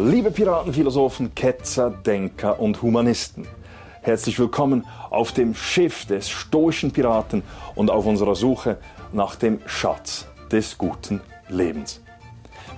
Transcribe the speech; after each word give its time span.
Liebe 0.00 0.30
Piratenphilosophen, 0.30 1.34
Ketzer, 1.34 1.90
Denker 1.90 2.60
und 2.60 2.82
Humanisten. 2.82 3.48
Herzlich 4.00 4.38
willkommen 4.38 4.86
auf 5.10 5.32
dem 5.32 5.56
Schiff 5.56 6.04
des 6.04 6.30
stoischen 6.30 6.92
Piraten 6.92 7.42
und 7.74 7.90
auf 7.90 8.06
unserer 8.06 8.36
Suche 8.36 8.78
nach 9.12 9.34
dem 9.34 9.60
Schatz 9.66 10.26
des 10.52 10.78
guten 10.78 11.20
Lebens. 11.48 12.00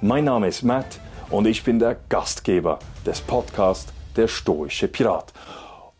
Mein 0.00 0.24
Name 0.24 0.48
ist 0.48 0.62
Matt 0.62 0.98
und 1.28 1.46
ich 1.46 1.62
bin 1.62 1.78
der 1.78 1.96
Gastgeber 2.08 2.78
des 3.04 3.20
Podcasts 3.20 3.92
Der 4.16 4.26
stoische 4.26 4.88
Pirat. 4.88 5.34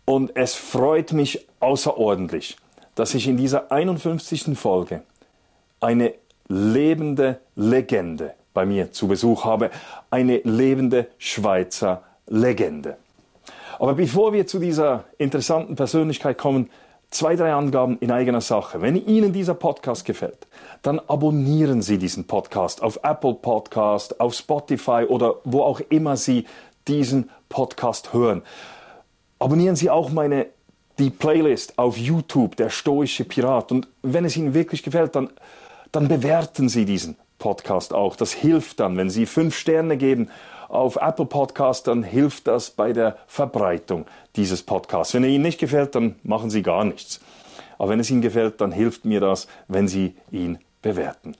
Und 0.06 0.34
es 0.36 0.54
freut 0.54 1.12
mich 1.12 1.46
außerordentlich, 1.60 2.56
dass 2.94 3.14
ich 3.14 3.28
in 3.28 3.36
dieser 3.36 3.70
51. 3.70 4.58
Folge 4.58 5.02
eine 5.80 6.14
lebende 6.48 7.40
Legende 7.56 8.34
bei 8.54 8.66
mir 8.66 8.92
zu 8.92 9.08
Besuch 9.08 9.44
habe, 9.44 9.70
eine 10.10 10.38
lebende 10.38 11.08
Schweizer 11.18 12.02
Legende. 12.26 12.96
Aber 13.78 13.94
bevor 13.94 14.32
wir 14.32 14.46
zu 14.46 14.58
dieser 14.58 15.04
interessanten 15.18 15.74
Persönlichkeit 15.74 16.38
kommen, 16.38 16.70
zwei, 17.10 17.34
drei 17.36 17.52
Angaben 17.52 17.98
in 17.98 18.10
eigener 18.10 18.40
Sache. 18.40 18.80
Wenn 18.82 18.96
Ihnen 18.96 19.32
dieser 19.32 19.54
Podcast 19.54 20.04
gefällt, 20.04 20.46
dann 20.82 20.98
abonnieren 20.98 21.82
Sie 21.82 21.98
diesen 21.98 22.26
Podcast 22.26 22.82
auf 22.82 23.00
Apple 23.02 23.34
Podcast, 23.34 24.20
auf 24.20 24.34
Spotify 24.34 25.04
oder 25.08 25.36
wo 25.44 25.62
auch 25.62 25.80
immer 25.88 26.16
Sie 26.16 26.46
diesen 26.88 27.30
Podcast 27.48 28.12
hören. 28.12 28.42
Abonnieren 29.38 29.76
Sie 29.76 29.90
auch 29.90 30.10
meine 30.10 30.46
die 30.98 31.10
Playlist 31.10 31.78
auf 31.78 31.96
YouTube, 31.96 32.56
der 32.56 32.68
stoische 32.68 33.24
Pirat. 33.24 33.72
Und 33.72 33.88
wenn 34.02 34.24
es 34.24 34.36
Ihnen 34.36 34.54
wirklich 34.54 34.82
gefällt, 34.82 35.16
dann, 35.16 35.30
dann 35.92 36.08
bewerten 36.08 36.68
Sie 36.68 36.84
diesen 36.84 37.16
Podcast 37.40 37.92
auch. 37.92 38.14
Das 38.14 38.32
hilft 38.32 38.78
dann, 38.78 38.96
wenn 38.96 39.10
Sie 39.10 39.26
fünf 39.26 39.58
Sterne 39.58 39.96
geben 39.96 40.30
auf 40.68 40.94
Apple 40.94 41.26
Podcast, 41.26 41.88
dann 41.88 42.04
hilft 42.04 42.46
das 42.46 42.70
bei 42.70 42.92
der 42.92 43.16
Verbreitung 43.26 44.06
dieses 44.36 44.62
Podcasts. 44.62 45.12
Wenn 45.14 45.24
er 45.24 45.30
Ihnen 45.30 45.42
nicht 45.42 45.58
gefällt, 45.58 45.96
dann 45.96 46.14
machen 46.22 46.48
Sie 46.48 46.62
gar 46.62 46.84
nichts. 46.84 47.20
Aber 47.76 47.88
wenn 47.88 47.98
es 47.98 48.10
Ihnen 48.10 48.20
gefällt, 48.20 48.60
dann 48.60 48.70
hilft 48.70 49.04
mir 49.04 49.18
das, 49.18 49.48
wenn 49.66 49.88
Sie 49.88 50.14
ihn 50.30 50.58
bewerten. 50.82 51.34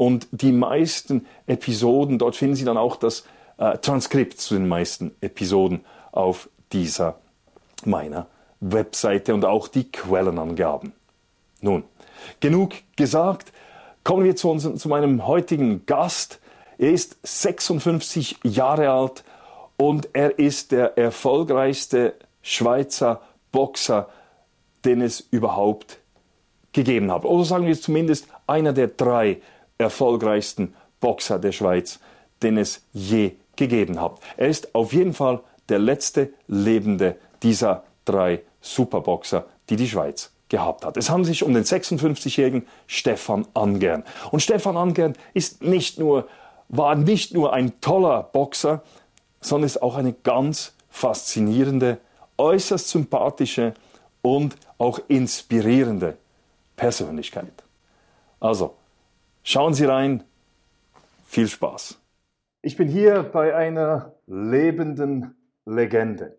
Und 0.00 0.28
die 0.30 0.52
meisten 0.52 1.26
Episoden, 1.46 2.18
dort 2.18 2.34
finden 2.34 2.54
Sie 2.54 2.64
dann 2.64 2.78
auch 2.78 2.96
das 2.96 3.26
äh, 3.58 3.76
Transkript 3.76 4.40
zu 4.40 4.54
den 4.54 4.66
meisten 4.66 5.14
Episoden 5.20 5.84
auf 6.10 6.48
dieser 6.72 7.18
meiner 7.84 8.26
Webseite 8.60 9.34
und 9.34 9.44
auch 9.44 9.68
die 9.68 9.92
Quellenangaben. 9.92 10.94
Nun, 11.60 11.84
genug 12.40 12.76
gesagt. 12.96 13.52
Kommen 14.02 14.24
wir 14.24 14.36
zu, 14.36 14.48
uns, 14.48 14.74
zu 14.80 14.88
meinem 14.88 15.26
heutigen 15.26 15.84
Gast. 15.84 16.40
Er 16.78 16.92
ist 16.92 17.18
56 17.22 18.38
Jahre 18.42 18.88
alt 18.88 19.22
und 19.76 20.08
er 20.14 20.38
ist 20.38 20.72
der 20.72 20.96
erfolgreichste 20.96 22.14
Schweizer 22.40 23.20
Boxer, 23.52 24.08
den 24.86 25.02
es 25.02 25.20
überhaupt 25.20 25.98
gegeben 26.72 27.12
hat. 27.12 27.26
Oder 27.26 27.44
sagen 27.44 27.66
wir 27.66 27.78
zumindest 27.78 28.28
einer 28.46 28.72
der 28.72 28.86
drei 28.86 29.42
erfolgreichsten 29.80 30.74
Boxer 31.00 31.38
der 31.38 31.52
Schweiz, 31.52 31.98
den 32.42 32.58
es 32.58 32.82
je 32.92 33.32
gegeben 33.56 34.00
hat. 34.00 34.18
Er 34.36 34.48
ist 34.48 34.74
auf 34.74 34.92
jeden 34.92 35.14
Fall 35.14 35.40
der 35.68 35.78
letzte 35.78 36.32
lebende 36.46 37.16
dieser 37.42 37.84
drei 38.04 38.42
Superboxer, 38.60 39.46
die 39.68 39.76
die 39.76 39.88
Schweiz 39.88 40.32
gehabt 40.48 40.84
hat. 40.84 40.96
Es 40.96 41.10
handelt 41.10 41.28
sich 41.28 41.42
um 41.42 41.54
den 41.54 41.64
56-jährigen 41.64 42.66
Stefan 42.86 43.46
Angern. 43.54 44.04
Und 44.30 44.40
Stefan 44.40 44.76
Angern 44.76 45.14
ist 45.32 45.62
nicht 45.62 45.98
nur, 45.98 46.28
war 46.68 46.94
nicht 46.96 47.32
nur 47.32 47.52
ein 47.52 47.80
toller 47.80 48.22
Boxer, 48.22 48.82
sondern 49.40 49.66
ist 49.66 49.80
auch 49.80 49.96
eine 49.96 50.12
ganz 50.12 50.74
faszinierende, 50.90 51.98
äußerst 52.36 52.88
sympathische 52.88 53.74
und 54.22 54.56
auch 54.78 54.98
inspirierende 55.08 56.16
Persönlichkeit. 56.76 57.52
Also, 58.40 58.74
Schauen 59.52 59.74
Sie 59.74 59.84
rein. 59.84 60.22
Viel 61.26 61.48
Spaß. 61.48 62.00
Ich 62.62 62.76
bin 62.76 62.86
hier 62.86 63.24
bei 63.24 63.52
einer 63.52 64.14
lebenden 64.28 65.34
Legende. 65.66 66.38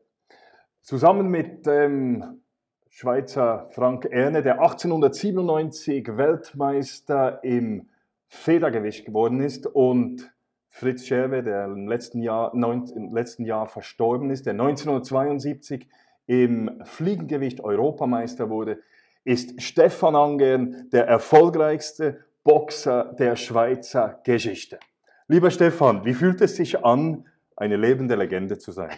Zusammen 0.81 1.27
mit 1.27 1.66
dem 1.66 2.39
Schweizer 2.88 3.67
Frank 3.71 4.05
Erne, 4.05 4.44
der 4.44 4.61
1897 4.61 6.16
Weltmeister 6.16 7.44
im 7.44 7.89
Federgewicht 8.29 9.07
geworden 9.07 9.41
ist 9.41 9.67
und 9.67 10.31
Fritz 10.69 11.05
Scherwe, 11.05 11.44
der 11.44 11.66
im 11.66 11.89
letzten 11.89 12.21
Jahr, 12.21 12.55
neun, 12.55 12.88
im 12.95 13.13
letzten 13.13 13.44
Jahr 13.44 13.67
verstorben 13.67 14.29
ist, 14.29 14.45
der 14.45 14.53
1972 14.53 15.85
im 16.27 16.79
Fliegengewicht 16.85 17.59
Europameister 17.59 18.50
wurde, 18.50 18.79
ist 19.25 19.61
Stefan 19.61 20.16
Angern 20.16 20.88
der 20.94 21.07
erfolgreichste 21.07 22.23
Boxer 22.44 23.13
der 23.19 23.35
Schweizer 23.35 24.19
Geschichte. 24.24 24.79
Lieber 25.28 25.52
Stefan, 25.52 26.06
wie 26.06 26.16
fühlt 26.16 26.41
es 26.41 26.56
sich 26.56 26.84
an, 26.84 27.28
eine 27.56 27.75
lebende 27.75 28.16
Legende 28.16 28.57
zu 28.57 28.72
sein? 28.72 28.91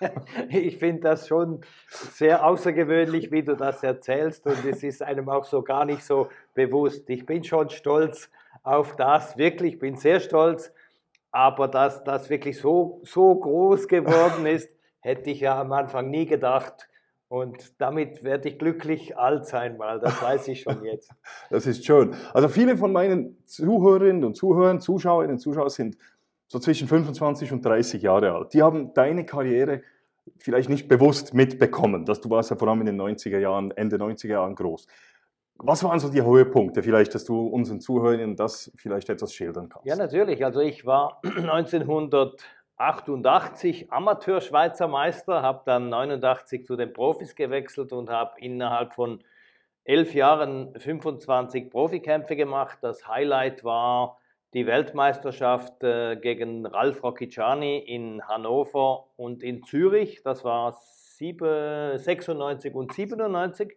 Ich 0.50 0.78
finde 0.78 1.02
das 1.02 1.28
schon 1.28 1.60
sehr 1.88 2.44
außergewöhnlich, 2.44 3.32
wie 3.32 3.42
du 3.42 3.56
das 3.56 3.82
erzählst 3.82 4.46
und 4.46 4.64
es 4.64 4.82
ist 4.82 5.02
einem 5.02 5.28
auch 5.28 5.44
so 5.44 5.62
gar 5.62 5.84
nicht 5.84 6.04
so 6.04 6.28
bewusst. 6.54 7.08
Ich 7.10 7.26
bin 7.26 7.42
schon 7.42 7.70
stolz 7.70 8.30
auf 8.62 8.96
das, 8.96 9.36
wirklich, 9.36 9.78
bin 9.78 9.96
sehr 9.96 10.20
stolz, 10.20 10.72
aber 11.30 11.68
dass 11.68 12.04
das 12.04 12.30
wirklich 12.30 12.58
so, 12.58 13.00
so 13.04 13.34
groß 13.34 13.88
geworden 13.88 14.46
ist, 14.46 14.70
hätte 15.00 15.30
ich 15.30 15.40
ja 15.40 15.60
am 15.60 15.72
Anfang 15.72 16.10
nie 16.10 16.26
gedacht. 16.26 16.88
Und 17.28 17.78
damit 17.78 18.24
werde 18.24 18.48
ich 18.48 18.58
glücklich 18.58 19.18
alt 19.18 19.44
sein, 19.46 19.78
weil 19.78 20.00
das 20.00 20.22
weiß 20.22 20.48
ich 20.48 20.62
schon 20.62 20.82
jetzt. 20.82 21.10
das 21.50 21.66
ist 21.66 21.84
schön. 21.84 22.14
Also 22.32 22.48
viele 22.48 22.76
von 22.76 22.90
meinen 22.90 23.36
Zuhörerinnen 23.44 24.24
und 24.24 24.34
Zuhörern, 24.34 24.80
Zuschauerinnen 24.80 25.36
und 25.36 25.38
Zuschauer 25.38 25.68
sind 25.68 25.98
so 26.46 26.58
zwischen 26.58 26.88
25 26.88 27.52
und 27.52 27.64
30 27.64 28.02
Jahre 28.02 28.32
alt. 28.32 28.54
Die 28.54 28.62
haben 28.62 28.94
deine 28.94 29.26
Karriere 29.26 29.82
vielleicht 30.38 30.70
nicht 30.70 30.88
bewusst 30.88 31.34
mitbekommen, 31.34 32.06
dass 32.06 32.22
du 32.22 32.30
warst 32.30 32.50
ja 32.50 32.56
vor 32.56 32.68
allem 32.68 32.80
in 32.80 32.86
den 32.86 33.00
90er 33.00 33.38
Jahren, 33.38 33.70
Ende 33.72 33.96
90er 33.96 34.28
Jahren 34.28 34.54
groß. 34.54 34.86
Was 35.58 35.82
waren 35.82 35.98
so 35.98 36.08
die 36.08 36.22
Höhepunkte 36.22 36.82
vielleicht, 36.82 37.14
dass 37.14 37.24
du 37.24 37.46
unseren 37.46 37.80
Zuhörern 37.80 38.36
das 38.36 38.70
vielleicht 38.76 39.10
etwas 39.10 39.34
schildern 39.34 39.68
kannst? 39.68 39.86
Ja, 39.86 39.96
natürlich. 39.96 40.44
Also 40.44 40.60
ich 40.60 40.86
war 40.86 41.20
1900 41.24 42.40
88 42.78 43.92
Amateur-Schweizer 43.92 44.88
Meister, 44.88 45.42
habe 45.42 45.62
dann 45.66 45.88
89 45.88 46.64
zu 46.64 46.76
den 46.76 46.92
Profis 46.92 47.34
gewechselt 47.34 47.92
und 47.92 48.08
habe 48.08 48.40
innerhalb 48.40 48.94
von 48.94 49.22
elf 49.84 50.14
Jahren 50.14 50.74
25 50.78 51.70
Profikämpfe 51.70 52.36
gemacht. 52.36 52.78
Das 52.80 53.06
Highlight 53.06 53.64
war 53.64 54.18
die 54.54 54.66
Weltmeisterschaft 54.66 55.82
äh, 55.82 56.16
gegen 56.16 56.64
Ralf 56.64 57.02
Rocchiciani 57.02 57.78
in 57.78 58.26
Hannover 58.26 59.08
und 59.16 59.42
in 59.42 59.62
Zürich. 59.64 60.22
Das 60.22 60.44
war 60.44 60.72
96 60.72 62.74
und 62.74 62.92
97. 62.92 63.76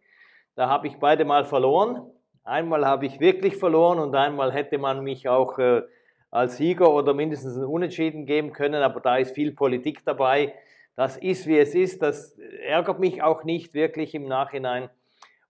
Da 0.55 0.69
habe 0.69 0.87
ich 0.87 0.99
beide 0.99 1.25
mal 1.25 1.43
verloren 1.43 2.11
Einmal 2.43 2.85
habe 2.85 3.05
ich 3.05 3.19
wirklich 3.19 3.57
verloren 3.57 3.99
und 3.99 4.15
einmal 4.15 4.51
hätte 4.51 4.79
man 4.79 5.03
mich 5.03 5.29
auch 5.29 5.59
äh, 5.59 5.83
als 6.31 6.57
Sieger 6.57 6.91
oder 6.91 7.13
mindestens 7.13 7.57
ein 7.57 7.65
Unentschieden 7.65 8.25
geben 8.25 8.53
können, 8.53 8.81
aber 8.81 9.01
da 9.01 9.17
ist 9.17 9.35
viel 9.35 9.51
Politik 9.51 10.03
dabei. 10.05 10.53
Das 10.95 11.17
ist, 11.17 11.45
wie 11.45 11.57
es 11.57 11.75
ist. 11.75 12.01
Das 12.01 12.37
ärgert 12.65 12.99
mich 12.99 13.21
auch 13.21 13.43
nicht 13.43 13.73
wirklich 13.73 14.15
im 14.15 14.27
Nachhinein. 14.27 14.89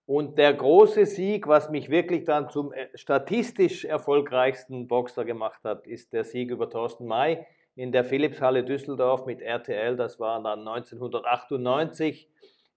Und 0.04 0.36
der 0.36 0.52
große 0.52 1.06
Sieg, 1.06 1.46
was 1.46 1.70
mich 1.70 1.88
wirklich 1.88 2.24
dann 2.24 2.50
zum 2.50 2.72
äh, 2.72 2.88
statistisch 2.94 3.84
erfolgreichsten 3.84 4.88
Boxer 4.88 5.24
gemacht 5.24 5.62
hat, 5.62 5.86
ist 5.86 6.12
der 6.12 6.24
Sieg 6.24 6.50
über 6.50 6.68
Thorsten 6.68 7.06
May 7.06 7.46
in 7.76 7.92
der 7.92 8.04
Philipshalle 8.04 8.64
Düsseldorf 8.64 9.24
mit 9.26 9.40
RTL. 9.40 9.96
Das 9.96 10.18
war 10.18 10.42
dann 10.42 10.66
1998 10.66 12.28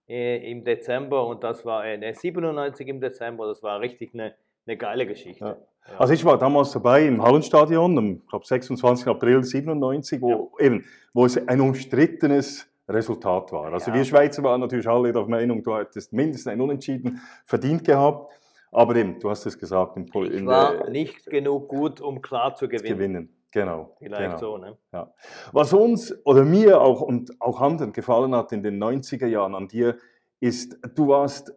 äh, 0.08 0.52
im 0.52 0.64
Dezember 0.64 1.26
und 1.26 1.44
das 1.44 1.66
war 1.66 1.86
äh, 1.86 2.14
97 2.14 2.88
im 2.88 3.02
Dezember. 3.02 3.48
Das 3.48 3.64
war 3.64 3.80
richtig 3.80 4.14
eine, 4.14 4.36
eine 4.68 4.78
geile 4.78 5.08
Geschichte. 5.08 5.46
Ja. 5.46 5.58
Ja. 5.88 6.00
Also 6.00 6.14
ich 6.14 6.26
war 6.26 6.38
damals 6.38 6.72
dabei 6.72 7.06
im 7.06 7.22
Hallenstadion, 7.22 7.98
am 7.98 8.22
glaub, 8.28 8.46
26. 8.46 9.08
April 9.08 9.44
97, 9.44 10.22
wo 10.22 10.52
ja. 10.60 10.66
eben, 10.66 10.86
wo 11.14 11.26
es 11.26 11.38
ein 11.48 11.62
umstrittenes 11.62 12.68
Resultat 12.88 13.52
war. 13.52 13.74
Also 13.74 13.92
ja. 13.92 13.98
wir 13.98 14.06
Schweizer 14.06 14.44
waren 14.44 14.62
natürlich 14.62 14.88
alle 14.88 15.12
der 15.12 15.26
Meinung, 15.26 15.64
du 15.64 15.76
hättest 15.76 16.14
mindestens 16.14 16.52
ein 16.52 16.62
Unentschieden 16.62 17.22
verdient 17.46 17.84
gehabt. 17.84 18.32
Aber 18.72 18.96
eben, 18.96 19.20
du 19.20 19.30
hast 19.30 19.46
es 19.46 19.58
gesagt. 19.58 19.96
In 19.96 20.06
Pol 20.06 20.34
ich 20.34 20.46
war 20.46 20.90
nicht 20.90 21.26
genug 21.28 21.70
gut, 21.70 22.02
um 22.02 22.22
klar 22.22 22.56
zu 22.56 22.68
gewinnen. 22.68 22.98
gewinnen. 22.98 23.30
Genau. 23.52 23.96
Vielleicht 24.00 24.38
genau. 24.38 24.38
so, 24.38 24.58
ne? 24.58 24.78
Ja. 24.92 25.14
Was 25.54 25.72
uns 25.72 26.14
oder 26.26 26.44
mir 26.44 26.82
auch 26.82 27.00
und 27.00 27.40
auch 27.40 27.62
anderen 27.62 27.94
gefallen 27.94 28.36
hat 28.36 28.52
in 28.52 28.64
den 28.64 28.84
90er 28.84 29.28
Jahren 29.28 29.56
an 29.56 29.70
dir, 29.70 29.96
ist, 30.42 30.78
du 30.94 31.08
warst 31.08 31.54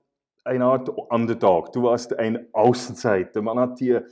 eine 0.48 0.64
Art 0.64 0.88
Underdog, 0.88 1.72
du 1.72 1.84
warst 1.84 2.18
ein 2.18 2.52
Außenseiter. 2.52 3.42
Man 3.42 3.58
hat 3.58 3.78
dir 3.78 4.06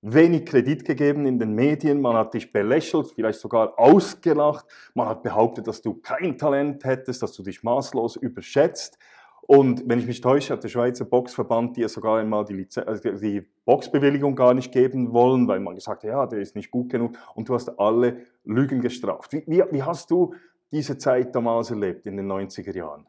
wenig 0.00 0.46
Kredit 0.46 0.84
gegeben 0.84 1.26
in 1.26 1.38
den 1.38 1.54
Medien, 1.54 2.00
man 2.00 2.16
hat 2.16 2.34
dich 2.34 2.52
belächelt, 2.52 3.08
vielleicht 3.14 3.40
sogar 3.40 3.78
ausgelacht, 3.78 4.66
man 4.94 5.08
hat 5.08 5.22
behauptet, 5.22 5.66
dass 5.66 5.82
du 5.82 5.94
kein 5.94 6.38
Talent 6.38 6.84
hättest, 6.84 7.22
dass 7.22 7.32
du 7.32 7.42
dich 7.42 7.62
maßlos 7.62 8.16
überschätzt. 8.16 8.98
Und 9.42 9.88
wenn 9.88 9.98
ich 9.98 10.06
mich 10.06 10.20
täusche, 10.20 10.52
hat 10.52 10.62
der 10.62 10.68
Schweizer 10.68 11.06
Boxverband 11.06 11.76
dir 11.76 11.88
sogar 11.88 12.18
einmal 12.18 12.44
die, 12.44 12.52
Lizen 12.52 12.86
also 12.86 13.10
die 13.10 13.40
Boxbewilligung 13.64 14.36
gar 14.36 14.52
nicht 14.52 14.70
geben 14.70 15.12
wollen, 15.12 15.48
weil 15.48 15.58
man 15.58 15.74
gesagt 15.74 16.04
hat, 16.04 16.10
ja, 16.10 16.26
der 16.26 16.40
ist 16.40 16.54
nicht 16.54 16.70
gut 16.70 16.90
genug 16.90 17.16
und 17.34 17.48
du 17.48 17.54
hast 17.54 17.78
alle 17.78 18.18
Lügen 18.44 18.82
gestraft. 18.82 19.32
Wie, 19.32 19.44
wie, 19.46 19.64
wie 19.70 19.82
hast 19.82 20.10
du 20.10 20.34
diese 20.70 20.98
Zeit 20.98 21.34
damals 21.34 21.70
erlebt 21.70 22.06
in 22.06 22.18
den 22.18 22.30
90er 22.30 22.76
Jahren? 22.76 23.06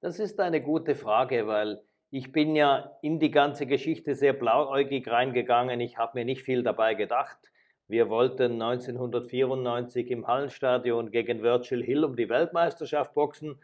Das 0.00 0.18
ist 0.18 0.38
eine 0.38 0.62
gute 0.62 0.94
Frage, 0.94 1.46
weil 1.46 1.82
ich 2.10 2.32
bin 2.32 2.56
ja 2.56 2.96
in 3.02 3.20
die 3.20 3.30
ganze 3.30 3.66
Geschichte 3.66 4.14
sehr 4.14 4.32
blauäugig 4.32 5.08
reingegangen. 5.08 5.80
Ich 5.80 5.96
habe 5.96 6.18
mir 6.18 6.24
nicht 6.24 6.42
viel 6.42 6.62
dabei 6.62 6.94
gedacht. 6.94 7.38
Wir 7.86 8.08
wollten 8.08 8.60
1994 8.60 10.10
im 10.10 10.26
Hallenstadion 10.26 11.10
gegen 11.10 11.42
Virgil 11.42 11.82
Hill 11.82 12.04
um 12.04 12.16
die 12.16 12.28
Weltmeisterschaft 12.28 13.14
boxen. 13.14 13.60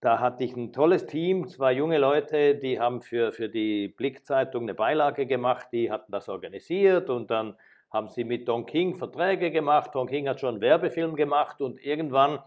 Da 0.00 0.18
hatte 0.18 0.44
ich 0.44 0.56
ein 0.56 0.72
tolles 0.72 1.06
Team, 1.06 1.46
zwei 1.46 1.72
junge 1.72 1.98
Leute, 1.98 2.54
die 2.54 2.80
haben 2.80 3.02
für, 3.02 3.32
für 3.32 3.50
die 3.50 3.88
Blickzeitung 3.88 4.62
eine 4.62 4.74
Beilage 4.74 5.26
gemacht, 5.26 5.68
die 5.72 5.90
hatten 5.90 6.10
das 6.10 6.30
organisiert 6.30 7.10
und 7.10 7.30
dann 7.30 7.54
haben 7.90 8.08
sie 8.08 8.24
mit 8.24 8.48
Don 8.48 8.64
King 8.64 8.94
Verträge 8.94 9.50
gemacht. 9.50 9.90
Don 9.94 10.06
King 10.06 10.28
hat 10.28 10.40
schon 10.40 10.54
einen 10.54 10.60
Werbefilm 10.62 11.16
gemacht 11.16 11.60
und 11.60 11.84
irgendwann 11.84 12.38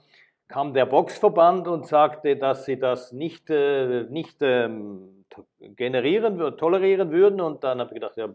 kam 0.47 0.73
der 0.73 0.85
Boxverband 0.85 1.67
und 1.67 1.85
sagte, 1.87 2.37
dass 2.37 2.65
sie 2.65 2.79
das 2.79 3.11
nicht, 3.11 3.49
äh, 3.49 4.03
nicht 4.09 4.37
ähm, 4.41 5.22
generieren, 5.59 6.57
tolerieren 6.57 7.11
würden. 7.11 7.41
Und 7.41 7.63
dann 7.63 7.79
habe 7.79 7.89
ich 7.89 7.95
gedacht, 7.95 8.17
ja, 8.17 8.29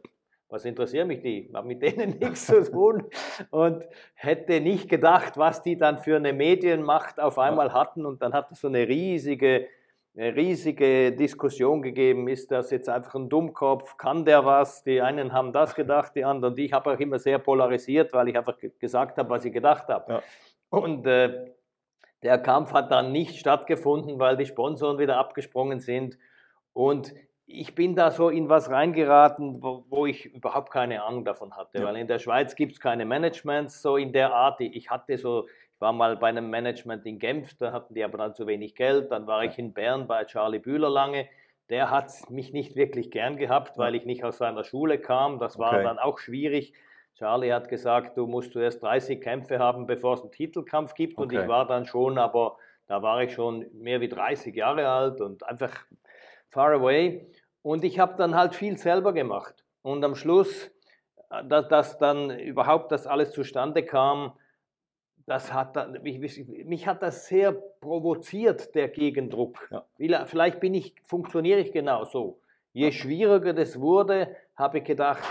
was 0.48 0.64
interessieren 0.64 1.08
mich 1.08 1.20
die? 1.20 1.48
Ich 1.48 1.54
habe 1.54 1.66
mit 1.66 1.82
denen 1.82 2.18
nichts 2.20 2.46
zu 2.46 2.62
tun 2.70 3.04
und 3.50 3.84
hätte 4.14 4.60
nicht 4.60 4.88
gedacht, 4.88 5.36
was 5.36 5.62
die 5.62 5.76
dann 5.76 5.98
für 5.98 6.16
eine 6.16 6.32
Medienmacht 6.32 7.20
auf 7.20 7.38
einmal 7.38 7.72
hatten. 7.72 8.06
Und 8.06 8.22
dann 8.22 8.32
hat 8.32 8.50
es 8.50 8.60
so 8.60 8.68
eine 8.68 8.88
riesige, 8.88 9.66
eine 10.16 10.34
riesige 10.34 11.12
Diskussion 11.12 11.82
gegeben. 11.82 12.28
Ist 12.28 12.50
das 12.50 12.70
jetzt 12.70 12.88
einfach 12.88 13.14
ein 13.14 13.28
Dummkopf? 13.28 13.96
Kann 13.98 14.24
der 14.24 14.44
was? 14.44 14.82
Die 14.84 15.02
einen 15.02 15.32
haben 15.32 15.52
das 15.52 15.74
gedacht, 15.74 16.12
die 16.14 16.24
anderen. 16.24 16.54
Und 16.54 16.58
ich 16.58 16.72
habe 16.72 16.92
auch 16.92 16.98
immer 16.98 17.18
sehr 17.18 17.38
polarisiert, 17.38 18.12
weil 18.12 18.28
ich 18.28 18.38
einfach 18.38 18.56
gesagt 18.78 19.18
habe, 19.18 19.28
was 19.28 19.44
ich 19.44 19.52
gedacht 19.52 19.88
habe. 19.88 20.14
Ja. 20.14 20.22
Und 20.70 21.06
äh, 21.06 21.52
der 22.22 22.38
Kampf 22.38 22.72
hat 22.72 22.90
dann 22.90 23.12
nicht 23.12 23.38
stattgefunden, 23.38 24.18
weil 24.18 24.36
die 24.36 24.46
Sponsoren 24.46 24.98
wieder 24.98 25.18
abgesprungen 25.18 25.80
sind. 25.80 26.18
Und 26.78 27.12
ich 27.44 27.74
bin 27.74 27.96
da 27.96 28.12
so 28.12 28.28
in 28.28 28.48
was 28.48 28.70
reingeraten, 28.70 29.60
wo, 29.64 29.84
wo 29.88 30.06
ich 30.06 30.26
überhaupt 30.26 30.70
keine 30.70 31.02
Ahnung 31.02 31.24
davon 31.24 31.56
hatte, 31.56 31.78
ja. 31.78 31.84
weil 31.84 31.96
in 31.96 32.06
der 32.06 32.20
Schweiz 32.20 32.54
gibt 32.54 32.74
es 32.74 32.78
keine 32.78 33.04
Managements 33.04 33.82
so 33.82 33.96
in 33.96 34.12
der 34.12 34.32
Art. 34.32 34.60
Ich 34.60 34.88
hatte 34.88 35.18
so, 35.18 35.48
ich 35.48 35.80
war 35.80 35.92
mal 35.92 36.16
bei 36.16 36.28
einem 36.28 36.50
Management 36.50 37.04
in 37.04 37.18
Genf, 37.18 37.52
da 37.58 37.72
hatten 37.72 37.94
die 37.94 38.04
aber 38.04 38.18
dann 38.18 38.32
zu 38.32 38.46
wenig 38.46 38.76
Geld. 38.76 39.10
Dann 39.10 39.26
war 39.26 39.42
ich 39.42 39.58
in 39.58 39.72
Bern 39.72 40.06
bei 40.06 40.24
Charlie 40.24 40.60
Bühler 40.60 40.88
lange. 40.88 41.26
Der 41.68 41.90
hat 41.90 42.12
mich 42.30 42.52
nicht 42.52 42.76
wirklich 42.76 43.10
gern 43.10 43.38
gehabt, 43.38 43.76
weil 43.76 43.96
ich 43.96 44.04
nicht 44.04 44.22
aus 44.22 44.38
seiner 44.38 44.62
Schule 44.62 45.00
kam. 45.00 45.40
Das 45.40 45.58
war 45.58 45.72
okay. 45.72 45.82
dann 45.82 45.98
auch 45.98 46.20
schwierig. 46.20 46.74
Charlie 47.14 47.52
hat 47.52 47.68
gesagt, 47.68 48.16
du 48.16 48.28
musst 48.28 48.52
zuerst 48.52 48.84
30 48.84 49.20
Kämpfe 49.20 49.58
haben, 49.58 49.88
bevor 49.88 50.14
es 50.14 50.20
einen 50.20 50.30
Titelkampf 50.30 50.94
gibt. 50.94 51.18
Okay. 51.18 51.22
Und 51.22 51.32
ich 51.32 51.48
war 51.48 51.66
dann 51.66 51.86
schon, 51.86 52.18
aber 52.18 52.56
da 52.86 53.02
war 53.02 53.20
ich 53.24 53.32
schon 53.32 53.66
mehr 53.72 54.00
wie 54.00 54.08
30 54.08 54.54
Jahre 54.54 54.88
alt 54.88 55.20
und 55.20 55.42
einfach 55.42 55.74
far 56.50 56.72
away. 56.72 57.26
Und 57.62 57.84
ich 57.84 57.98
habe 57.98 58.16
dann 58.16 58.34
halt 58.34 58.54
viel 58.54 58.76
selber 58.76 59.12
gemacht. 59.12 59.64
Und 59.82 60.04
am 60.04 60.14
Schluss, 60.14 60.70
äh, 61.30 61.44
dass, 61.44 61.68
dass 61.68 61.98
dann 61.98 62.30
überhaupt 62.38 62.92
das 62.92 63.06
alles 63.06 63.32
zustande 63.32 63.84
kam, 63.84 64.32
das 65.26 65.52
hat 65.52 65.76
dann, 65.76 66.02
mich, 66.02 66.18
mich 66.64 66.86
hat 66.86 67.02
das 67.02 67.26
sehr 67.26 67.52
provoziert, 67.52 68.74
der 68.74 68.88
Gegendruck. 68.88 69.68
Ja. 69.70 70.24
Vielleicht 70.24 70.58
bin 70.58 70.72
ich, 70.72 70.94
funktioniere 71.04 71.60
ich 71.60 71.70
genau 71.70 72.04
so. 72.04 72.40
Je 72.72 72.92
schwieriger 72.92 73.52
das 73.52 73.78
wurde, 73.78 74.34
habe 74.56 74.78
ich 74.78 74.84
gedacht, 74.84 75.22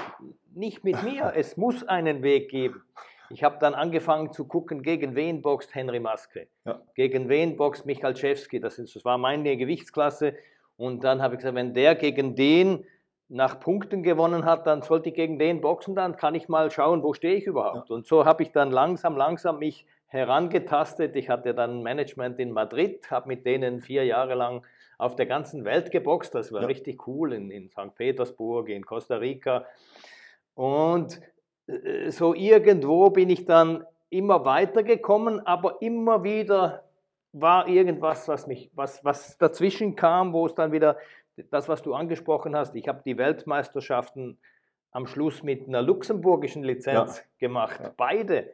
nicht 0.54 0.84
mit 0.84 1.02
mir, 1.04 1.34
es 1.36 1.58
muss 1.58 1.84
einen 1.84 2.22
Weg 2.22 2.50
geben. 2.50 2.84
Ich 3.30 3.44
habe 3.44 3.58
dann 3.60 3.74
angefangen 3.74 4.32
zu 4.32 4.48
gucken, 4.48 4.84
gegen 4.84 5.16
wen 5.16 5.42
boxt 5.42 5.74
Henry 5.76 6.00
Maske, 6.00 6.48
ja. 6.66 6.82
gegen 6.96 7.28
wen 7.28 7.58
boxt 7.58 7.86
Michalczewski, 7.86 8.60
das, 8.60 8.80
ist, 8.80 8.96
das 8.96 9.04
war 9.04 9.18
meine 9.18 9.58
Gewichtsklasse 9.58 10.36
und 10.78 11.04
dann 11.04 11.22
habe 11.22 11.36
ich 11.36 11.40
gesagt, 11.40 11.56
wenn 11.56 11.74
der 11.74 11.96
gegen 11.96 12.36
den 12.36 12.86
nach 13.30 13.60
Punkten 13.60 14.04
gewonnen 14.04 14.46
hat, 14.46 14.68
dann 14.68 14.82
sollte 14.84 15.10
ich 15.10 15.16
gegen 15.16 15.38
den 15.38 15.60
boxen, 15.60 15.96
dann 15.96 16.16
kann 16.16 16.36
ich 16.36 16.48
mal 16.48 16.72
schauen, 16.72 17.04
wo 17.04 17.14
stehe 17.14 17.36
ich 17.36 17.46
überhaupt. 17.46 17.90
Ja. 17.90 17.96
Und 17.96 18.06
so 18.06 18.26
habe 18.26 18.44
ich 18.44 18.52
dann 18.52 18.72
langsam, 18.72 19.18
langsam 19.18 19.60
mich 19.60 19.86
herangetastet. 20.06 21.16
Ich 21.16 21.30
hatte 21.30 21.54
dann 21.54 21.84
Management 21.84 22.40
in 22.40 22.52
Madrid, 22.52 23.12
habe 23.12 23.28
mit 23.28 23.46
denen 23.46 23.82
vier 23.82 24.06
Jahre 24.06 24.36
lang 24.36 24.66
auf 24.98 25.16
der 25.16 25.26
ganzen 25.26 25.66
Welt 25.66 25.92
geboxt. 25.92 26.34
Das 26.34 26.54
war 26.54 26.62
ja. 26.62 26.68
richtig 26.68 27.06
cool 27.08 27.34
in, 27.34 27.52
in 27.52 27.70
St. 27.70 27.94
Petersburg, 27.96 28.70
in 28.70 28.86
Costa 28.86 29.18
Rica. 29.18 29.66
Und 30.56 31.20
äh, 31.68 32.10
so 32.10 32.34
irgendwo 32.34 33.10
bin 33.10 33.30
ich 33.30 33.46
dann 33.46 33.84
immer 34.10 34.46
weitergekommen, 34.46 35.46
aber 35.46 35.82
immer 35.82 36.24
wieder 36.24 36.87
war 37.42 37.68
irgendwas, 37.68 38.28
was 38.28 38.48
mich, 38.48 38.72
was, 38.74 39.04
was 39.04 39.38
dazwischen 39.38 39.96
kam, 39.96 40.34
wo 40.34 40.46
es 40.46 40.56
dann 40.56 40.72
wieder 40.72 40.98
das, 41.52 41.70
was 41.70 41.82
du 41.82 41.94
angesprochen 41.94 42.56
hast. 42.56 42.76
Ich 42.76 42.88
habe 42.88 43.02
die 43.06 43.18
Weltmeisterschaften 43.18 44.38
am 44.92 45.06
Schluss 45.06 45.44
mit 45.44 45.68
einer 45.68 45.82
luxemburgischen 45.82 46.64
Lizenz 46.64 47.18
ja. 47.18 47.24
gemacht. 47.40 47.80
Ja. 47.82 47.94
Beide. 47.96 48.52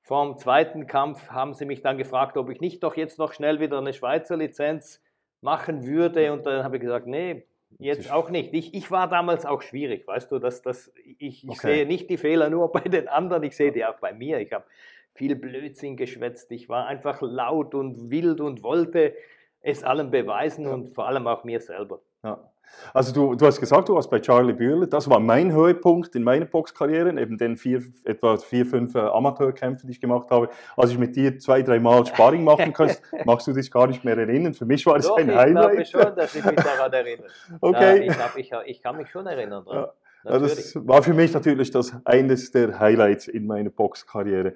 Vom 0.00 0.36
zweiten 0.36 0.86
Kampf 0.86 1.28
haben 1.30 1.54
sie 1.54 1.64
mich 1.64 1.82
dann 1.82 1.96
gefragt, 1.96 2.36
ob 2.36 2.50
ich 2.50 2.60
nicht 2.60 2.82
doch 2.82 2.96
jetzt 2.96 3.18
noch 3.18 3.32
schnell 3.32 3.60
wieder 3.60 3.78
eine 3.78 3.92
Schweizer 3.92 4.36
Lizenz 4.36 5.00
machen 5.40 5.86
würde. 5.86 6.32
Und 6.32 6.44
dann 6.44 6.64
habe 6.64 6.76
ich 6.76 6.82
gesagt, 6.82 7.06
nee, 7.06 7.44
jetzt 7.78 8.10
auch 8.10 8.30
nicht. 8.30 8.52
Ich, 8.52 8.74
ich 8.74 8.90
war 8.90 9.08
damals 9.08 9.46
auch 9.46 9.62
schwierig, 9.62 10.06
weißt 10.06 10.32
du, 10.32 10.38
dass, 10.38 10.62
dass 10.62 10.92
ich, 11.18 11.44
ich 11.44 11.48
okay. 11.48 11.58
sehe 11.60 11.86
nicht 11.86 12.10
die 12.10 12.16
Fehler 12.16 12.50
nur 12.50 12.72
bei 12.72 12.80
den 12.80 13.08
anderen, 13.08 13.42
ich 13.44 13.56
sehe 13.56 13.72
die 13.72 13.84
auch 13.84 13.98
bei 13.98 14.12
mir. 14.12 14.40
Ich 14.40 14.52
habe 14.52 14.64
viel 15.14 15.36
Blödsinn 15.36 15.96
geschwätzt. 15.96 16.50
Ich 16.52 16.68
war 16.68 16.86
einfach 16.86 17.20
laut 17.22 17.74
und 17.74 18.10
wild 18.10 18.40
und 18.40 18.62
wollte 18.62 19.14
es 19.60 19.84
allen 19.84 20.10
beweisen 20.10 20.64
ja. 20.64 20.74
und 20.74 20.94
vor 20.94 21.06
allem 21.06 21.26
auch 21.26 21.44
mir 21.44 21.60
selber. 21.60 22.00
Ja. 22.24 22.52
Also 22.94 23.12
du, 23.12 23.34
du 23.34 23.46
hast 23.46 23.60
gesagt, 23.60 23.88
du 23.88 23.94
warst 23.94 24.10
bei 24.10 24.20
Charlie 24.20 24.52
Bühler. 24.52 24.86
Das 24.86 25.08
war 25.08 25.20
mein 25.20 25.52
Höhepunkt 25.52 26.14
in 26.14 26.22
meiner 26.22 26.46
Boxkarriere, 26.46 27.12
neben 27.12 27.36
den 27.36 27.56
vier, 27.56 27.82
etwa 28.04 28.36
vier, 28.36 28.66
fünf 28.66 28.94
äh, 28.94 29.00
Amateurkämpfen, 29.00 29.86
die 29.86 29.92
ich 29.92 30.00
gemacht 30.00 30.30
habe. 30.30 30.48
Als 30.76 30.90
ich 30.90 30.98
mit 30.98 31.16
dir 31.16 31.38
zwei, 31.38 31.62
dreimal 31.62 32.04
Sparring 32.06 32.44
machen 32.44 32.72
konnte, 32.72 32.96
magst 33.24 33.46
du 33.46 33.52
dich 33.52 33.70
gar 33.70 33.86
nicht 33.86 34.04
mehr 34.04 34.16
erinnern. 34.16 34.54
Für 34.54 34.64
mich 34.64 34.84
war 34.86 34.96
es 34.96 35.10
ein 35.10 35.28
ich 35.28 35.36
Highlight. 35.36 35.80
Ich 35.80 35.92
glaube 35.92 36.06
schon, 36.06 36.16
dass 36.16 36.34
ich 36.34 36.44
mich 36.44 36.56
daran 36.56 36.92
erinnere. 36.92 37.26
Okay. 37.60 38.06
Ja, 38.06 38.30
ich, 38.36 38.50
ich, 38.50 38.52
ich, 38.66 38.82
kann 38.82 38.96
mich 38.96 39.10
schon 39.10 39.26
erinnern 39.26 39.64
dran. 39.64 39.86
Ja. 40.24 40.38
das 40.38 40.74
war 40.86 41.02
für 41.02 41.14
mich 41.14 41.32
natürlich 41.32 41.70
das 41.70 41.94
eines 42.04 42.50
der 42.50 42.78
Highlights 42.78 43.28
in 43.28 43.46
meiner 43.46 43.70
Boxkarriere. 43.70 44.54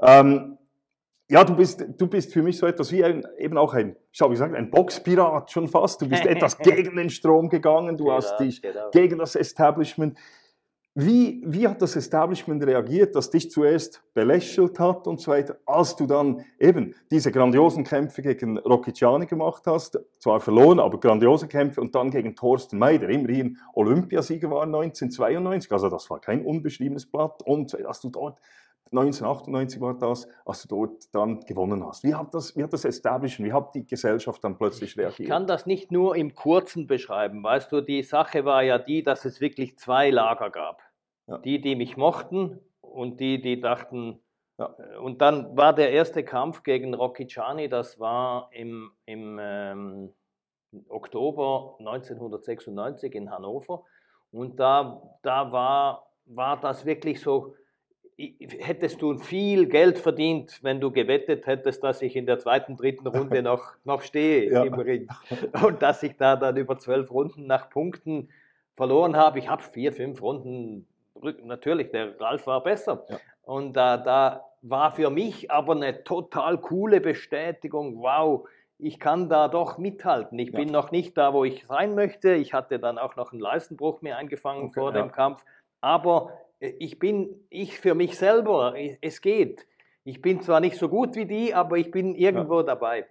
Ähm, 0.00 0.58
ja, 1.28 1.42
du 1.42 1.56
bist, 1.56 1.84
du 1.98 2.06
bist 2.06 2.32
für 2.32 2.42
mich 2.42 2.56
so 2.56 2.66
etwas 2.66 2.92
wie 2.92 3.02
ein, 3.02 3.26
eben 3.38 3.58
auch 3.58 3.74
ein, 3.74 3.96
ich 4.12 4.20
habe 4.20 4.30
gesagt, 4.30 4.54
ein 4.54 4.70
Boxpirat 4.70 5.50
schon 5.50 5.66
fast. 5.66 6.00
Du 6.00 6.08
bist 6.08 6.24
etwas 6.26 6.58
gegen 6.58 6.96
den 6.96 7.10
Strom 7.10 7.48
gegangen, 7.48 7.96
du 7.96 8.04
Genau, 8.04 8.16
hast 8.16 8.38
dich 8.38 8.62
genau. 8.62 8.90
gegen 8.92 9.18
das 9.18 9.34
Establishment. 9.34 10.16
Wie, 10.98 11.42
wie 11.44 11.68
hat 11.68 11.82
das 11.82 11.94
Establishment 11.94 12.64
reagiert, 12.64 13.14
das 13.16 13.28
dich 13.28 13.50
zuerst 13.50 14.02
belächelt 14.14 14.78
hat 14.78 15.06
und 15.06 15.20
so 15.20 15.30
weiter, 15.30 15.58
als 15.66 15.94
du 15.94 16.06
dann 16.06 16.42
eben 16.58 16.94
diese 17.10 17.30
grandiosen 17.30 17.84
Kämpfe 17.84 18.22
gegen 18.22 18.56
Rocchiciani 18.56 19.26
gemacht 19.26 19.64
hast, 19.66 19.98
zwar 20.18 20.40
verloren, 20.40 20.80
aber 20.80 20.98
grandiose 20.98 21.48
Kämpfe 21.48 21.82
und 21.82 21.94
dann 21.94 22.10
gegen 22.10 22.34
Thorsten 22.34 22.78
May, 22.78 22.98
der 22.98 23.10
immerhin 23.10 23.58
Olympiasieger 23.74 24.50
war 24.50 24.62
1992, 24.62 25.70
also 25.70 25.90
das 25.90 26.08
war 26.08 26.18
kein 26.18 26.42
unbeschriebenes 26.46 27.04
Blatt 27.04 27.42
und 27.42 27.74
dass 27.74 28.00
du 28.00 28.08
dort 28.08 28.38
1998 28.92 29.80
war 29.80 29.94
das, 29.94 30.28
als 30.44 30.62
du 30.62 30.68
dort 30.68 31.14
dann 31.14 31.40
gewonnen 31.40 31.84
hast. 31.84 32.04
Wie 32.04 32.14
hat 32.14 32.32
das, 32.34 32.56
wie 32.56 32.62
hat 32.62 32.72
das 32.72 32.84
Establishment, 32.84 33.50
wie 33.50 33.52
hat 33.52 33.74
die 33.74 33.86
Gesellschaft 33.86 34.42
dann 34.44 34.56
plötzlich 34.56 34.92
Ich 34.92 34.98
reagiert? 34.98 35.28
kann 35.28 35.46
das 35.46 35.66
nicht 35.66 35.90
nur 35.90 36.16
im 36.16 36.34
Kurzen 36.34 36.86
beschreiben. 36.86 37.42
Weißt 37.42 37.70
du, 37.72 37.80
die 37.80 38.02
Sache 38.02 38.44
war 38.44 38.62
ja 38.62 38.78
die, 38.78 39.02
dass 39.02 39.24
es 39.24 39.40
wirklich 39.40 39.78
zwei 39.78 40.10
Lager 40.10 40.50
gab. 40.50 40.80
Ja. 41.26 41.38
Die, 41.38 41.60
die 41.60 41.74
mich 41.74 41.96
mochten 41.96 42.60
und 42.80 43.18
die, 43.18 43.40
die 43.40 43.60
dachten. 43.60 44.20
Ja. 44.58 44.74
äh, 44.78 44.96
Und 44.98 45.20
dann 45.20 45.56
war 45.56 45.74
der 45.74 45.90
erste 45.90 46.22
Kampf 46.24 46.62
gegen 46.62 46.94
Rocchiciani, 46.94 47.68
das 47.68 47.98
war 47.98 48.48
im, 48.52 48.92
im 49.04 49.38
ähm, 49.40 50.14
Oktober 50.88 51.76
1996 51.80 53.14
in 53.14 53.30
Hannover. 53.30 53.84
Und 54.30 54.58
da, 54.60 55.02
da 55.22 55.50
war, 55.52 56.12
war 56.26 56.60
das 56.60 56.84
wirklich 56.84 57.20
so, 57.20 57.54
hättest 58.18 59.02
du 59.02 59.18
viel 59.18 59.66
Geld 59.66 59.98
verdient, 59.98 60.58
wenn 60.62 60.80
du 60.80 60.90
gewettet 60.90 61.46
hättest, 61.46 61.84
dass 61.84 62.00
ich 62.00 62.16
in 62.16 62.24
der 62.26 62.38
zweiten, 62.38 62.76
dritten 62.76 63.06
Runde 63.06 63.42
noch, 63.42 63.74
noch 63.84 64.00
stehe 64.02 64.50
Ja. 64.50 64.62
im 64.64 64.74
Ring. 64.74 65.08
Und 65.64 65.82
dass 65.82 66.02
ich 66.02 66.16
da 66.16 66.36
dann 66.36 66.56
über 66.56 66.78
zwölf 66.78 67.10
Runden 67.10 67.46
nach 67.46 67.68
Punkten 67.68 68.28
verloren 68.76 69.16
habe. 69.16 69.38
Ich 69.38 69.48
habe 69.48 69.62
vier, 69.62 69.92
fünf 69.92 70.22
Runden, 70.22 70.86
natürlich, 71.44 71.90
der 71.90 72.18
Ralf 72.20 72.46
war 72.46 72.62
besser. 72.62 73.04
Ja. 73.08 73.18
Und 73.42 73.74
da, 73.74 73.96
da 73.98 74.44
war 74.62 74.92
für 74.92 75.10
mich 75.10 75.50
aber 75.50 75.74
eine 75.74 76.02
total 76.02 76.58
coole 76.58 77.00
Bestätigung, 77.00 77.98
wow, 78.02 78.48
ich 78.78 78.98
kann 78.98 79.28
da 79.28 79.48
doch 79.48 79.78
mithalten. 79.78 80.38
Ich 80.38 80.50
Ja. 80.50 80.58
bin 80.58 80.70
noch 80.70 80.90
nicht 80.90 81.16
da, 81.16 81.32
wo 81.32 81.44
ich 81.44 81.66
sein 81.66 81.94
möchte. 81.94 82.34
Ich 82.34 82.52
hatte 82.54 82.78
dann 82.78 82.98
auch 82.98 83.16
noch 83.16 83.32
einen 83.32 83.40
Leistenbruch 83.40 84.02
mir 84.02 84.16
eingefangen 84.16 84.64
Okay, 84.64 84.80
vor 84.80 84.92
dem 84.92 85.12
Kampf. 85.12 85.44
Aber 85.80 86.30
äh, 86.32 86.45
ich 86.60 86.98
bin, 86.98 87.46
ich 87.50 87.78
für 87.78 87.94
mich 87.94 88.16
selber, 88.16 88.74
es 89.00 89.20
geht. 89.20 89.66
Ich 90.04 90.22
bin 90.22 90.40
zwar 90.40 90.60
nicht 90.60 90.76
so 90.76 90.88
gut 90.88 91.16
wie 91.16 91.26
die, 91.26 91.52
aber 91.52 91.78
ich 91.78 91.90
bin 91.90 92.14
irgendwo 92.14 92.62
dabei. 92.62 93.06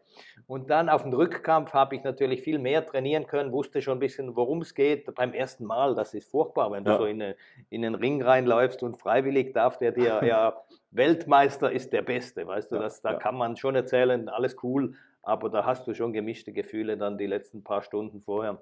Und 0.47 0.69
dann 0.69 0.87
auf 0.87 1.03
dem 1.03 1.11
Rückkampf 1.11 1.73
habe 1.73 1.95
ich 1.95 2.03
natürlich 2.03 2.41
viel 2.41 2.57
mehr 2.57 2.85
trainieren 2.85 3.27
können, 3.27 3.51
wusste 3.51 3.81
schon 3.81 3.97
ein 3.97 3.99
bisschen, 3.99 4.35
worum 4.37 4.61
es 4.61 4.73
geht. 4.73 5.13
Beim 5.13 5.33
ersten 5.33 5.65
Mal, 5.65 5.93
das 5.93 6.13
ist 6.13 6.31
furchtbar, 6.31 6.71
wenn 6.71 6.85
du 6.85 6.91
Ja. 6.91 6.97
so 6.97 7.05
in, 7.05 7.21
eine, 7.21 7.35
in 7.69 7.81
den 7.81 7.95
Ring 7.95 8.21
reinläufst 8.21 8.81
und 8.81 8.97
freiwillig 8.97 9.51
darf 9.53 9.77
der 9.77 9.91
dir, 9.91 10.21
ja, 10.25 10.55
Weltmeister 10.91 11.69
ist 11.69 11.91
der 11.91 12.01
Beste, 12.01 12.47
weißt 12.47 12.71
du, 12.71 12.75
Ja, 12.77 12.83
das, 12.83 13.01
da 13.01 13.11
ja. 13.11 13.17
kann 13.17 13.35
man 13.35 13.57
schon 13.57 13.75
erzählen, 13.75 14.29
alles 14.29 14.55
cool, 14.63 14.93
aber 15.21 15.49
da 15.49 15.65
hast 15.65 15.85
du 15.87 15.93
schon 15.93 16.13
gemischte 16.13 16.53
Gefühle 16.53 16.95
dann 16.97 17.17
die 17.17 17.27
letzten 17.27 17.61
paar 17.63 17.81
Stunden 17.81 18.21
vorher. 18.21 18.61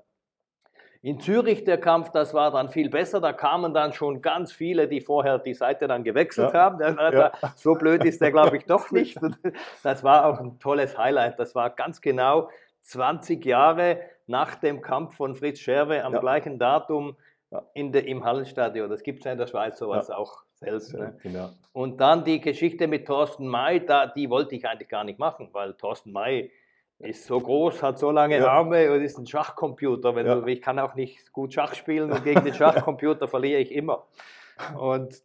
In 1.03 1.19
Zürich 1.19 1.65
der 1.65 1.77
Kampf, 1.79 2.11
das 2.11 2.33
war 2.33 2.49
dann 2.51 2.69
viel 2.69 2.89
besser. 2.89 3.19
Da 3.19 3.33
kamen 3.33 3.73
dann 3.73 3.91
schon 3.91 4.21
ganz 4.21 4.53
viele, 4.53 4.87
die 4.87 5.01
vorher 5.01 5.37
die 5.37 5.53
Seite 5.53 5.85
dann 5.87 6.05
gewechselt 6.05 6.53
Ja. 6.53 6.59
haben. 6.61 6.79
Ja. 7.13 7.31
So 7.55 7.75
blöd 7.75 8.05
ist 8.05 8.21
der, 8.21 8.31
glaube 8.31 8.55
ich, 8.57 8.65
doch 8.65 8.89
nicht. 8.89 9.19
Das 9.83 10.01
war 10.05 10.25
auch 10.25 10.39
ein 10.39 10.59
tolles 10.59 10.97
Highlight. 10.97 11.37
Das 11.37 11.55
war 11.55 11.69
ganz 11.71 11.99
genau 11.99 12.49
20 12.83 13.43
Jahre 13.45 13.99
nach 14.27 14.55
dem 14.55 14.79
Kampf 14.81 15.17
von 15.17 15.35
Fritz 15.35 15.59
Scherwe 15.59 16.01
am 16.05 16.13
Ja. 16.13 16.19
gleichen 16.21 16.57
Datum 16.57 17.17
Ja. 17.51 17.61
in 17.73 17.91
der, 17.91 18.07
im 18.07 18.23
Hallenstadion. 18.23 18.89
Das 18.89 19.03
gibt 19.03 19.19
es 19.19 19.25
ja 19.25 19.33
in 19.33 19.37
der 19.37 19.47
Schweiz 19.47 19.77
sowas 19.77 20.09
auch 20.09 20.43
selten. 20.53 20.97
Ne? 20.99 21.17
Genau. 21.21 21.49
Und 21.73 21.99
dann 21.99 22.23
die 22.23 22.39
Geschichte 22.39 22.87
mit 22.87 23.05
Thorsten 23.05 23.45
May, 23.45 23.85
da, 23.85 24.05
die 24.07 24.29
wollte 24.29 24.55
ich 24.55 24.65
eigentlich 24.65 24.87
gar 24.87 25.03
nicht 25.03 25.19
machen, 25.19 25.49
weil 25.51 25.73
Thorsten 25.73 26.13
May 26.13 26.49
ist 26.99 27.25
so 27.25 27.39
groß, 27.39 27.83
hat 27.83 27.99
so 27.99 28.11
lange 28.11 28.37
Ja. 28.37 28.47
Arme 28.47 28.91
und 28.91 29.01
ist 29.01 29.17
ein 29.17 29.25
Schachcomputer. 29.27 30.15
Wenn 30.15 30.25
Ja. 30.25 30.35
du, 30.35 30.45
ich 30.47 30.61
kann 30.61 30.79
auch 30.79 30.95
nicht 30.95 31.31
gut 31.33 31.53
Schach 31.53 31.73
spielen 31.73 32.11
und 32.11 32.23
gegen 32.23 32.43
den 32.45 32.53
Schachcomputer 32.53 33.27
verliere 33.27 33.59
ich 33.59 33.71
immer. 33.71 34.05
Und 34.77 35.21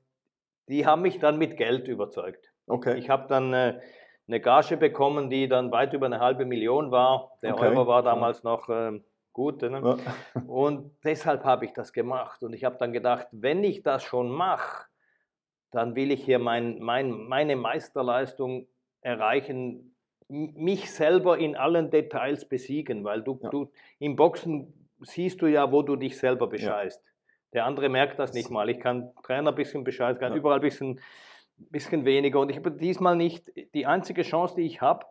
die 0.68 0.86
haben 0.86 1.02
mich 1.02 1.18
dann 1.18 1.38
mit 1.38 1.56
Geld 1.56 1.86
überzeugt. 1.88 2.52
Okay. 2.66 2.98
Ich 2.98 3.08
habe 3.10 3.26
dann 3.28 3.52
äh, 3.54 3.80
eine 4.26 4.40
Gage 4.40 4.76
bekommen, 4.76 5.30
die 5.30 5.48
dann 5.48 5.70
weit 5.72 5.92
über 5.94 6.06
eine 6.06 6.20
halbe 6.20 6.44
Million 6.44 6.90
war. 6.90 7.32
Der 7.42 7.54
Okay. 7.54 7.68
Euro 7.68 7.86
war 7.86 8.02
damals 8.02 8.42
noch 8.42 8.68
ähm, 8.68 9.04
gut. 9.32 9.62
Ne? 9.62 9.80
Ja. 10.34 10.42
Und 10.46 10.90
deshalb 11.04 11.44
habe 11.44 11.64
ich 11.64 11.72
das 11.72 11.92
gemacht. 11.92 12.42
Und 12.42 12.52
ich 12.52 12.64
habe 12.64 12.76
dann 12.78 12.92
gedacht, 12.92 13.28
wenn 13.30 13.62
ich 13.64 13.82
das 13.82 14.02
schon 14.02 14.28
mache, 14.28 14.86
dann 15.70 15.94
will 15.94 16.10
ich 16.10 16.24
hier 16.24 16.38
mein, 16.38 16.78
mein, 16.80 17.10
meine 17.12 17.54
Meisterleistung 17.56 18.66
erreichen, 19.00 19.94
mich 20.28 20.90
selber 20.92 21.38
in 21.38 21.56
allen 21.56 21.90
Details 21.90 22.46
besiegen, 22.46 23.04
weil 23.04 23.22
du, 23.22 23.38
Ja. 23.42 23.48
du 23.50 23.70
im 23.98 24.14
Boxen 24.16 24.88
siehst 25.00 25.40
du 25.40 25.46
ja, 25.46 25.72
wo 25.72 25.82
du 25.82 25.96
dich 25.96 26.18
selber 26.18 26.46
bescheißt. 26.48 27.02
Der 27.54 27.64
andere 27.64 27.88
merkt 27.88 28.18
das 28.18 28.34
nicht 28.34 28.50
mal. 28.50 28.68
Ich 28.68 28.78
kann 28.78 29.10
Trainer 29.22 29.50
ein 29.50 29.54
bisschen 29.56 29.84
bescheißen, 29.84 30.20
kann 30.20 30.32
Ja. 30.32 30.38
überall 30.38 30.58
ein 30.58 30.60
bisschen, 30.60 31.00
bisschen 31.56 32.04
weniger. 32.04 32.40
Und 32.40 32.50
ich 32.50 32.56
habe 32.56 32.70
diesmal 32.70 33.16
nicht, 33.16 33.50
die 33.74 33.86
einzige 33.86 34.22
Chance, 34.22 34.56
die 34.56 34.66
ich 34.66 34.80
habe, 34.82 35.06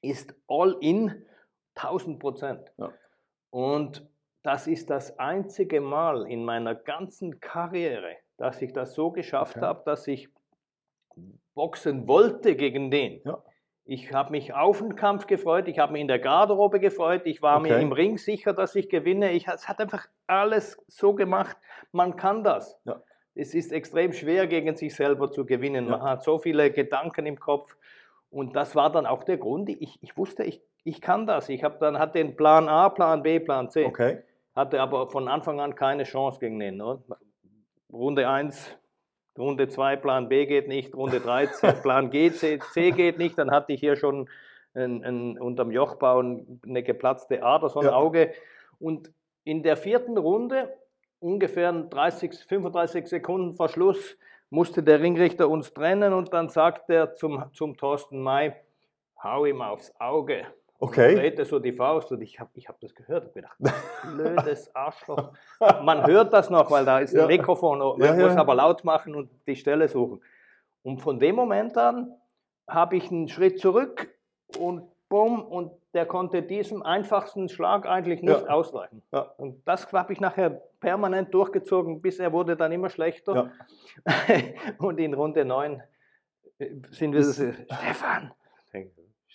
ist 0.00 0.34
all 0.48 0.76
in 0.80 1.26
1000 1.74 2.18
Prozent. 2.18 2.72
Ja. 2.78 2.92
Und 3.50 4.08
das 4.42 4.66
ist 4.66 4.88
das 4.88 5.18
einzige 5.18 5.82
Mal 5.82 6.26
in 6.30 6.44
meiner 6.44 6.74
ganzen 6.74 7.40
Karriere, 7.40 8.16
dass 8.38 8.62
ich 8.62 8.72
das 8.72 8.94
so 8.94 9.10
geschafft 9.10 9.56
Okay. 9.56 9.66
habe, 9.66 9.82
dass 9.84 10.06
ich 10.08 10.30
boxen 11.54 12.06
wollte 12.08 12.56
gegen 12.56 12.90
den. 12.90 13.20
Ja. 13.24 13.42
Ich 13.92 14.12
habe 14.12 14.30
mich 14.30 14.54
auf 14.54 14.78
den 14.78 14.94
Kampf 14.94 15.26
gefreut, 15.26 15.66
ich 15.66 15.80
habe 15.80 15.92
mich 15.94 16.00
in 16.02 16.06
der 16.06 16.20
Garderobe 16.20 16.78
gefreut, 16.78 17.22
ich 17.24 17.42
war 17.42 17.58
mir 17.58 17.72
Okay. 17.74 17.82
im 17.82 17.90
Ring 17.90 18.18
sicher, 18.18 18.52
dass 18.52 18.76
ich 18.76 18.88
gewinne. 18.88 19.32
Ich, 19.32 19.48
es 19.48 19.66
hat 19.68 19.80
einfach 19.80 20.06
alles 20.28 20.80
so 20.86 21.12
gemacht, 21.12 21.56
man 21.90 22.14
kann 22.14 22.44
das. 22.44 22.78
Ja. 22.84 23.02
Es 23.34 23.52
ist 23.52 23.72
extrem 23.72 24.12
schwer, 24.12 24.46
gegen 24.46 24.76
sich 24.76 24.94
selber 24.94 25.32
zu 25.32 25.44
gewinnen. 25.44 25.88
Man 25.88 26.02
Ja. 26.02 26.10
hat 26.10 26.22
so 26.22 26.38
viele 26.38 26.70
Gedanken 26.70 27.26
im 27.26 27.40
Kopf. 27.40 27.76
Und 28.30 28.54
das 28.54 28.76
war 28.76 28.92
dann 28.92 29.06
auch 29.06 29.24
der 29.24 29.38
Grund. 29.38 29.68
Ich, 29.68 29.98
ich 30.02 30.16
wusste, 30.16 30.44
ich, 30.44 30.62
ich 30.84 31.00
kann 31.00 31.26
das. 31.26 31.48
Ich 31.48 31.64
habe 31.64 31.78
dann 31.80 31.98
hatte 31.98 32.18
den 32.18 32.36
Plan 32.36 32.68
A, 32.68 32.90
Plan 32.90 33.24
B, 33.24 33.40
Plan 33.40 33.70
C. 33.70 33.86
Okay. 33.86 34.22
Hatte 34.54 34.80
aber 34.80 35.08
von 35.08 35.26
Anfang 35.26 35.58
an 35.58 35.74
keine 35.74 36.04
Chance 36.04 36.38
gegen 36.38 36.60
den. 36.60 36.76
Ne? 36.76 37.02
Runde 37.92 38.28
1, 38.28 38.76
Runde 39.40 39.68
2, 39.68 39.96
Plan 39.96 40.28
B 40.28 40.46
geht 40.46 40.68
nicht, 40.68 40.94
Runde 40.94 41.20
3, 41.20 41.46
Plan 41.82 42.10
G, 42.10 42.30
C, 42.30 42.58
C 42.72 42.90
geht 42.90 43.18
nicht. 43.18 43.38
Dann 43.38 43.50
hatte 43.50 43.72
ich 43.72 43.80
hier 43.80 43.96
schon 43.96 44.28
ein, 44.74 45.04
ein, 45.04 45.38
unterm 45.38 45.70
Jochbau 45.70 46.18
eine 46.20 46.82
geplatzte 46.82 47.42
Ader, 47.42 47.68
so 47.68 47.80
ein 47.80 47.86
Ja. 47.86 47.92
Auge. 47.94 48.32
Und 48.78 49.10
in 49.44 49.62
der 49.62 49.76
vierten 49.76 50.16
Runde, 50.16 50.72
ungefähr 51.18 51.72
30, 51.72 52.44
35 52.46 53.06
Sekunden 53.08 53.54
vor 53.54 53.68
Schluss, 53.68 54.16
musste 54.50 54.82
der 54.82 55.00
Ringrichter 55.00 55.48
uns 55.48 55.72
trennen 55.72 56.12
und 56.12 56.32
dann 56.32 56.48
sagt 56.48 56.90
er 56.90 57.14
zum, 57.14 57.44
zum 57.52 57.76
Thorsten 57.76 58.20
May, 58.22 58.52
hau 59.22 59.44
ihm 59.44 59.62
aufs 59.62 59.94
Auge. 60.00 60.46
Okay. 60.82 61.14
drehte 61.14 61.44
so 61.44 61.58
die 61.58 61.72
Faust 61.72 62.10
und 62.10 62.22
ich 62.22 62.40
habe 62.40 62.50
ich 62.54 62.66
hab 62.68 62.80
das 62.80 62.94
gehört 62.94 63.26
und 63.26 63.34
gedacht, 63.34 63.56
blödes 64.16 64.74
Arschloch. 64.74 65.32
Man 65.82 66.06
hört 66.06 66.32
das 66.32 66.48
noch, 66.50 66.70
weil 66.70 66.84
da 66.86 67.00
ist 67.00 67.12
Ja. 67.12 67.22
ein 67.22 67.26
Mikrofon, 67.28 67.78
man 67.78 67.98
Ja, 68.00 68.14
ja. 68.16 68.26
muss 68.28 68.36
aber 68.36 68.54
laut 68.54 68.82
machen 68.84 69.14
und 69.14 69.30
die 69.46 69.56
Stelle 69.56 69.88
suchen. 69.88 70.22
Und 70.82 71.00
von 71.02 71.18
dem 71.18 71.36
Moment 71.36 71.76
an 71.76 72.12
habe 72.66 72.96
ich 72.96 73.10
einen 73.10 73.28
Schritt 73.28 73.58
zurück 73.60 74.08
und 74.58 74.88
bumm, 75.10 75.42
und 75.44 75.72
der 75.92 76.06
konnte 76.06 76.40
diesem 76.42 76.82
einfachsten 76.82 77.48
Schlag 77.48 77.84
eigentlich 77.86 78.22
nicht 78.22 78.40
Ja. 78.42 78.46
ausweichen. 78.48 79.02
Ja. 79.12 79.22
Und 79.36 79.66
das 79.68 79.92
habe 79.92 80.12
ich 80.12 80.20
nachher 80.20 80.62
permanent 80.80 81.34
durchgezogen, 81.34 82.00
bis 82.00 82.18
er 82.20 82.32
wurde 82.32 82.56
dann 82.56 82.72
immer 82.72 82.88
schlechter. 82.88 83.50
und 84.78 84.98
in 84.98 85.12
Runde 85.12 85.44
9 85.44 85.82
sind 86.90 87.12
wir 87.12 87.24
so, 87.24 87.52
Stefan, 87.52 88.32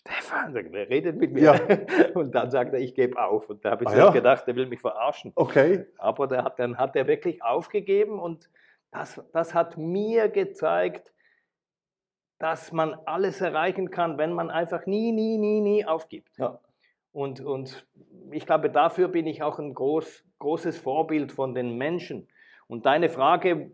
Stefan, 0.08 0.54
wer 0.54 0.90
redet 0.90 1.18
mit 1.18 1.34
mir? 1.34 1.42
Ja. 1.42 2.14
Und 2.14 2.36
dann 2.36 2.52
sagt 2.52 2.74
er, 2.74 2.80
ich 2.80 2.94
gebe 2.94 3.20
auf. 3.22 3.50
Und 3.50 3.66
da 3.66 3.72
habe 3.72 3.86
ich 3.86 3.90
Ah, 3.90 3.98
ja. 3.98 4.10
gedacht, 4.12 4.46
der 4.48 4.56
will 4.56 4.68
mich 4.68 4.80
verarschen. 4.80 5.32
Okay. 5.36 5.86
Aber 5.98 6.28
der 6.28 6.44
hat, 6.44 6.60
dann 6.60 6.78
hat 6.78 6.96
er 6.96 7.08
wirklich 7.08 7.42
aufgegeben 7.44 8.20
und 8.20 8.50
das, 8.92 9.22
das 9.34 9.54
hat 9.54 9.78
mir 9.78 10.30
gezeigt, 10.30 11.12
dass 12.40 12.72
man 12.72 12.94
alles 13.06 13.42
erreichen 13.42 13.90
kann, 13.90 14.18
wenn 14.18 14.32
man 14.34 14.50
einfach 14.52 14.86
nie, 14.86 15.12
nie, 15.12 15.38
nie, 15.38 15.60
nie 15.62 15.86
aufgibt. 15.86 16.38
Ja. 16.38 16.60
Und, 17.12 17.42
und 17.42 17.88
ich 18.32 18.46
glaube, 18.46 18.70
dafür 18.70 19.08
bin 19.08 19.26
ich 19.26 19.42
auch 19.42 19.58
ein 19.58 19.74
groß, 19.74 20.24
großes 20.40 20.78
Vorbild 20.78 21.32
von 21.32 21.56
den 21.56 21.78
Menschen. 21.78 22.28
Und 22.68 22.86
deine 22.86 23.10
Frage, 23.10 23.72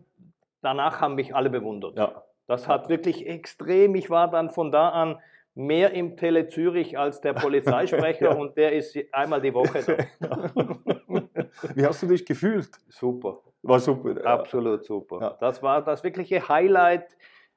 danach 0.62 1.00
haben 1.00 1.16
mich 1.16 1.34
alle 1.34 1.50
bewundert. 1.50 1.98
Ja. 1.98 2.22
Das 2.46 2.68
hat 2.68 2.88
wirklich 2.88 3.26
extrem, 3.26 3.94
ich 3.94 4.10
war 4.10 4.30
dann 4.30 4.50
von 4.50 4.70
da 4.72 4.88
an 4.90 5.18
mehr 5.54 5.92
im 5.92 6.16
Tele 6.16 6.46
Zürich 6.46 6.98
als 6.98 7.20
der 7.20 7.34
Polizeisprecher 7.34 8.30
ja. 8.30 8.36
und 8.36 8.56
der 8.56 8.72
ist 8.72 8.96
einmal 9.12 9.40
die 9.40 9.52
Woche 9.52 10.08
da. 10.20 10.50
Wie 11.74 11.84
hast 11.84 12.02
du 12.02 12.06
dich 12.06 12.24
gefühlt? 12.24 12.70
Super. 12.88 13.38
War 13.62 13.78
super. 13.78 14.24
Absolut 14.24 14.84
super. 14.84 15.18
Ja. 15.20 15.36
Das 15.40 15.62
war 15.62 15.82
das 15.84 16.02
wirkliche 16.02 16.48
Highlight. 16.48 17.16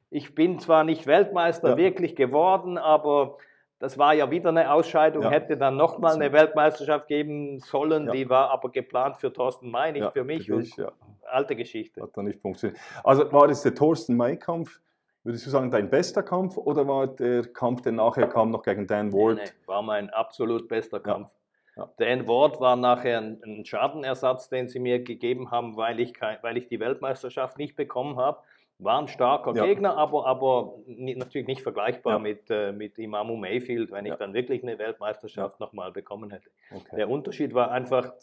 Ich 0.09 0.35
bin 0.35 0.59
zwar 0.59 0.83
nicht 0.83 1.07
Weltmeister 1.07 1.71
ja. 1.71 1.77
wirklich 1.77 2.15
geworden, 2.15 2.77
aber 2.77 3.37
das 3.79 3.97
war 3.97 4.13
ja 4.13 4.31
wieder 4.31 4.49
eine 4.49 4.71
Ausscheidung, 4.71 5.23
ja. 5.23 5.31
hätte 5.31 5.57
dann 5.57 5.75
nochmal 5.75 6.15
eine 6.15 6.31
Weltmeisterschaft 6.31 7.07
geben 7.07 7.59
sollen, 7.59 8.11
die 8.11 8.29
war 8.29 8.49
aber 8.51 8.69
geplant 8.69 9.17
für 9.17 9.33
Thorsten 9.33 9.69
May, 9.69 9.91
nicht 9.91 10.11
für 10.11 10.23
mich. 10.23 10.45
Für 10.45 10.59
dich, 10.59 10.75
alte 11.23 11.55
Geschichte. 11.55 12.01
Hat 12.01 12.15
dann 12.15 12.25
nicht 12.25 12.39
funktioniert. 12.39 12.79
Also 13.03 13.31
war 13.33 13.47
das 13.47 13.63
der 13.63 13.75
Thorsten 13.75 14.15
May-Kampf? 14.15 14.79
Würdest 15.25 15.47
du 15.47 15.49
sagen, 15.49 15.71
dein 15.71 15.89
bester 15.89 16.21
Kampf 16.21 16.55
oder 16.55 16.87
war 16.87 17.07
der 17.07 17.47
Kampf, 17.47 17.81
der 17.81 17.93
nachher 17.93 18.27
kam, 18.27 18.51
noch 18.51 18.61
gegen 18.61 18.85
Dan 18.85 19.11
Ward? 19.11 19.37
Nee, 19.37 19.43
nee, 19.45 19.67
war 19.67 19.81
mein 19.81 20.11
absolut 20.11 20.67
bester 20.67 20.99
Kampf. 20.99 21.31
Ja. 21.75 21.89
Dan 21.97 22.27
Ward 22.27 22.59
war 22.59 22.75
nachher 22.75 23.17
ein, 23.17 23.41
ein, 23.43 23.65
Schadenersatz, 23.65 24.49
den 24.49 24.67
sie 24.67 24.77
mir 24.77 25.03
gegeben 25.03 25.49
haben, 25.49 25.77
weil 25.77 25.99
ich, 25.99 26.13
kein, 26.13 26.37
weil 26.43 26.57
ich 26.57 26.67
die 26.67 26.79
Weltmeisterschaft 26.79 27.57
nicht 27.57 27.75
bekommen 27.75 28.17
habe. 28.17 28.37
War 28.77 29.01
ein 29.01 29.07
starker 29.07 29.55
ja. 29.55 29.65
Gegner, 29.65 29.97
aber, 29.97 30.27
aber 30.27 30.75
natürlich 30.85 31.47
nicht 31.47 31.63
vergleichbar 31.63 32.13
ja. 32.13 32.19
mit, 32.19 32.51
äh, 32.51 32.71
mit 32.71 32.99
Imamu 32.99 33.35
Mayfield, 33.35 33.91
wenn 33.91 34.05
ich 34.05 34.13
dann 34.13 34.35
wirklich 34.35 34.61
eine 34.61 34.77
Weltmeisterschaft 34.77 35.59
ja. 35.59 35.65
nochmal 35.65 35.91
bekommen 35.91 36.29
hätte. 36.29 36.51
Okay. 36.71 36.97
Der 36.97 37.09
Unterschied 37.09 37.55
war 37.55 37.71
einfach, 37.71 38.13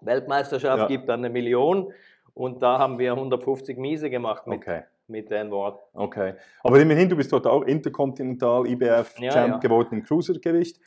Weltmeisterschaft 0.00 0.88
gibt 0.88 1.08
dann 1.08 1.20
eine 1.20 1.30
Million 1.30 1.92
und 2.34 2.64
da 2.64 2.80
haben 2.80 2.98
wir 2.98 3.12
150 3.12 3.78
Miese 3.78 4.10
gemacht 4.10 4.48
mit, 4.48 4.58
okay 4.58 4.82
mit 5.12 5.30
den 5.30 5.50
Worten. 5.50 5.78
Okay. 5.92 6.34
Aber 6.64 6.80
immerhin, 6.80 7.08
du 7.08 7.16
bist 7.16 7.32
dort 7.32 7.46
auch 7.46 7.62
interkontinental 7.62 8.66
IBF 8.66 9.14
Champ 9.14 9.34
ja. 9.34 9.58
geworden 9.58 9.98
im 9.98 10.02
Cruisergewicht. 10.02 10.80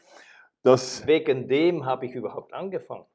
Das 0.63 1.05
Wegen 1.07 1.47
dem 1.47 1.85
habe 1.85 2.07
ich 2.07 2.15
überhaupt 2.15 2.53
angefangen. 2.53 3.05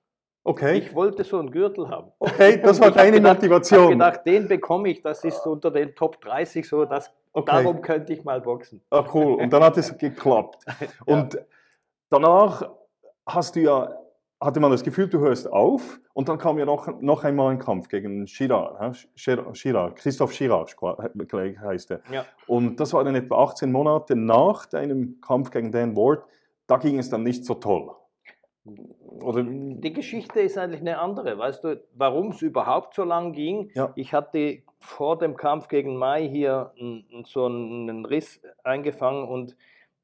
Okay. 0.42 0.78
Ich 0.78 0.94
wollte 0.94 1.22
so 1.24 1.38
einen 1.38 1.50
Gürtel 1.50 1.88
haben. 1.88 2.12
Okay, 2.18 2.60
das 2.62 2.80
war 2.80 2.90
deine 2.90 3.18
gedacht, 3.18 3.36
Motivation. 3.36 3.84
Ich 3.84 3.90
gedacht, 3.90 4.24
den 4.24 4.48
bekomme 4.48 4.88
ich, 4.88 5.02
das 5.02 5.22
ist 5.24 5.46
unter 5.46 5.70
den 5.70 5.94
Top 5.94 6.20
30 6.22 6.66
so, 6.66 6.84
das, 6.86 7.12
okay. 7.32 7.52
darum 7.52 7.82
könnte 7.82 8.12
ich 8.14 8.24
mal 8.24 8.40
boxen. 8.40 8.80
Ah, 8.88 9.04
cool. 9.12 9.34
Und 9.34 9.52
dann 9.52 9.62
hat 9.62 9.76
es 9.76 9.96
geklappt. 9.98 10.64
Und 11.04 11.34
ja. 11.34 11.40
danach 12.08 12.70
hast 13.26 13.56
du 13.56 13.60
ja 13.60 13.99
hatte 14.40 14.58
man 14.58 14.70
das 14.70 14.82
Gefühl, 14.82 15.06
du 15.08 15.20
hörst 15.20 15.52
auf 15.52 16.00
und 16.14 16.28
dann 16.28 16.38
kam 16.38 16.58
ja 16.58 16.64
noch, 16.64 17.00
noch 17.00 17.24
einmal 17.24 17.52
ein 17.52 17.58
Kampf 17.58 17.88
gegen 17.88 18.24
Girard, 18.24 19.06
Girard, 19.14 19.96
Christoph 19.96 20.36
Girard 20.36 20.76
heißt 20.78 21.90
er. 21.90 22.00
Ja. 22.10 22.24
Und 22.46 22.80
das 22.80 22.94
war 22.94 23.04
dann 23.04 23.14
etwa 23.14 23.42
18 23.44 23.70
Monate 23.70 24.16
nach 24.16 24.64
deinem 24.66 25.20
Kampf 25.20 25.50
gegen 25.50 25.70
Dan 25.70 25.94
Ward. 25.94 26.24
Da 26.66 26.78
ging 26.78 26.98
es 26.98 27.10
dann 27.10 27.22
nicht 27.22 27.44
so 27.44 27.54
toll. 27.54 27.90
Oder? 28.64 29.42
Die 29.42 29.92
Geschichte 29.92 30.40
ist 30.40 30.56
eigentlich 30.56 30.80
eine 30.80 30.98
andere. 30.98 31.36
Weißt 31.36 31.62
du, 31.64 31.82
warum 31.94 32.28
es 32.28 32.40
überhaupt 32.40 32.94
so 32.94 33.04
lang 33.04 33.32
ging? 33.32 33.70
Ja. 33.74 33.92
Ich 33.94 34.14
hatte 34.14 34.62
vor 34.78 35.18
dem 35.18 35.36
Kampf 35.36 35.68
gegen 35.68 35.96
Mai 35.96 36.26
hier 36.26 36.72
so 37.24 37.44
einen 37.44 38.06
Riss 38.06 38.40
eingefangen 38.64 39.28
und 39.28 39.56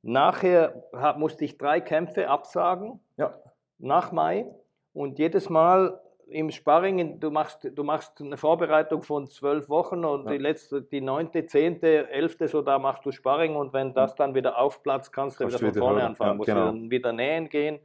nachher 0.02 0.82
musste 1.16 1.46
ich 1.46 1.56
drei 1.56 1.80
Kämpfe 1.80 2.28
absagen. 2.28 3.00
Ja 3.16 3.34
nach 3.78 4.12
Mai 4.12 4.46
und 4.92 5.18
jedes 5.18 5.48
Mal 5.48 6.00
im 6.28 6.50
Sparring, 6.50 7.20
du 7.20 7.30
machst, 7.30 7.70
du 7.72 7.84
machst 7.84 8.20
eine 8.20 8.36
Vorbereitung 8.36 9.02
von 9.02 9.28
zwölf 9.28 9.68
Wochen 9.68 10.04
und 10.04 10.24
ja. 10.24 10.32
die 10.32 10.38
letzte, 10.38 10.82
die 10.82 11.00
neunte, 11.00 11.46
zehnte, 11.46 12.10
elfte, 12.10 12.48
so 12.48 12.62
da 12.62 12.78
machst 12.78 13.06
du 13.06 13.12
Sparring 13.12 13.54
und 13.54 13.72
wenn 13.72 13.94
das 13.94 14.14
dann 14.16 14.34
wieder 14.34 14.58
aufplatzt, 14.58 15.12
kannst 15.12 15.38
du 15.38 15.44
kannst 15.44 15.60
wieder 15.60 15.72
von 15.72 15.78
vorne 15.80 15.96
wieder 15.98 16.06
anfangen, 16.06 16.30
ja, 16.30 16.36
musst 16.36 16.46
genau. 16.48 16.66
dann 16.66 16.90
wieder 16.90 17.12
nähen 17.12 17.48
gehen. 17.48 17.78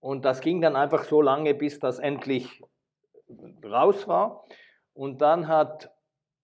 Und 0.00 0.24
das 0.24 0.40
ging 0.40 0.60
dann 0.60 0.76
einfach 0.76 1.04
so 1.04 1.22
lange, 1.22 1.54
bis 1.54 1.78
das 1.78 1.98
endlich 1.98 2.62
raus 3.64 4.06
war. 4.06 4.44
Und 4.92 5.20
dann 5.22 5.48
hat, 5.48 5.90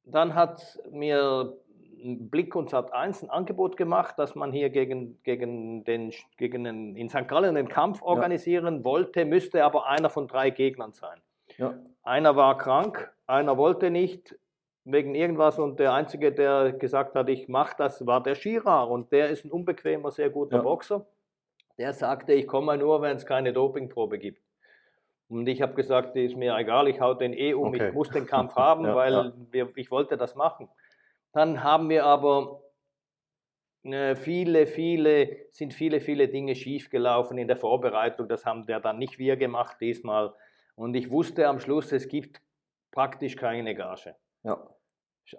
dann 0.05 0.35
hat 0.35 0.81
mir 0.90 1.57
Blick 2.03 2.55
und 2.55 2.71
Sat 2.71 2.93
1 2.93 3.23
ein 3.23 3.31
Angebot 3.31 3.77
gemacht, 3.77 4.19
dass 4.19 4.35
man 4.35 4.53
hier 4.53 4.71
gegen, 4.71 5.23
gegen 5.23 5.85
den, 5.85 6.12
gegen 6.37 6.65
den, 6.65 6.97
in 6.97 7.09
St. 7.09 7.29
Gallen 7.29 7.57
einen 7.57 7.69
Kampf 7.69 8.03
organisieren 8.03 8.79
ja. 8.79 8.85
wollte, 8.85 9.25
müsste 9.25 9.65
aber 9.65 9.87
einer 9.87 10.11
von 10.11 10.29
drei 10.29 10.51
Gegnern 10.51 10.93
sein. 10.93 11.21
Ja. 11.59 11.75
Einer 12.03 12.37
war 12.37 12.59
krank, 12.59 13.12
einer 13.27 13.57
wollte 13.57 13.91
nicht 13.91 14.37
wegen 14.85 15.15
irgendwas 15.15 15.59
und 15.59 15.79
der 15.79 15.93
Einzige, 15.93 16.33
der 16.33 16.73
gesagt 16.73 17.15
hat, 17.15 17.29
ich 17.29 17.49
mache 17.49 17.75
das, 17.79 18.05
war 18.07 18.23
der 18.23 18.35
Girard 18.35 18.91
und 18.91 19.12
der 19.12 19.29
ist 19.29 19.45
ein 19.45 19.51
unbequemer, 19.51 20.11
sehr 20.11 20.31
guter 20.31 20.57
ja. 20.57 20.62
Boxer. 20.62 21.07
Der 21.79 21.93
sagte, 21.93 22.33
ich 22.33 22.47
komme 22.47 22.77
nur, 22.77 23.01
wenn 23.01 23.17
es 23.17 23.25
keine 23.25 23.53
Dopingprobe 23.53 24.19
gibt. 24.19 24.43
Und 25.29 25.47
ich 25.47 25.62
habe 25.62 25.75
gesagt, 25.75 26.15
ist 26.17 26.37
mir 26.37 26.57
egal, 26.57 26.88
ich 26.88 27.01
hau 27.01 27.15
den 27.15 27.33
eh 27.33 27.55
um, 27.55 27.69
okay. 27.69 27.88
ich 27.88 27.95
muss 27.95 28.11
den 28.11 28.27
Kampf 28.35 28.55
haben, 28.57 28.85
weil 28.85 29.33
wir, 29.51 29.71
ich 29.77 29.91
wollte 29.91 30.17
das 30.17 30.35
machen. 30.35 30.69
Dann 31.33 31.62
haben 31.62 31.88
wir 31.88 32.05
aber 32.05 32.62
äh, 33.85 34.14
viele, 34.14 34.66
viele, 34.66 35.47
sind 35.51 35.75
viele, 35.75 36.01
viele 36.01 36.29
Dinge 36.29 36.55
schiefgelaufen 36.55 37.38
in 37.38 37.49
der 37.49 37.57
Vorbereitung. 37.57 38.29
Das 38.29 38.47
haben 38.47 38.68
wir 38.68 38.81
dann 38.81 38.99
nicht 38.99 39.18
wir 39.18 39.37
gemacht 39.37 39.79
diesmal. 39.81 40.35
Und 40.75 40.95
ich 40.95 41.11
wusste 41.11 41.49
am 41.49 41.59
Schluss, 41.59 41.92
es 41.92 42.09
gibt 42.09 42.40
praktisch 42.90 43.37
keine 43.37 43.75
Gage. 43.75 44.14
Ja. 44.45 44.59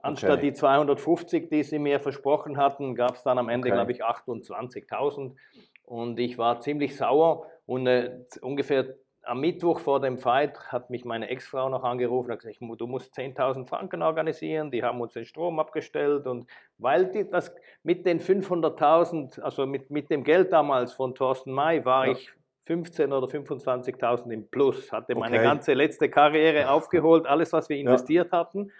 Anstatt 0.02 0.40
okay. 0.40 0.48
die 0.48 0.54
250, 0.54 1.50
die 1.50 1.64
sie 1.64 1.78
mir 1.78 2.00
versprochen 2.00 2.58
hatten, 2.58 2.96
gab 2.96 3.16
es 3.16 3.24
dann 3.24 3.38
am 3.38 3.50
Ende, 3.50 3.68
okay. 3.68 3.76
glaube 3.76 3.92
ich, 3.92 4.04
28.000. 4.04 5.36
Und 5.84 6.20
ich 6.20 6.38
war 6.38 6.62
ziemlich 6.62 6.96
sauer 6.96 7.48
und 7.66 7.88
äh, 7.88 8.24
ungefähr 8.42 8.96
am 9.24 9.40
Mittwoch 9.40 9.80
vor 9.80 10.00
dem 10.02 10.18
Fight 10.18 10.60
hat 10.72 10.90
mich 10.90 11.06
meine 11.06 11.30
Ex-Frau 11.30 11.70
noch 11.70 11.84
angerufen 11.84 12.32
und 12.32 12.40
gesagt, 12.40 12.58
du 12.62 12.88
musst 12.88 13.18
10.000 13.18 13.68
Franken 13.68 14.02
organisieren, 14.02 14.70
die 14.70 14.84
haben 14.84 15.00
uns 15.02 15.14
den 15.14 15.26
Strom 15.26 15.60
abgestellt 15.60 16.28
und 16.28 16.46
weil 16.78 17.06
die, 17.12 17.30
das 17.30 17.54
mit 17.84 18.06
den 18.06 18.20
500.000, 18.20 19.40
also 19.42 19.66
mit, 19.66 19.90
mit 19.90 20.10
dem 20.10 20.24
Geld 20.24 20.52
damals 20.52 20.94
von 20.94 21.16
Thorsten 21.16 21.54
May 21.54 21.84
war 21.86 22.08
ja. 22.08 22.14
ich 22.14 22.32
15 22.66 23.12
oder 23.12 23.28
25.000 23.28 24.32
im 24.32 24.48
Plus, 24.50 24.92
hatte 24.92 25.16
meine 25.16 25.38
okay. 25.38 25.46
ganze 25.46 25.74
letzte 25.74 26.10
Karriere 26.10 26.70
aufgeholt, 26.72 27.26
alles 27.26 27.54
was 27.54 27.70
wir 27.70 27.78
investiert 27.78 28.32
ja. 28.32 28.40
hatten 28.40 28.72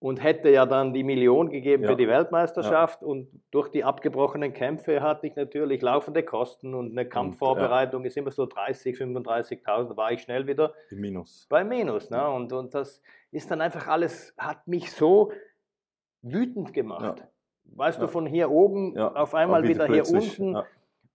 und 0.00 0.22
hätte 0.22 0.50
ja 0.50 0.64
dann 0.64 0.92
die 0.92 1.02
Million 1.02 1.50
gegeben 1.50 1.82
ja. 1.82 1.90
für 1.90 1.96
die 1.96 2.06
Weltmeisterschaft. 2.06 3.02
Ja. 3.02 3.08
Und 3.08 3.28
durch 3.50 3.68
die 3.68 3.82
abgebrochenen 3.82 4.52
Kämpfe 4.52 5.02
hatte 5.02 5.26
ich 5.26 5.34
natürlich 5.34 5.82
laufende 5.82 6.22
Kosten 6.22 6.74
und 6.74 6.92
eine 6.92 7.08
Kampfvorbereitung 7.08 8.00
und, 8.00 8.04
ja. 8.04 8.08
ist 8.08 8.16
immer 8.16 8.30
so 8.30 8.46
30, 8.46 8.96
35.000, 8.96 9.88
da 9.88 9.96
war 9.96 10.12
ich 10.12 10.22
schnell 10.22 10.46
wieder 10.46 10.72
Im 10.90 11.00
Minus. 11.00 11.46
bei 11.48 11.64
Minus. 11.64 12.10
Ne? 12.10 12.28
Und, 12.28 12.52
und 12.52 12.74
das 12.74 13.02
ist 13.32 13.50
dann 13.50 13.60
einfach 13.60 13.88
alles, 13.88 14.34
hat 14.38 14.68
mich 14.68 14.92
so 14.92 15.32
wütend 16.22 16.72
gemacht. 16.72 17.24
Weißt 17.64 18.00
du, 18.00 18.08
von 18.08 18.24
hier 18.24 18.50
oben 18.50 18.96
auf 18.96 19.34
einmal 19.34 19.64
wieder, 19.64 19.88
wieder 19.88 20.04
hier 20.04 20.14
unten. 20.14 20.56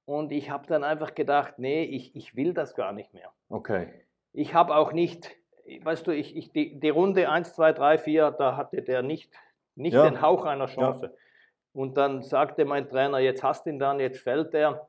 Und 0.06 0.32
ich 0.32 0.50
habe 0.50 0.68
dann 0.68 0.84
einfach 0.84 1.16
gedacht, 1.16 1.56
nee, 1.58 1.84
ich, 1.84 2.16
ich 2.16 2.36
will 2.36 2.54
das 2.54 2.76
gar 2.76 2.92
nicht 2.92 3.14
mehr. 3.14 3.32
Okay. 3.50 3.88
Ich 4.34 4.54
habe 4.54 4.76
auch 4.76 4.92
nicht 4.92 5.32
weißt 5.82 6.08
du, 6.08 6.12
ich, 6.12 6.36
ich, 6.36 6.52
die, 6.52 6.80
die 6.80 6.90
Runde 6.90 7.30
1, 7.30 7.54
2, 7.54 7.74
3, 7.74 7.98
4, 7.98 8.32
da 8.32 8.58
hatte 8.58 8.82
der 8.82 9.02
nicht, 9.02 9.32
nicht 9.76 9.94
ja. 9.94 10.10
den 10.10 10.22
Hauch 10.22 10.46
einer 10.46 10.68
Chance. 10.68 11.08
Ja. 11.08 11.12
Und 11.74 11.98
dann 11.98 12.22
sagte 12.22 12.66
mein 12.66 12.88
Trainer, 12.88 13.20
jetzt 13.20 13.44
hast 13.44 13.66
du 13.66 13.72
ihn 13.72 13.80
dann, 13.80 14.00
jetzt 14.00 14.20
fällt 14.20 14.54
er. 14.54 14.88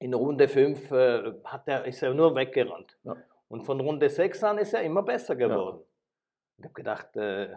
In 0.00 0.14
Runde 0.14 0.48
5 0.48 0.90
äh, 0.92 1.32
hat 1.44 1.66
er, 1.66 1.84
ist 1.84 2.02
er 2.02 2.14
nur 2.14 2.34
weggerannt. 2.34 2.96
Ja. 3.04 3.16
Und 3.48 3.62
von 3.62 3.80
Runde 3.80 4.08
6 4.08 4.44
an 4.44 4.58
ist 4.58 4.74
er 4.74 4.82
immer 4.82 5.02
besser 5.02 5.34
geworden. 5.34 5.80
Ich 6.58 6.64
habe 6.64 6.74
gedacht, 6.74 7.16
äh, 7.16 7.56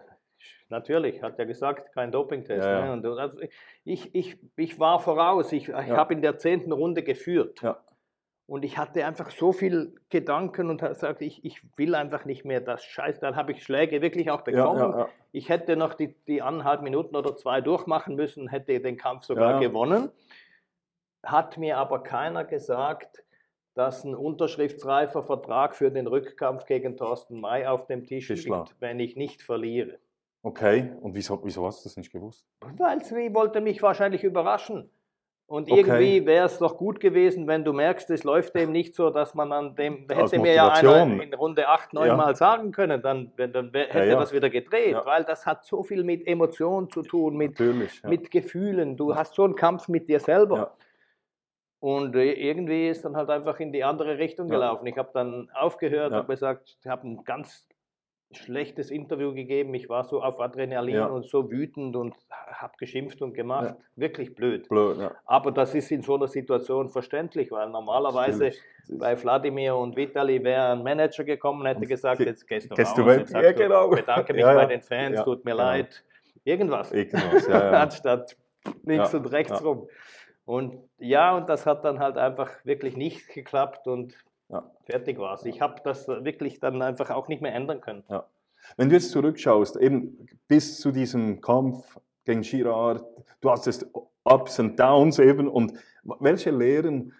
natürlich, 0.70 1.22
hat 1.22 1.38
er 1.38 1.46
gesagt, 1.46 1.94
kein 1.94 2.12
Dopingtest. 2.12 2.68
Ne? 2.68 2.92
Und 2.94 3.06
also 3.06 3.40
ich, 3.84 4.14
ich, 4.16 4.38
ich 4.56 4.80
war 4.80 5.00
voraus, 5.00 5.52
ich, 5.52 5.70
ich 5.70 5.74
habe 5.74 6.14
in 6.14 6.22
der 6.22 6.38
zehnten 6.38 6.72
Runde 6.72 7.04
geführt. 7.04 7.62
Und 8.52 8.66
ich 8.66 8.78
hatte 8.78 9.06
einfach 9.06 9.32
so 9.32 9.54
viel 9.54 9.96
Gedanken 10.10 10.70
und 10.70 10.82
sagte, 10.98 11.24
ich, 11.24 11.46
ich 11.46 11.62
will 11.78 11.96
einfach 11.96 12.26
nicht 12.26 12.44
mehr 12.44 12.60
das 12.60 12.84
Scheiß. 12.84 13.22
Dann 13.22 13.38
habe 13.38 13.54
ich 13.54 13.64
Schläge 13.64 14.02
wirklich 14.02 14.30
auch 14.30 14.42
bekommen. 14.42 14.82
Ja, 14.82 14.90
ja, 14.90 15.00
ja. 15.00 15.10
Ich 15.32 15.48
hätte 15.48 15.78
noch 15.78 15.94
die, 15.94 16.14
die 16.28 16.42
anderthalb 16.42 16.82
Minuten 16.82 17.16
oder 17.16 17.38
zwei 17.38 17.62
durchmachen 17.62 18.16
müssen, 18.18 18.50
hätte 18.50 18.78
den 18.82 18.98
Kampf 18.98 19.24
sogar 19.24 19.62
gewonnen. 19.62 20.10
Hat 21.24 21.58
mir 21.58 21.78
aber 21.78 22.04
keiner 22.04 22.44
gesagt, 22.44 23.24
dass 23.74 24.04
ein 24.04 24.16
unterschriftsreifer 24.16 25.24
Vertrag 25.24 25.74
für 25.74 25.90
den 25.90 26.08
Rückkampf 26.08 26.66
gegen 26.66 26.98
Thorsten 26.98 27.40
May 27.40 27.66
auf 27.66 27.88
dem 27.88 28.06
Tisch 28.06 28.28
liegt, 28.28 28.76
wenn 28.82 29.00
ich 29.00 29.16
nicht 29.16 29.42
verliere. 29.42 29.98
Okay, 30.44 30.92
und 31.00 31.16
wieso, 31.16 31.40
wieso 31.46 31.66
hast 31.66 31.86
du 31.86 31.88
das 31.88 31.96
nicht 31.96 32.12
gewusst? 32.12 32.46
Weil 32.60 33.02
sie 33.02 33.34
wollte 33.34 33.62
mich 33.62 33.82
wahrscheinlich 33.82 34.26
überraschen. 34.26 34.92
Und 35.52 35.70
Okay. 35.70 35.82
irgendwie 35.82 36.26
wäre 36.26 36.46
es 36.46 36.60
doch 36.60 36.78
gut 36.78 37.02
gewesen, 37.02 37.46
wenn 37.46 37.66
du 37.66 37.74
merkst, 37.74 38.10
es 38.12 38.24
läuft 38.24 38.56
dem 38.56 38.72
nicht 38.72 38.96
so, 38.96 39.10
dass 39.10 39.36
man 39.36 39.52
an 39.52 39.76
dem, 39.76 40.08
da 40.08 40.16
hätte 40.16 40.40
mir 40.40 40.54
ja 40.54 40.70
einer 40.70 41.22
in 41.22 41.34
Runde 41.34 41.68
8, 41.68 41.92
9 41.92 42.08
Ja. 42.08 42.16
Mal 42.16 42.36
sagen 42.38 42.72
können, 42.72 43.02
dann, 43.02 43.34
dann 43.36 43.70
hätte 43.74 44.06
ja. 44.08 44.18
das 44.18 44.32
wieder 44.32 44.50
gedreht, 44.50 44.94
Ja. 44.94 45.06
weil 45.06 45.26
das 45.26 45.46
hat 45.46 45.66
so 45.66 45.84
viel 45.84 46.06
mit 46.06 46.26
Emotionen 46.26 46.90
zu 46.90 47.02
tun, 47.02 47.36
mit. 47.36 47.60
Ja. 47.60 47.74
mit 48.08 48.32
Gefühlen. 48.32 48.96
Du 48.96 49.14
hast 49.14 49.34
so 49.36 49.44
einen 49.44 49.56
Kampf 49.56 49.90
mit 49.90 50.08
dir 50.08 50.22
selber. 50.22 50.56
Ja. 50.58 50.72
Und 51.82 52.16
äh, 52.16 52.32
irgendwie 52.32 52.88
ist 52.88 53.04
dann 53.04 53.18
halt 53.18 53.30
einfach 53.30 53.60
in 53.60 53.74
die 53.74 53.84
andere 53.84 54.20
Richtung 54.20 54.48
Ja. 54.48 54.54
gelaufen. 54.54 54.88
Ich 54.88 54.98
habe 54.98 55.10
dann 55.14 55.50
aufgehört, 55.54 56.12
Ja. 56.14 56.20
habe 56.20 56.28
gesagt, 56.34 56.78
ich 56.80 56.88
habe 56.88 57.06
ein 57.08 57.24
ganz 57.26 57.68
schlechtes 58.34 58.92
Interview 58.92 59.34
gegeben. 59.34 59.74
Ich 59.74 59.90
war 59.90 60.04
so 60.04 60.22
auf 60.22 60.40
Adrenalin 60.40 60.96
Ja. 60.96 61.06
und 61.08 61.26
so 61.26 61.50
wütend 61.52 61.96
und 61.96 62.16
habe 62.30 62.74
geschimpft 62.78 63.22
und 63.22 63.34
gemacht. 63.34 63.76
Wirklich 63.96 64.34
blöd. 64.36 64.68
Blöd, 64.70 64.98
ja. 65.00 65.12
Aber 65.26 65.52
das 65.52 65.74
ist 65.76 65.92
in 65.92 66.02
so 66.02 66.16
einer 66.16 66.28
Situation 66.28 66.90
verständlich, 66.90 67.52
weil 67.52 67.70
normalerweise 67.70 68.52
bei 68.90 69.22
Wladimir 69.22 69.76
und 69.76 69.96
Vitali 69.96 70.44
wäre 70.44 70.72
ein 70.74 70.84
Manager 70.84 71.24
gekommen, 71.24 71.66
hätte 71.66 71.86
gesagt, 71.86 72.18
ge- 72.20 72.28
jetzt 72.28 72.48
gehst 72.48 72.70
du 72.72 72.76
gehst 72.76 72.98
raus, 72.98 73.06
du 73.06 73.12
jetzt 73.12 73.34
Ja, 73.34 73.52
genau. 73.52 73.90
bedanke 73.90 74.34
mich 74.34 74.42
Ja, 74.42 74.54
bei 74.54 74.62
ja. 74.64 74.68
den 74.68 74.82
Fans, 74.82 75.18
Ja, 75.18 75.24
tut 75.24 75.44
mir 75.46 75.52
genau. 75.52 75.64
leid. 75.64 76.04
Irgendwas. 76.44 76.92
Irgendwas, 76.92 77.48
ja, 77.48 77.72
ja. 77.72 77.72
Anstatt 77.82 78.36
links 78.84 79.12
Ja, 79.14 79.20
und 79.20 79.26
rechts 79.28 79.60
ja. 79.60 79.66
rum. 79.68 79.88
Und 80.46 80.78
ja, 80.98 81.36
und 81.38 81.48
das 81.50 81.66
hat 81.66 81.86
dann 81.86 82.00
halt 82.00 82.18
einfach 82.18 82.50
wirklich 82.66 82.98
nicht 82.98 83.28
geklappt 83.34 83.88
und 83.88 84.16
Ja. 84.52 84.70
fertig 84.84 85.18
war 85.18 85.36
es. 85.36 85.46
Ich 85.46 85.62
habe 85.62 85.82
das 85.84 86.08
wirklich 86.08 86.60
dann 86.60 86.82
einfach 86.82 87.10
auch 87.10 87.28
nicht 87.28 87.42
mehr 87.42 87.54
ändern 87.54 87.82
können. 87.82 88.04
Wenn 88.78 88.90
du 88.90 88.96
jetzt 88.96 89.12
zurückschaust, 89.12 89.78
eben 89.78 90.28
bis 90.48 90.80
zu 90.80 90.92
diesem 90.92 91.42
Kampf 91.42 91.98
gegen 92.26 92.42
Girard, 92.42 93.04
du 93.40 93.50
hattest 93.50 93.90
Ups 94.24 94.60
und 94.60 94.80
Downs 94.80 95.20
eben 95.20 95.48
und 95.48 95.74
welche 96.20 96.52
Lehren 96.52 97.14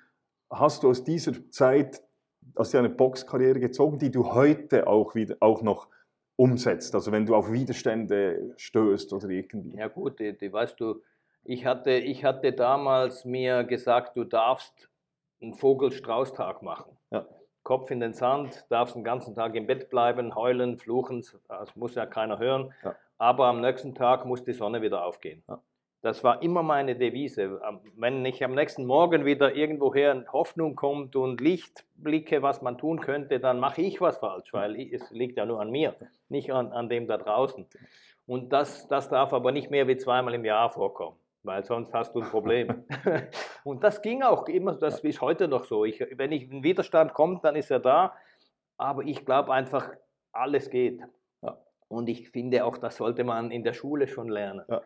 hast 0.50 0.84
du 0.84 0.90
aus 0.90 1.04
dieser 1.04 1.50
Zeit, 1.50 2.02
aus 2.56 2.72
deiner 2.72 2.90
Boxkarriere 2.90 3.60
gezogen, 3.60 3.98
die 3.98 4.12
du 4.12 4.34
heute 4.34 4.88
auch, 4.88 5.16
wieder, 5.16 5.38
auch 5.40 5.62
noch 5.62 5.88
umsetzt? 6.36 6.94
Also 6.94 7.12
wenn 7.12 7.26
du 7.26 7.36
auf 7.36 7.52
Widerstände 7.52 8.54
stößt 8.58 9.14
oder 9.14 9.30
irgendwie. 9.30 9.78
Ja 9.78 9.88
gut, 9.88 10.20
die, 10.20 10.38
die, 10.38 10.52
weißt 10.52 10.80
du, 10.80 11.02
ich 11.44 11.66
hatte, 11.66 11.92
ich 11.92 12.24
hatte 12.24 12.54
damals 12.54 13.26
mir 13.26 13.64
gesagt, 13.64 14.16
du 14.16 14.24
darfst 14.24 14.90
einen 15.42 15.54
Vogel-Strauß-Tag 15.54 16.62
machen. 16.62 16.98
Ja. 17.12 17.26
Kopf 17.64 17.92
in 17.92 18.00
den 18.00 18.14
Sand, 18.14 18.66
darfst 18.70 18.96
den 18.96 19.04
ganzen 19.04 19.36
Tag 19.36 19.56
im 19.56 19.68
Bett 19.68 19.90
bleiben, 19.90 20.36
heulen, 20.36 20.78
fluchen, 20.78 21.24
das 21.48 21.76
muss 21.76 21.96
ja 21.96 22.06
keiner 22.06 22.40
hören. 22.40 22.74
Ja. 22.84 22.96
Aber 23.18 23.46
am 23.46 23.62
nächsten 23.62 23.94
Tag 23.94 24.26
muss 24.26 24.44
die 24.44 24.54
Sonne 24.54 24.82
wieder 24.82 25.06
aufgehen. 25.06 25.44
Ja. 25.48 25.62
Das 26.02 26.24
war 26.24 26.42
immer 26.42 26.64
meine 26.64 26.96
Devise. 26.96 27.62
Wenn 27.96 28.26
ich 28.26 28.44
am 28.44 28.56
nächsten 28.56 28.86
Morgen 28.86 29.24
wieder 29.24 29.54
irgendwoher 29.56 30.26
Hoffnung 30.34 30.76
kommt 30.76 31.16
und 31.16 31.40
Lichtblicke, 31.40 32.42
was 32.42 32.64
man 32.64 32.80
tun 32.80 33.00
könnte, 33.00 33.40
dann 33.40 33.60
mache 33.60 33.84
ich 33.84 34.02
was 34.02 34.18
falsch, 34.18 34.52
weil 34.52 34.76
es 34.92 35.12
liegt 35.12 35.38
ja 35.38 35.46
nur 35.46 35.62
an 35.62 35.70
mir, 35.70 35.96
nicht 36.28 36.52
an, 36.52 36.72
an 36.72 36.90
dem 36.90 37.08
da 37.08 37.18
draußen. 37.18 37.68
Und 38.26 38.52
das, 38.52 38.88
das 38.88 39.10
darf 39.10 39.32
aber 39.32 39.52
nicht 39.52 39.70
mehr 39.70 39.88
wie 39.88 39.98
zweimal 39.98 40.34
im 40.34 40.44
Jahr 40.44 40.72
vorkommen, 40.72 41.18
weil 41.44 41.64
sonst 41.64 41.94
hast 41.94 42.14
du 42.16 42.22
ein 42.22 42.30
Problem. 42.30 42.84
und 43.64 43.84
das 43.84 44.02
ging 44.02 44.22
auch 44.22 44.48
immer, 44.48 44.76
das 44.76 45.00
ist 45.00 45.22
heute 45.22 45.48
noch 45.48 45.66
so. 45.66 45.86
Ich, 45.86 46.04
wenn 46.16 46.32
ich 46.32 46.52
ein 46.52 46.64
Widerstand 46.64 47.14
kommt, 47.14 47.44
dann 47.44 47.56
ist 47.56 47.72
er 47.72 47.80
da. 47.80 48.14
Aber 48.78 49.04
ich 49.04 49.26
glaube 49.26 49.54
einfach, 49.54 49.92
alles 50.32 50.70
geht. 50.70 51.00
Ja. 51.42 51.58
Und 51.88 52.10
ich 52.10 52.30
finde 52.30 52.66
auch, 52.66 52.78
das 52.78 52.98
sollte 52.98 53.24
man 53.24 53.52
in 53.52 53.64
der 53.64 53.74
Schule 53.74 54.08
schon 54.08 54.30
lernen. 54.30 54.64
Ja. 54.70 54.82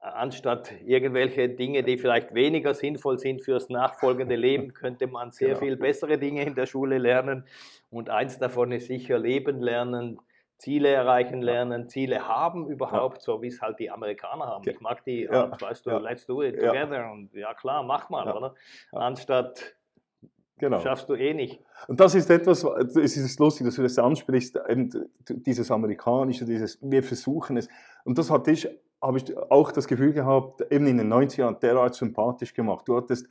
Anstatt 0.00 0.72
irgendwelche 0.86 1.48
Dinge, 1.48 1.82
die 1.82 1.98
vielleicht 1.98 2.32
weniger 2.32 2.72
sinnvoll 2.72 3.18
sind 3.18 3.42
fürs 3.42 3.68
nachfolgende 3.68 4.36
Leben, 4.46 4.72
könnte 4.72 5.08
man 5.08 5.32
sehr 5.32 5.48
Genau. 5.48 5.60
viel 5.60 5.76
bessere 5.76 6.18
Dinge 6.18 6.44
in 6.44 6.54
der 6.54 6.66
Schule 6.66 6.98
lernen. 6.98 7.44
Und 7.90 8.08
eins 8.08 8.38
davon 8.38 8.70
ist 8.70 8.86
sicher 8.86 9.18
Leben 9.18 9.60
lernen, 9.60 10.20
Ziele 10.58 10.88
erreichen 10.88 11.40
lernen, 11.40 11.88
Ziele 11.88 12.26
haben 12.26 12.68
überhaupt, 12.68 13.22
so 13.22 13.40
wie 13.42 13.46
es 13.46 13.62
halt 13.62 13.78
die 13.78 13.90
Amerikaner 13.90 14.46
haben. 14.46 14.68
Ich 14.68 14.80
mag 14.80 15.04
die, 15.04 15.22
Ja. 15.22 15.50
Weißt 15.60 15.86
du, 15.86 15.90
let's 15.98 16.26
do 16.26 16.42
it 16.42 16.58
together. 16.58 17.10
Und 17.12 17.32
ja 17.32 17.54
klar, 17.54 17.82
mach 17.84 18.10
mal, 18.10 18.30
oder? 18.36 18.54
Anstatt 18.92 19.76
Genau. 20.58 20.80
schaffst 20.80 21.08
du 21.08 21.14
eh 21.14 21.34
nicht. 21.34 21.60
Und 21.86 22.00
das 22.00 22.16
ist 22.16 22.28
etwas, 22.30 22.64
es 22.64 23.16
ist 23.16 23.38
lustig, 23.38 23.66
dass 23.66 23.76
du 23.76 23.82
das 23.82 23.96
ansprichst, 23.96 24.58
eben 24.68 24.90
dieses 25.28 25.70
amerikanische, 25.70 26.44
dieses, 26.44 26.78
wir 26.82 27.04
versuchen 27.04 27.56
es. 27.56 27.68
Und 28.04 28.18
das 28.18 28.28
hatte 28.28 28.50
ich, 28.50 28.68
habe 29.00 29.18
ich 29.18 29.36
auch 29.38 29.70
das 29.70 29.86
Gefühl 29.86 30.12
gehabt, 30.12 30.60
eben 30.72 30.88
in 30.88 30.98
den 30.98 31.12
90er 31.12 31.38
Jahren 31.38 31.60
derart 31.60 31.94
sympathisch 31.94 32.52
gemacht. 32.52 32.88
Du 32.88 32.96
hattest 32.96 33.28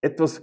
etwas, 0.00 0.42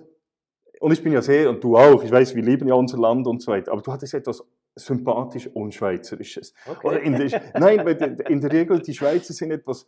und 0.80 0.92
ich 0.92 1.02
bin 1.02 1.14
ja 1.14 1.24
sehr, 1.24 1.50
und 1.50 1.64
du 1.64 1.76
auch, 1.76 2.04
ich 2.04 2.12
weiß, 2.12 2.36
wir 2.36 2.44
lieben 2.44 2.68
ja 2.68 2.76
unser 2.76 3.00
Land 3.00 3.26
und 3.26 3.42
so 3.42 3.52
weiter, 3.52 3.72
aber 3.72 3.82
du 3.82 3.92
hattest 3.92 4.14
etwas 4.14 4.44
sympathisch 4.78 5.48
Unschweizerisches. 5.48 6.54
In 7.04 7.14
der, 7.14 7.42
nein, 7.60 7.86
weil 7.86 8.18
in 8.30 8.42
der 8.42 8.52
Regel, 8.52 8.82
die 8.82 8.94
Schweizer 8.94 9.34
sind 9.34 9.52
etwas, 9.52 9.88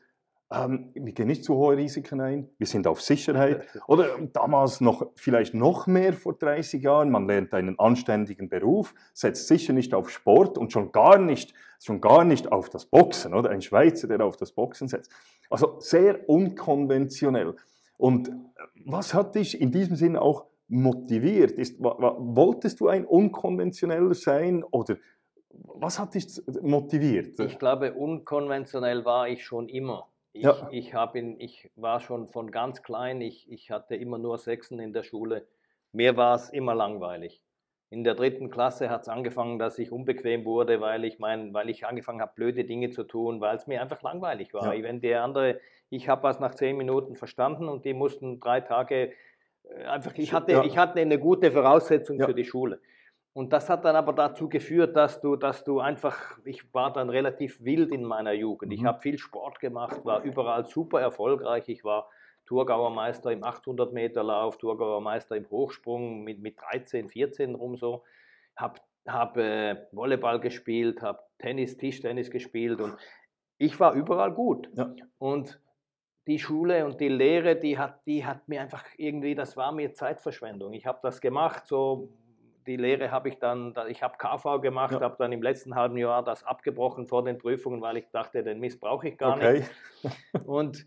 ähm, 0.52 0.90
wir 0.96 1.14
gehen 1.14 1.28
nicht 1.28 1.44
zu 1.44 1.56
hohe 1.56 1.78
Risiken 1.78 2.22
ein, 2.22 2.50
wir 2.58 2.66
sind 2.66 2.88
auf 2.88 3.02
Sicherheit. 3.02 3.68
Oder 3.88 4.18
damals 4.34 4.82
noch, 4.82 5.12
vielleicht 5.16 5.54
noch 5.54 5.86
mehr 5.86 6.14
vor 6.14 6.34
30 6.34 6.82
Jahren, 6.82 7.12
man 7.12 7.28
lernt 7.28 7.54
einen 7.54 7.78
anständigen 7.78 8.50
Beruf, 8.50 8.96
setzt 9.14 9.48
sicher 9.48 9.74
nicht 9.74 9.94
auf 9.94 10.10
Sport 10.10 10.58
und 10.58 10.72
schon 10.72 10.92
gar 10.92 11.20
nicht, 11.20 11.54
schon 11.80 12.02
gar 12.02 12.24
nicht 12.24 12.52
auf 12.52 12.70
das 12.70 12.88
Boxen, 12.88 13.36
oder? 13.36 13.52
Ein 13.52 13.62
Schweizer, 13.62 14.08
der 14.08 14.26
auf 14.26 14.38
das 14.38 14.52
Boxen 14.52 14.88
setzt. 14.88 15.12
Also 15.52 15.80
sehr 15.80 16.28
unkonventionell. 16.28 17.56
Und 17.98 18.32
was 18.86 19.14
hat 19.14 19.36
dich 19.36 19.60
in 19.60 19.72
diesem 19.72 19.96
Sinne 19.96 20.22
auch 20.22 20.46
motiviert? 20.70 21.52
Ist, 21.52 21.80
wolltest 21.80 22.80
du 22.80 22.88
ein 22.88 23.06
unkonventioneller 23.06 24.14
sein 24.14 24.64
oder 24.64 24.98
was 25.50 26.00
hat 26.00 26.14
dich 26.14 26.28
motiviert? 26.62 27.40
Ich 27.40 27.58
glaube, 27.60 27.94
unkonventionell 27.94 29.04
war 29.04 29.28
ich 29.28 29.44
schon 29.44 29.68
immer. 29.68 30.08
Ich, 30.32 30.44
Ja. 30.44 30.70
ich, 30.72 30.94
in, 31.14 31.40
ich 31.40 31.70
war 31.76 32.00
schon 32.00 32.28
von 32.28 32.52
ganz 32.52 32.84
klein, 32.84 33.20
ich, 33.20 33.52
ich 33.52 33.72
hatte 33.72 33.96
immer 33.96 34.20
nur 34.20 34.38
Sechsen 34.38 34.80
in 34.80 34.94
der 34.94 35.04
Schule. 35.04 35.48
Mir 35.92 36.16
war 36.18 36.36
es 36.36 36.50
immer 36.50 36.76
langweilig. 36.76 37.42
In 37.90 38.04
der 38.04 38.14
dritten 38.14 38.52
Klasse 38.52 38.92
hat 38.92 39.02
es 39.02 39.10
angefangen, 39.10 39.58
dass 39.58 39.80
ich 39.80 39.92
unbequem 39.92 40.46
wurde, 40.46 40.80
weil 40.80 41.04
ich, 41.06 41.18
mein, 41.18 41.56
weil 41.56 41.70
ich 41.72 41.88
angefangen 41.88 42.22
habe, 42.22 42.34
blöde 42.36 42.64
Dinge 42.64 42.92
zu 42.92 43.04
tun, 43.04 43.42
weil 43.42 43.56
es 43.56 43.66
mir 43.66 43.82
einfach 43.82 44.04
langweilig 44.04 44.54
war. 44.54 44.76
Ja. 44.76 44.84
Wenn 44.84 45.02
der 45.02 45.24
andere, 45.24 45.60
ich 45.90 46.08
habe 46.08 46.22
was 46.22 46.40
nach 46.40 46.54
zehn 46.54 46.78
Minuten 46.78 47.16
verstanden 47.16 47.68
und 47.68 47.86
die 47.86 47.96
mussten 47.96 48.40
drei 48.40 48.62
Tage 48.62 49.14
einfach, 49.88 50.14
ich 50.18 50.34
hatte, 50.34 50.52
Ja. 50.54 50.64
ich 50.64 50.78
hatte 50.78 51.00
eine 51.00 51.20
gute 51.20 51.52
Voraussetzung 51.52 52.20
Ja. 52.20 52.26
für 52.26 52.34
die 52.34 52.46
Schule. 52.46 52.80
Und 53.34 53.54
das 53.54 53.70
hat 53.70 53.86
dann 53.86 53.96
aber 53.96 54.12
dazu 54.14 54.50
geführt, 54.50 54.96
dass 54.96 55.22
du, 55.22 55.36
dass 55.36 55.64
du 55.64 55.80
einfach, 55.80 56.40
ich 56.46 56.74
war 56.74 56.92
dann 56.92 57.10
relativ 57.10 57.64
wild 57.64 57.92
in 57.92 58.04
meiner 58.04 58.34
Jugend. 58.34 58.74
Ich 58.74 58.82
Mhm. 58.82 58.88
habe 58.88 59.02
viel 59.02 59.18
Sport 59.18 59.60
gemacht, 59.60 60.04
war 60.04 60.24
überall 60.24 60.66
super 60.66 61.00
erfolgreich. 61.00 61.70
Ich 61.70 61.84
war 61.84 62.10
Thurgauer 62.48 62.90
Meister 62.90 63.32
im 63.32 63.44
800 63.44 63.94
Meter 63.94 64.24
Lauf, 64.24 64.58
Thurgauer 64.58 65.02
Meister 65.02 65.36
im 65.36 65.48
Hochsprung 65.50 66.24
mit, 66.24 66.42
mit 66.42 66.60
13, 66.60 67.08
14 67.08 67.54
rum 67.56 67.78
so. 67.78 68.04
Habe 68.58 68.80
hab, 69.08 69.38
äh, 69.38 69.76
Volleyball 69.92 70.40
gespielt, 70.40 71.02
habe 71.02 71.20
Tennis, 71.38 71.78
Tischtennis 71.78 72.30
gespielt 72.32 72.82
und 72.82 72.96
ich 73.58 73.80
war 73.80 73.94
überall 73.94 74.32
gut. 74.34 74.70
Ja. 74.74 74.92
Und 75.20 75.60
die 76.28 76.40
Schule 76.40 76.86
und 76.86 77.00
die 77.00 77.08
Lehre, 77.10 77.56
die 77.56 77.78
hat, 77.78 78.06
die 78.06 78.26
hat 78.26 78.48
mir 78.48 78.62
einfach 78.62 78.84
irgendwie, 78.98 79.36
das 79.36 79.58
war 79.58 79.72
mir 79.72 79.94
Zeitverschwendung. 79.94 80.74
Ich 80.74 80.86
habe 80.86 81.00
das 81.02 81.22
gemacht, 81.22 81.66
so 81.66 82.10
die 82.68 82.78
Lehre 82.78 83.10
habe 83.10 83.30
ich 83.30 83.40
dann, 83.40 83.74
da- 83.74 83.88
ich 83.88 84.04
habe 84.04 84.16
KV 84.18 84.60
gemacht, 84.62 84.92
Ja. 84.94 85.02
habe 85.02 85.16
dann 85.18 85.32
im 85.32 85.42
letzten 85.42 85.74
halben 85.76 85.98
Jahr 85.98 86.24
das 86.24 86.44
abgebrochen 86.44 87.08
vor 87.08 87.24
den 87.24 87.38
Prüfungen, 87.40 87.82
weil 87.82 87.98
ich 87.98 88.10
dachte, 88.12 88.44
den 88.44 88.60
Mist 88.60 88.80
brauche 88.80 89.08
ich 89.08 89.18
gar 89.18 89.38
nicht. 89.38 89.70
Okay. 90.04 90.42
Und 90.46 90.86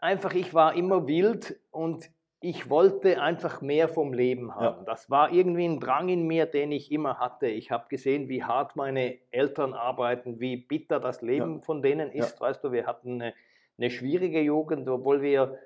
einfach, 0.00 0.34
ich 0.34 0.52
war 0.52 0.74
immer 0.74 1.06
wild 1.06 1.58
und 1.70 2.10
ich 2.40 2.68
wollte 2.68 3.22
einfach 3.22 3.62
mehr 3.62 3.88
vom 3.88 4.12
Leben 4.12 4.54
haben. 4.54 4.84
Das 4.84 5.08
war 5.08 5.32
irgendwie 5.32 5.64
ein 5.64 5.80
Drang 5.80 6.10
in 6.10 6.26
mir, 6.26 6.44
den 6.44 6.72
ich 6.72 6.92
immer 6.92 7.18
hatte. 7.18 7.46
Ich 7.46 7.70
habe 7.70 7.86
gesehen, 7.88 8.28
wie 8.28 8.44
hart 8.44 8.76
meine 8.76 9.16
Eltern 9.30 9.72
arbeiten, 9.72 10.40
wie 10.40 10.58
bitter 10.58 11.00
das 11.00 11.22
Leben 11.22 11.62
von 11.62 11.80
denen 11.80 12.10
ist. 12.12 12.38
Weißt 12.42 12.62
du, 12.62 12.70
wir 12.70 12.86
hatten 12.86 13.22
eine, 13.22 13.34
eine 13.78 13.90
schwierige 13.90 14.40
Jugend, 14.40 14.88
obwohl 14.88 15.22
wir, 15.22 15.58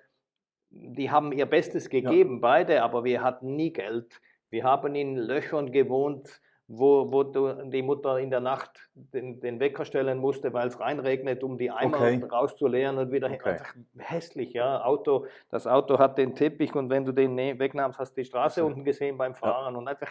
die 0.70 1.10
haben 1.10 1.32
ihr 1.32 1.46
Bestes 1.46 1.88
gegeben, 1.88 2.40
beide, 2.40 2.82
aber 2.82 3.04
wir 3.04 3.22
hatten 3.22 3.56
nie 3.56 3.72
Geld. 3.72 4.20
Wir 4.50 4.64
haben 4.64 4.94
in 4.94 5.16
Löchern 5.16 5.72
gewohnt, 5.72 6.40
wo, 6.70 7.10
wo 7.10 7.22
die 7.22 7.80
Mutter 7.82 8.18
in 8.18 8.30
der 8.30 8.40
Nacht 8.40 8.90
den, 8.94 9.40
den 9.40 9.58
Wecker 9.58 9.86
stellen 9.86 10.18
musste, 10.18 10.52
weil 10.52 10.68
es 10.68 10.78
reinregnet, 10.78 11.42
um 11.42 11.56
die 11.56 11.70
Eimer 11.70 11.96
Okay. 11.96 12.22
rauszuleeren 12.30 12.98
und 12.98 13.10
wieder 13.10 13.30
Okay. 13.30 13.50
einfach 13.50 13.74
hässlich, 13.96 14.52
ja. 14.52 14.82
Auto, 14.84 15.26
das 15.50 15.66
Auto 15.66 15.98
hat 15.98 16.18
den 16.18 16.34
Teppich 16.34 16.74
und 16.74 16.90
wenn 16.90 17.06
du 17.06 17.12
den 17.12 17.34
ne- 17.34 17.58
wegnahmst, 17.58 17.98
hast 17.98 18.12
du 18.16 18.20
die 18.20 18.26
Straße 18.26 18.60
Ja. 18.60 18.66
unten 18.66 18.84
gesehen 18.84 19.16
beim 19.16 19.34
Fahren 19.34 19.76
und 19.76 19.88
einfach 19.88 20.10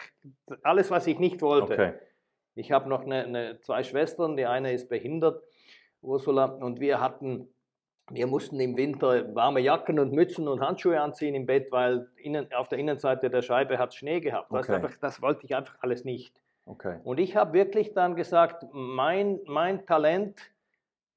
alles, 0.64 0.90
was 0.90 1.06
ich 1.06 1.18
nicht 1.20 1.42
wollte. 1.42 2.00
Ich 2.56 2.72
habe 2.72 2.88
noch 2.88 3.02
eine, 3.04 3.24
eine, 3.24 3.60
zwei 3.60 3.84
Schwestern, 3.84 4.36
die 4.36 4.46
eine 4.46 4.72
ist 4.72 4.88
behindert, 4.88 5.40
Ursula, 6.02 6.46
und 6.46 6.80
wir 6.80 7.00
hatten 7.00 7.48
wir 8.10 8.26
mussten 8.26 8.58
im 8.60 8.76
Winter 8.76 9.34
warme 9.34 9.60
Jacken 9.60 9.98
und 9.98 10.12
Mützen 10.12 10.48
und 10.48 10.60
Handschuhe 10.60 11.00
anziehen 11.00 11.34
im 11.34 11.46
Bett, 11.46 11.70
weil 11.72 12.08
innen, 12.16 12.52
auf 12.52 12.68
der 12.68 12.78
Innenseite 12.78 13.28
der 13.30 13.42
Scheibe 13.42 13.78
hat 13.78 13.90
es 13.90 13.96
Schnee 13.96 14.20
gehabt. 14.20 14.52
Das, 14.52 14.68
Okay. 14.68 14.76
einfach, 14.76 14.96
das 15.00 15.20
wollte 15.22 15.44
ich 15.44 15.54
einfach 15.54 15.76
alles 15.80 16.04
nicht. 16.04 16.34
Okay. 16.66 16.98
Und 17.04 17.18
ich 17.18 17.36
habe 17.36 17.52
wirklich 17.54 17.92
dann 17.94 18.14
gesagt, 18.14 18.64
mein, 18.72 19.40
mein 19.46 19.86
Talent 19.86 20.38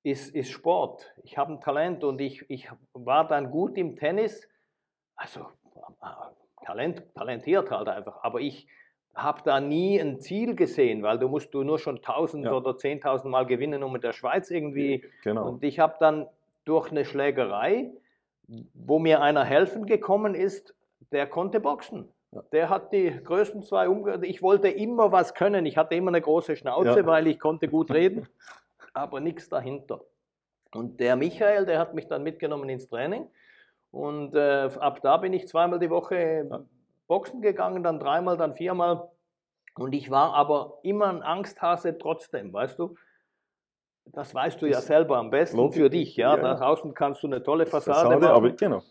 ist, 0.03 0.33
ist 0.35 0.49
Sport. 0.51 1.13
Ich 1.23 1.37
habe 1.37 1.53
ein 1.53 1.61
Talent 1.61 2.03
und 2.03 2.19
ich, 2.21 2.45
ich 2.49 2.69
war 2.93 3.27
dann 3.27 3.51
gut 3.51 3.77
im 3.77 3.95
Tennis. 3.95 4.47
Also 5.15 5.47
Talent, 6.65 7.03
talentiert 7.15 7.71
halt 7.71 7.87
einfach. 7.87 8.23
Aber 8.23 8.39
ich 8.39 8.67
habe 9.13 9.41
da 9.43 9.59
nie 9.59 9.99
ein 9.99 10.19
Ziel 10.19 10.55
gesehen, 10.55 11.03
weil 11.03 11.19
du 11.19 11.27
musst 11.27 11.53
du 11.53 11.63
nur 11.63 11.79
schon 11.79 11.97
1000 11.97 12.45
Ja. 12.45 12.53
oder 12.53 12.71
10.000 12.71 13.27
Mal 13.27 13.45
gewinnen, 13.45 13.83
um 13.83 13.95
in 13.95 14.01
der 14.01 14.13
Schweiz 14.13 14.49
irgendwie. 14.51 15.03
Genau. 15.23 15.49
Und 15.49 15.63
ich 15.63 15.79
habe 15.79 15.95
dann 15.99 16.27
durch 16.65 16.91
eine 16.91 17.05
Schlägerei, 17.05 17.91
wo 18.73 18.99
mir 18.99 19.21
einer 19.21 19.43
helfen 19.43 19.85
gekommen 19.85 20.35
ist, 20.35 20.75
der 21.11 21.27
konnte 21.27 21.59
boxen. 21.59 22.09
Ja. 22.31 22.43
Der 22.51 22.69
hat 22.69 22.93
die 22.93 23.09
größten 23.11 23.61
zwei 23.63 23.89
Umge 23.89 24.25
Ich 24.25 24.41
wollte 24.41 24.69
immer 24.69 25.11
was 25.11 25.33
können. 25.33 25.65
Ich 25.65 25.77
hatte 25.77 25.95
immer 25.95 26.09
eine 26.11 26.21
große 26.21 26.55
Schnauze, 26.55 26.99
Ja. 26.99 27.05
weil 27.05 27.27
ich 27.27 27.39
konnte 27.39 27.67
gut 27.67 27.91
reden, 27.93 28.27
aber 28.93 29.19
nichts 29.19 29.49
dahinter. 29.49 30.01
Und 30.73 30.99
der 30.99 31.15
Michael, 31.17 31.65
der 31.65 31.79
hat 31.79 31.93
mich 31.93 32.07
dann 32.07 32.23
mitgenommen 32.23 32.69
ins 32.69 32.87
Training. 32.87 33.27
Und 33.91 34.35
äh, 34.35 34.69
ab 34.79 35.01
da 35.01 35.17
bin 35.17 35.33
ich 35.33 35.47
zweimal 35.47 35.79
die 35.79 35.89
Woche 35.89 36.47
Ja. 36.49 36.61
boxen 37.07 37.41
gegangen, 37.41 37.83
dann 37.83 37.99
dreimal, 37.99 38.37
dann 38.37 38.53
viermal. 38.53 39.09
Und 39.75 39.93
ich 39.93 40.09
war 40.09 40.33
aber 40.33 40.79
immer 40.83 41.07
ein 41.07 41.23
Angsthase 41.23 41.97
trotzdem, 41.97 42.53
weißt 42.53 42.79
du? 42.79 42.95
Das 44.05 44.33
weißt 44.35 44.61
du 44.61 44.65
ja 44.65 44.81
selber 44.81 45.17
am 45.17 45.29
besten 45.29 45.57
Logisch. 45.57 45.77
für 45.77 45.89
dich. 45.89 46.15
Ja, 46.15 46.35
Ja, 46.35 46.41
da 46.41 46.47
ja. 46.49 46.55
draußen 46.55 46.93
kannst 46.93 47.23
du 47.23 47.27
eine 47.27 47.43
tolle 47.43 47.65
Fassade, 47.65 47.95
Fassade, 47.99 48.19
machen. 48.19 48.35
aber 48.35 48.49
genau. 48.51 48.81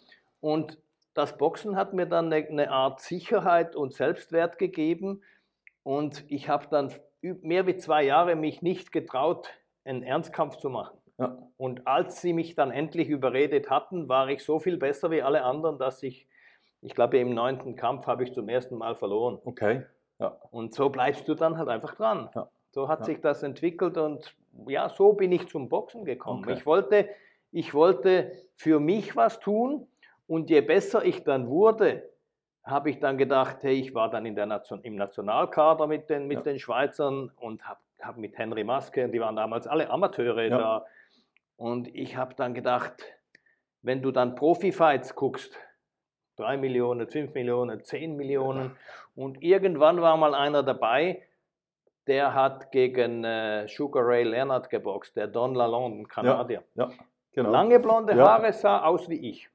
Und 0.40 0.79
das 1.14 1.37
Boxen 1.37 1.77
hat 1.77 1.92
mir 1.92 2.07
dann 2.07 2.33
eine, 2.33 2.46
eine 2.46 2.70
Art 2.70 3.01
Sicherheit 3.01 3.75
und 3.77 3.92
Selbstwert 3.94 4.59
gegeben. 4.59 5.23
Und 5.83 6.25
ich 6.31 6.49
habe 6.49 6.66
dann 6.70 6.92
mehr 7.20 7.66
wie 7.66 7.77
zwei 7.77 8.03
Jahre 8.05 8.37
mich 8.37 8.62
nicht 8.62 8.92
getraut, 8.92 9.49
einen 9.85 10.03
Ernstkampf 10.03 10.57
zu 10.57 10.70
machen. 10.70 10.96
Ja. 11.18 11.37
Und 11.59 11.87
als 11.87 12.23
sie 12.23 12.33
mich 12.33 12.55
dann 12.55 12.70
endlich 12.70 13.09
überredet 13.09 13.68
hatten, 13.68 14.09
war 14.09 14.29
ich 14.29 14.42
so 14.44 14.59
viel 14.59 14.79
besser 14.79 15.11
wie 15.11 15.20
alle 15.20 15.42
anderen, 15.42 15.79
dass 15.79 16.03
ich, 16.03 16.29
ich 16.81 16.94
glaube, 16.94 17.18
im 17.18 17.35
neunten 17.35 17.77
Kampf 17.77 18.07
habe 18.07 18.23
ich 18.25 18.33
zum 18.33 18.49
ersten 18.49 18.77
Mal 18.77 18.94
verloren. 18.94 19.38
Okay. 19.44 19.85
Ja. 20.18 20.38
Und 20.51 20.75
so 20.75 20.88
bleibst 20.88 21.29
du 21.29 21.35
dann 21.35 21.59
halt 21.59 21.68
einfach 21.68 21.94
dran. 21.94 22.31
Ja. 22.35 22.49
So 22.70 22.88
hat 22.88 23.01
Ja. 23.01 23.05
sich 23.07 23.20
das 23.20 23.42
entwickelt 23.42 23.99
und 23.99 24.35
ja, 24.66 24.88
so 24.88 25.12
bin 25.12 25.32
ich 25.32 25.48
zum 25.48 25.68
Boxen 25.68 26.04
gekommen. 26.04 26.44
Okay. 26.44 26.54
Ich, 26.54 26.66
wollte, 26.66 27.08
ich 27.52 27.74
wollte 27.74 28.32
für 28.54 28.80
mich 28.80 29.16
was 29.16 29.40
tun 29.40 29.86
und 30.26 30.50
je 30.50 30.60
besser 30.60 31.04
ich 31.04 31.24
dann 31.24 31.48
wurde, 31.48 32.08
habe 32.64 32.90
ich 32.90 32.98
dann 33.00 33.16
gedacht, 33.18 33.58
hey, 33.62 33.74
ich 33.74 33.94
war 33.94 34.10
dann 34.10 34.26
in 34.26 34.34
der 34.36 34.46
Nation, 34.46 34.80
im 34.82 34.96
Nationalkader 34.96 35.86
mit 35.86 36.10
den, 36.10 36.26
mit 36.26 36.38
Ja. 36.38 36.42
den 36.42 36.58
Schweizern 36.58 37.30
und 37.36 37.66
habe 37.66 37.80
hab 38.00 38.16
mit 38.16 38.36
Henry 38.38 38.64
Maske, 38.64 39.08
die 39.08 39.20
waren 39.20 39.36
damals 39.36 39.66
alle 39.66 39.90
Amateure 39.90 40.44
Ja. 40.44 40.58
da. 40.58 40.86
Und 41.56 41.94
ich 41.94 42.16
habe 42.16 42.34
dann 42.34 42.54
gedacht, 42.54 42.94
wenn 43.82 44.02
du 44.02 44.10
dann 44.10 44.34
Profi-Fights 44.34 45.14
guckst, 45.14 45.58
3 46.36 46.56
Millionen, 46.56 47.06
5 47.06 47.34
Millionen, 47.34 47.82
10 47.84 48.16
Millionen. 48.16 48.76
Und 49.14 49.42
irgendwann 49.42 50.00
war 50.00 50.16
mal 50.16 50.34
einer 50.34 50.62
dabei, 50.62 51.22
der 52.11 52.35
hat 52.35 52.73
gegen 52.73 53.23
äh, 53.23 53.68
Sugar 53.68 54.05
Ray 54.05 54.25
Leonard 54.25 54.68
geboxt, 54.68 55.14
der 55.16 55.29
Don 55.29 55.55
Lalonde, 55.55 56.01
ein 56.01 56.09
Kanadier. 56.09 56.64
Ja. 56.75 56.88
Genau. 57.33 57.51
Lange 57.53 57.79
blonde 57.79 58.16
Ja. 58.16 58.27
Haare, 58.29 58.53
sah 58.53 58.83
aus 58.85 59.09
wie 59.09 59.31
ich. 59.31 59.49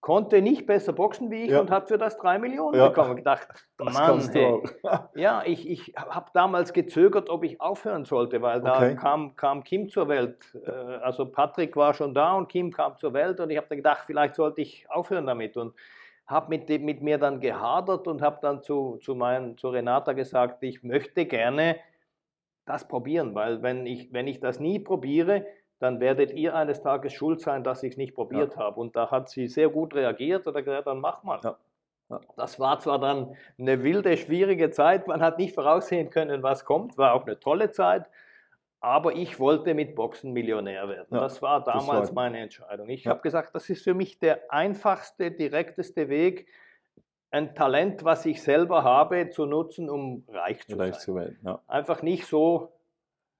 Konnte 0.00 0.40
nicht 0.40 0.66
besser 0.66 0.94
boxen 0.94 1.30
wie 1.30 1.44
ich 1.44 1.50
Ja. 1.50 1.60
und 1.60 1.70
hat 1.70 1.88
für 1.88 1.98
das 1.98 2.16
3 2.16 2.38
Millionen 2.38 2.76
Ja. 2.78 2.88
bekommen. 2.88 3.14
Gedacht, 3.16 3.46
Das 3.78 3.92
Mann, 3.92 4.26
hey. 4.32 4.62
Ja, 5.14 5.42
ich, 5.44 5.68
ich 5.68 5.92
habe 5.96 6.30
damals 6.32 6.72
gezögert, 6.72 7.28
ob 7.28 7.44
ich 7.44 7.60
aufhören 7.60 8.06
sollte, 8.06 8.40
weil 8.40 8.62
da 8.62 8.78
Okay. 8.78 8.96
kam, 8.96 9.36
kam 9.36 9.62
Kim 9.62 9.90
zur 9.90 10.08
Welt. 10.08 10.38
Äh, 10.66 10.70
Also 10.70 11.26
Patrick 11.26 11.76
war 11.76 11.92
schon 11.92 12.14
da 12.14 12.32
und 12.32 12.48
Kim 12.48 12.72
kam 12.72 12.96
zur 12.96 13.12
Welt 13.12 13.38
und 13.38 13.50
ich 13.50 13.58
habe 13.58 13.66
dann 13.68 13.76
gedacht, 13.78 14.04
vielleicht 14.06 14.34
sollte 14.34 14.62
ich 14.62 14.86
aufhören 14.90 15.26
damit 15.26 15.58
und 15.58 15.74
habe 16.26 16.48
mit, 16.48 16.68
dem- 16.68 16.84
mit 16.84 17.02
mir 17.02 17.18
dann 17.18 17.40
gehadert 17.40 18.06
und 18.06 18.22
habe 18.22 18.38
dann 18.42 18.62
zu, 18.62 18.98
zu, 18.98 19.14
mein, 19.14 19.56
zu 19.58 19.68
Renata 19.68 20.12
gesagt, 20.12 20.62
ich 20.62 20.82
möchte 20.82 21.26
gerne 21.26 21.76
das 22.64 22.86
probieren, 22.86 23.34
weil 23.34 23.62
wenn 23.62 23.86
ich, 23.86 24.12
wenn 24.12 24.28
ich 24.28 24.40
das 24.40 24.60
nie 24.60 24.78
probiere, 24.78 25.46
dann 25.80 25.98
werdet 25.98 26.30
ihr 26.32 26.54
eines 26.54 26.80
Tages 26.80 27.12
schuld 27.12 27.40
sein, 27.40 27.64
dass 27.64 27.82
ich 27.82 27.92
es 27.92 27.96
nicht 27.96 28.14
probiert 28.14 28.56
habe. 28.56 28.78
Und 28.80 28.94
da 28.94 29.10
hat 29.10 29.28
sie 29.28 29.48
sehr 29.48 29.68
gut 29.68 29.94
reagiert 29.94 30.46
und 30.46 30.54
hat 30.56 30.64
gesagt, 30.64 30.86
dann 30.86 31.00
mach 31.00 31.24
mal. 31.24 31.40
Ja. 31.42 31.56
Ja. 32.08 32.20
Das 32.36 32.60
war 32.60 32.78
zwar 32.78 33.00
dann 33.00 33.34
eine 33.58 33.82
wilde, 33.82 34.16
schwierige 34.16 34.70
Zeit, 34.70 35.08
man 35.08 35.22
hat 35.22 35.38
nicht 35.38 35.54
voraussehen 35.54 36.10
können, 36.10 36.42
was 36.42 36.64
kommt, 36.64 36.98
war 36.98 37.14
auch 37.14 37.24
eine 37.24 37.40
tolle 37.40 37.70
Zeit, 37.70 38.04
aber 38.82 39.14
ich 39.14 39.38
wollte 39.38 39.74
mit 39.74 39.94
Boxen 39.94 40.32
Millionär 40.32 40.88
werden. 40.88 41.06
Ja, 41.12 41.20
das 41.20 41.40
war 41.40 41.62
das 41.64 41.72
damals 41.72 42.08
war- 42.08 42.14
meine 42.14 42.40
Entscheidung. 42.40 42.88
Ich 42.88 43.04
Ja. 43.04 43.12
habe 43.12 43.22
gesagt, 43.22 43.54
das 43.54 43.70
ist 43.70 43.84
für 43.84 43.94
mich 43.94 44.18
der 44.18 44.40
einfachste, 44.52 45.30
direkteste 45.30 46.08
Weg, 46.08 46.48
ein 47.30 47.54
Talent, 47.54 48.04
was 48.04 48.26
ich 48.26 48.42
selber 48.42 48.82
habe, 48.84 49.30
zu 49.30 49.46
nutzen, 49.46 49.88
um 49.88 50.24
reich 50.28 50.60
zu 50.66 50.72
Vielleicht 50.72 50.94
sein. 50.96 51.02
zu 51.02 51.14
wählen. 51.14 51.38
Ja. 51.44 51.60
Einfach 51.68 52.02
nicht 52.02 52.26
so, 52.26 52.72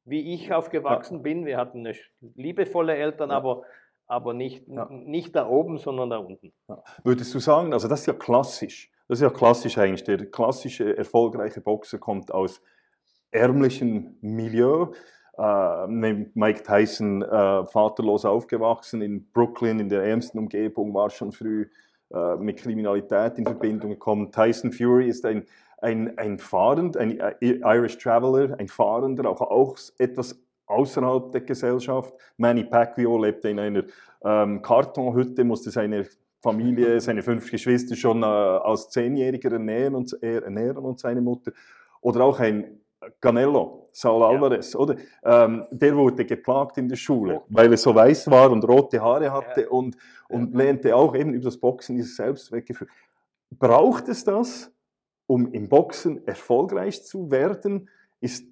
wie 0.05 0.33
ich 0.33 0.52
aufgewachsen 0.52 1.22
bin. 1.22 1.44
Wir 1.44 1.59
hatten 1.59 1.81
eine 1.87 1.94
liebevolle 2.37 2.94
Eltern, 2.96 3.31
aber, 3.33 3.64
aber 4.07 4.33
nicht, 4.35 4.66
nicht 4.68 5.35
da 5.37 5.46
oben, 5.48 5.76
sondern 5.78 6.09
da 6.11 6.18
unten. 6.18 6.52
Würdest 7.05 7.35
du 7.35 7.38
sagen, 7.40 7.72
also 7.72 7.87
das 7.88 8.00
ist 8.00 8.07
ja 8.07 8.14
klassisch, 8.14 8.90
das 9.09 9.18
ist 9.18 9.22
ja 9.22 9.31
klassisch 9.31 9.76
eigentlich, 9.76 10.05
der 10.05 10.24
klassische 10.31 10.96
erfolgreiche 10.96 11.61
Boxer 11.61 11.98
kommt 11.98 12.33
aus 12.33 12.62
ärmlichem 13.31 14.16
Milieu, 14.20 14.92
Mike 15.35 16.62
Tyson 16.62 17.23
äh, 17.23 17.27
vaterlos 17.66 18.25
aufgewachsen 18.25 19.01
in 19.01 19.27
Brooklyn, 19.33 19.81
in 19.81 19.88
der 19.88 20.03
ärmsten 20.05 20.38
Umgebung, 20.38 20.92
war 20.92 21.09
schon 21.09 21.33
früh 21.33 21.68
äh, 22.12 22.37
mit 22.37 22.59
Kriminalität 22.59 23.38
in 23.38 23.47
Verbindung 23.47 23.90
gekommen. 23.90 24.31
Tyson 24.31 24.73
Fury 24.73 25.09
ist 25.09 25.25
ein, 25.25 25.45
ein, 25.79 26.18
ein 26.18 26.38
Fahrend, 26.38 26.99
ein 26.99 27.18
äh, 27.18 27.35
Irish 27.40 27.97
Traveler, 27.97 28.57
ein 28.59 28.68
Fahrender, 28.68 29.29
auch, 29.31 29.40
auch 29.40 29.77
etwas 29.99 30.38
außerhalb 30.66 31.33
der 31.33 31.40
Gesellschaft. 31.40 32.14
Manny 32.37 32.64
Pacquiao 32.64 33.16
lebte 33.16 33.49
in 33.49 33.59
einer 33.59 33.85
ähm, 34.23 34.61
Kartonhütte, 34.61 35.45
musste 35.45 35.71
seine 35.71 36.07
Familie, 36.40 37.01
seine 37.01 37.23
fünf 37.23 37.51
Geschwister 37.51 37.97
schon 37.97 38.23
äh, 38.23 38.27
als 38.27 38.90
Zehnjähriger 38.90 39.53
ernähren 39.53 39.95
und, 39.95 40.16
er- 40.21 40.42
ernähren 40.42 40.85
und 40.85 41.01
seine 41.01 41.23
Mutter. 41.23 41.53
Oder 42.03 42.25
auch 42.25 42.38
ein 42.38 42.82
Canelo, 43.21 43.88
Saul 43.93 44.21
Ja. 44.23 44.29
Alvarez, 44.29 44.75
oder? 44.75 44.97
Ähm, 45.25 45.67
der 45.71 45.97
wurde 45.97 46.25
geplagt 46.25 46.79
in 46.79 46.88
der 46.88 46.97
Schule, 46.97 47.38
Oh. 47.41 47.45
weil 47.49 47.71
er 47.71 47.77
so 47.77 47.95
weiß 47.95 48.31
war 48.31 48.51
und 48.51 48.65
rote 48.65 49.01
Haare 49.01 49.31
hatte 49.33 49.62
Ja. 49.62 49.69
und, 49.69 49.97
und 50.29 50.55
lernte 50.55 50.95
auch 50.97 51.15
eben 51.15 51.35
über 51.35 51.45
das 51.45 51.59
Boxen 51.59 51.97
dieses 51.97 52.17
Selbstwertgefühl. 52.17 52.88
Braucht 53.51 54.09
es 54.09 54.25
das, 54.25 54.73
um 55.27 55.53
im 55.53 55.69
Boxen 55.69 56.27
erfolgreich 56.27 57.05
zu 57.05 57.31
werden? 57.31 57.88
Ist, 58.21 58.47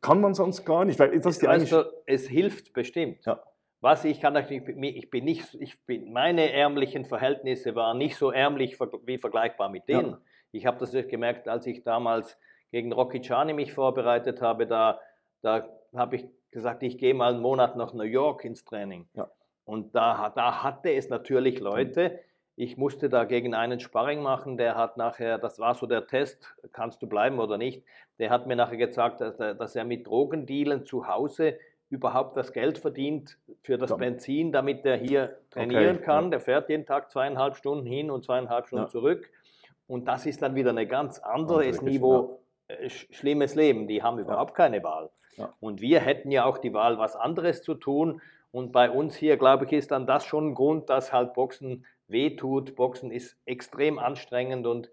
kann 0.00 0.20
man 0.20 0.34
sonst 0.34 0.64
gar 0.64 0.84
nicht, 0.84 0.98
weil 0.98 1.18
das 1.20 1.38
ist 1.38 1.42
die 1.42 1.70
du, 1.70 1.84
es 2.06 2.28
hilft 2.28 2.72
bestimmt. 2.72 3.24
Ja. 3.24 3.40
Was 3.80 4.04
ich 4.04 4.20
kann 4.20 4.34
ich 4.36 4.64
bin 5.10 5.24
nicht, 5.24 5.54
ich 5.60 5.84
bin, 5.86 6.12
meine 6.12 6.52
ärmlichen 6.52 7.04
Verhältnisse 7.04 7.74
waren 7.76 7.98
nicht 7.98 8.16
so 8.16 8.32
ärmlich 8.32 8.76
wie 9.06 9.18
vergleichbar 9.18 9.68
mit 9.68 9.84
Ja. 9.86 10.02
denen. 10.02 10.16
Ich 10.50 10.66
habe 10.66 10.78
das 10.78 10.90
gemerkt, 11.08 11.46
als 11.46 11.66
ich 11.66 11.84
damals 11.84 12.36
gegen 12.70 12.92
Rocky 12.92 13.20
Chani 13.20 13.52
mich 13.52 13.72
vorbereitet 13.72 14.40
habe, 14.42 14.66
da, 14.66 15.00
da 15.42 15.68
habe 15.94 16.16
ich 16.16 16.26
gesagt, 16.50 16.82
ich 16.82 16.98
gehe 16.98 17.14
mal 17.14 17.32
einen 17.32 17.42
Monat 17.42 17.76
nach 17.76 17.92
New 17.92 18.02
York 18.04 18.44
ins 18.44 18.64
Training. 18.64 19.08
Ja. 19.14 19.30
Und 19.64 19.94
da, 19.94 20.30
da 20.34 20.62
hatte 20.62 20.92
es 20.92 21.08
natürlich 21.10 21.60
Leute, 21.60 22.20
ich 22.56 22.76
musste 22.76 23.08
da 23.08 23.24
gegen 23.24 23.54
einen 23.54 23.78
Sparring 23.80 24.20
machen, 24.22 24.56
der 24.56 24.74
hat 24.74 24.96
nachher, 24.96 25.38
das 25.38 25.58
war 25.58 25.74
so 25.74 25.86
der 25.86 26.06
Test, 26.06 26.56
kannst 26.72 27.00
du 27.02 27.06
bleiben 27.06 27.38
oder 27.38 27.56
nicht, 27.58 27.84
der 28.18 28.30
hat 28.30 28.46
mir 28.46 28.56
nachher 28.56 28.78
gesagt, 28.78 29.20
dass 29.20 29.38
er, 29.38 29.54
dass 29.54 29.76
er 29.76 29.84
mit 29.84 30.06
Drogendealen 30.06 30.84
zu 30.84 31.06
Hause 31.06 31.58
überhaupt 31.90 32.36
das 32.36 32.52
Geld 32.52 32.78
verdient 32.78 33.38
für 33.62 33.78
das. 33.78 33.96
Benzin, 33.96 34.52
damit 34.52 34.84
er 34.84 34.96
hier 34.96 35.38
trainieren 35.50 35.96
Okay, 35.96 36.04
kann. 36.04 36.24
ja. 36.24 36.30
Der 36.30 36.40
fährt 36.40 36.68
jeden 36.68 36.84
Tag 36.84 37.10
zweieinhalb 37.10 37.56
Stunden 37.56 37.86
hin 37.86 38.10
und 38.10 38.24
zweieinhalb 38.24 38.66
Stunden 38.66 38.84
Ja. 38.86 38.90
zurück. 38.90 39.30
Und 39.86 40.06
das 40.06 40.26
ist 40.26 40.42
dann 40.42 40.54
wieder 40.54 40.74
ein 40.76 40.88
ganz 40.88 41.18
anderes 41.18 41.80
Niveau. 41.80 42.40
Äh, 42.68 42.86
sch- 42.86 43.12
Schlimmes 43.12 43.54
Leben, 43.54 43.88
die 43.88 44.02
haben 44.02 44.18
überhaupt 44.18 44.54
keine 44.54 44.82
Wahl. 44.82 45.10
Ja. 45.36 45.52
Und 45.60 45.80
wir 45.80 46.00
hätten 46.00 46.30
ja 46.30 46.44
auch 46.44 46.58
die 46.58 46.72
Wahl, 46.72 46.98
was 46.98 47.16
anderes 47.16 47.62
zu 47.62 47.74
tun. 47.74 48.20
Und 48.50 48.72
bei 48.72 48.90
uns 48.90 49.14
hier, 49.16 49.36
glaube 49.36 49.66
ich, 49.66 49.72
ist 49.72 49.90
dann 49.90 50.06
das 50.06 50.24
schon 50.24 50.48
ein 50.50 50.54
Grund, 50.54 50.88
dass 50.88 51.12
halt 51.12 51.34
Boxen 51.34 51.84
wehtut. 52.08 52.74
Boxen 52.76 53.10
ist 53.10 53.36
extrem 53.44 53.98
anstrengend 53.98 54.66
und 54.66 54.90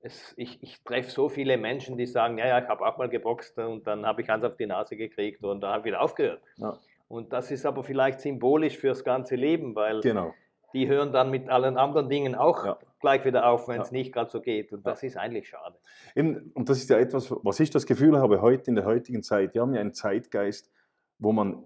es, 0.00 0.34
ich, 0.36 0.62
ich 0.62 0.82
treffe 0.84 1.10
so 1.10 1.28
viele 1.28 1.56
Menschen, 1.56 1.96
die 1.96 2.06
sagen, 2.06 2.38
ja, 2.38 2.46
ja, 2.46 2.58
ich 2.60 2.68
habe 2.68 2.86
auch 2.86 2.96
mal 2.98 3.08
geboxt 3.08 3.58
und 3.58 3.86
dann 3.86 4.04
habe 4.06 4.22
ich 4.22 4.30
eins 4.30 4.44
auf 4.44 4.56
die 4.56 4.66
Nase 4.66 4.96
gekriegt 4.96 5.42
und 5.44 5.60
da 5.62 5.68
habe 5.72 5.80
ich 5.80 5.84
wieder 5.86 6.00
aufgehört. 6.02 6.42
Ja. 6.56 6.78
Und 7.08 7.32
das 7.32 7.50
ist 7.50 7.64
aber 7.64 7.84
vielleicht 7.84 8.20
symbolisch 8.20 8.76
fürs 8.78 9.04
ganze 9.04 9.36
Leben, 9.36 9.74
weil 9.74 10.00
Genau. 10.00 10.34
Die 10.74 10.88
hören 10.88 11.12
dann 11.12 11.30
mit 11.30 11.48
allen 11.48 11.76
anderen 11.78 12.08
Dingen 12.08 12.34
auch 12.34 12.64
Ja. 12.66 12.78
gleich 13.00 13.24
wieder 13.24 13.48
auf, 13.48 13.68
wenn 13.68 13.80
es 13.80 13.90
Ja. 13.90 13.96
nicht 13.96 14.12
gerade 14.12 14.30
so 14.30 14.40
geht. 14.40 14.72
Und 14.72 14.86
das 14.86 15.02
ist 15.02 15.16
eigentlich 15.16 15.48
schade. 15.48 15.78
Eben, 16.14 16.50
und 16.54 16.68
das 16.68 16.78
ist 16.78 16.90
ja 16.90 16.98
etwas, 16.98 17.30
was 17.42 17.60
ich 17.60 17.70
das 17.70 17.86
Gefühl 17.86 18.18
habe 18.18 18.42
heute 18.42 18.68
in 18.70 18.74
der 18.74 18.84
heutigen 18.84 19.22
Zeit. 19.22 19.54
Wir 19.54 19.62
haben 19.62 19.72
ja 19.74 19.80
einen 19.80 19.94
Zeitgeist, 19.94 20.70
wo 21.18 21.32
man 21.32 21.62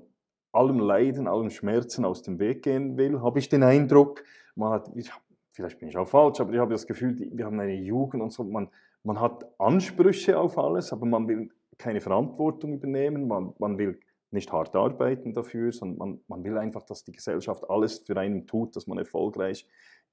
allem 0.52 0.78
Leiden, 0.78 1.26
allem 1.26 1.50
Schmerzen 1.50 2.04
aus 2.04 2.22
dem 2.22 2.38
Weg 2.38 2.62
gehen 2.62 2.96
will, 2.96 3.20
habe 3.22 3.38
ich 3.38 3.48
den 3.48 3.62
Eindruck. 3.62 4.24
Man 4.54 4.72
hat, 4.72 4.90
ich, 4.94 5.10
vielleicht 5.52 5.78
bin 5.78 5.88
ich 5.88 5.96
auch 5.96 6.08
falsch, 6.08 6.40
aber 6.40 6.52
ich 6.52 6.58
habe 6.58 6.72
das 6.72 6.86
Gefühl, 6.86 7.16
wir 7.18 7.44
haben 7.46 7.58
eine 7.60 7.74
Jugend 7.74 8.22
und 8.22 8.32
so, 8.32 8.44
man, 8.44 8.68
man 9.02 9.20
hat 9.20 9.44
Ansprüche 9.58 10.38
auf 10.38 10.58
alles, 10.58 10.92
aber 10.92 11.06
man 11.06 11.28
will 11.28 11.50
keine 11.78 12.00
Verantwortung 12.00 12.72
übernehmen, 12.74 13.28
man, 13.28 13.54
man 13.58 13.78
will 13.78 14.00
nicht 14.30 14.52
hart 14.52 14.74
arbeiten 14.76 15.32
dafür, 15.32 15.72
sondern 15.72 15.98
man, 15.98 16.20
man 16.28 16.44
will 16.44 16.58
einfach, 16.58 16.82
dass 16.82 17.04
die 17.04 17.12
Gesellschaft 17.12 17.68
alles 17.68 18.00
für 18.00 18.16
einen 18.16 18.46
tut, 18.46 18.76
dass 18.76 18.86
man 18.86 18.98
erfolgreich 18.98 19.66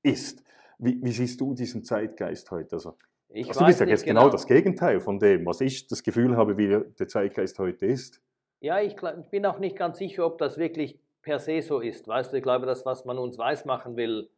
ist. 0.03 0.43
Wie, 0.77 1.01
wie 1.03 1.11
siehst 1.11 1.39
du 1.41 1.53
diesen 1.53 1.83
Zeitgeist 1.83 2.51
heute? 2.51 2.75
Also, 2.75 2.95
Ich 3.29 3.47
also 3.47 3.61
du 3.61 3.65
bist 3.67 3.79
ja 3.79 3.85
jetzt 3.85 4.01
nicht 4.01 4.07
genau. 4.07 4.29
das 4.29 4.47
Gegenteil 4.47 4.99
von 4.99 5.19
dem, 5.19 5.45
was 5.45 5.61
ich 5.61 5.87
das 5.87 6.03
Gefühl 6.03 6.37
habe, 6.37 6.57
wie 6.57 6.67
der 6.67 7.07
Zeitgeist 7.07 7.59
heute 7.59 7.85
ist. 7.85 8.21
Ja, 8.61 8.79
ich 8.79 8.95
bin 9.31 9.45
auch 9.45 9.59
nicht 9.59 9.75
ganz 9.75 9.97
sicher, 9.97 10.25
ob 10.25 10.37
das 10.37 10.57
wirklich 10.57 10.99
per 11.21 11.39
se 11.39 11.61
so 11.61 11.79
ist. 11.79 12.07
Weißt 12.07 12.31
du, 12.31 12.37
ich 12.37 12.43
glaube, 12.43 12.65
das, 12.65 12.85
was 12.85 13.05
man 13.05 13.17
uns 13.17 13.37
weismachen 13.37 13.95
will, 13.95 14.29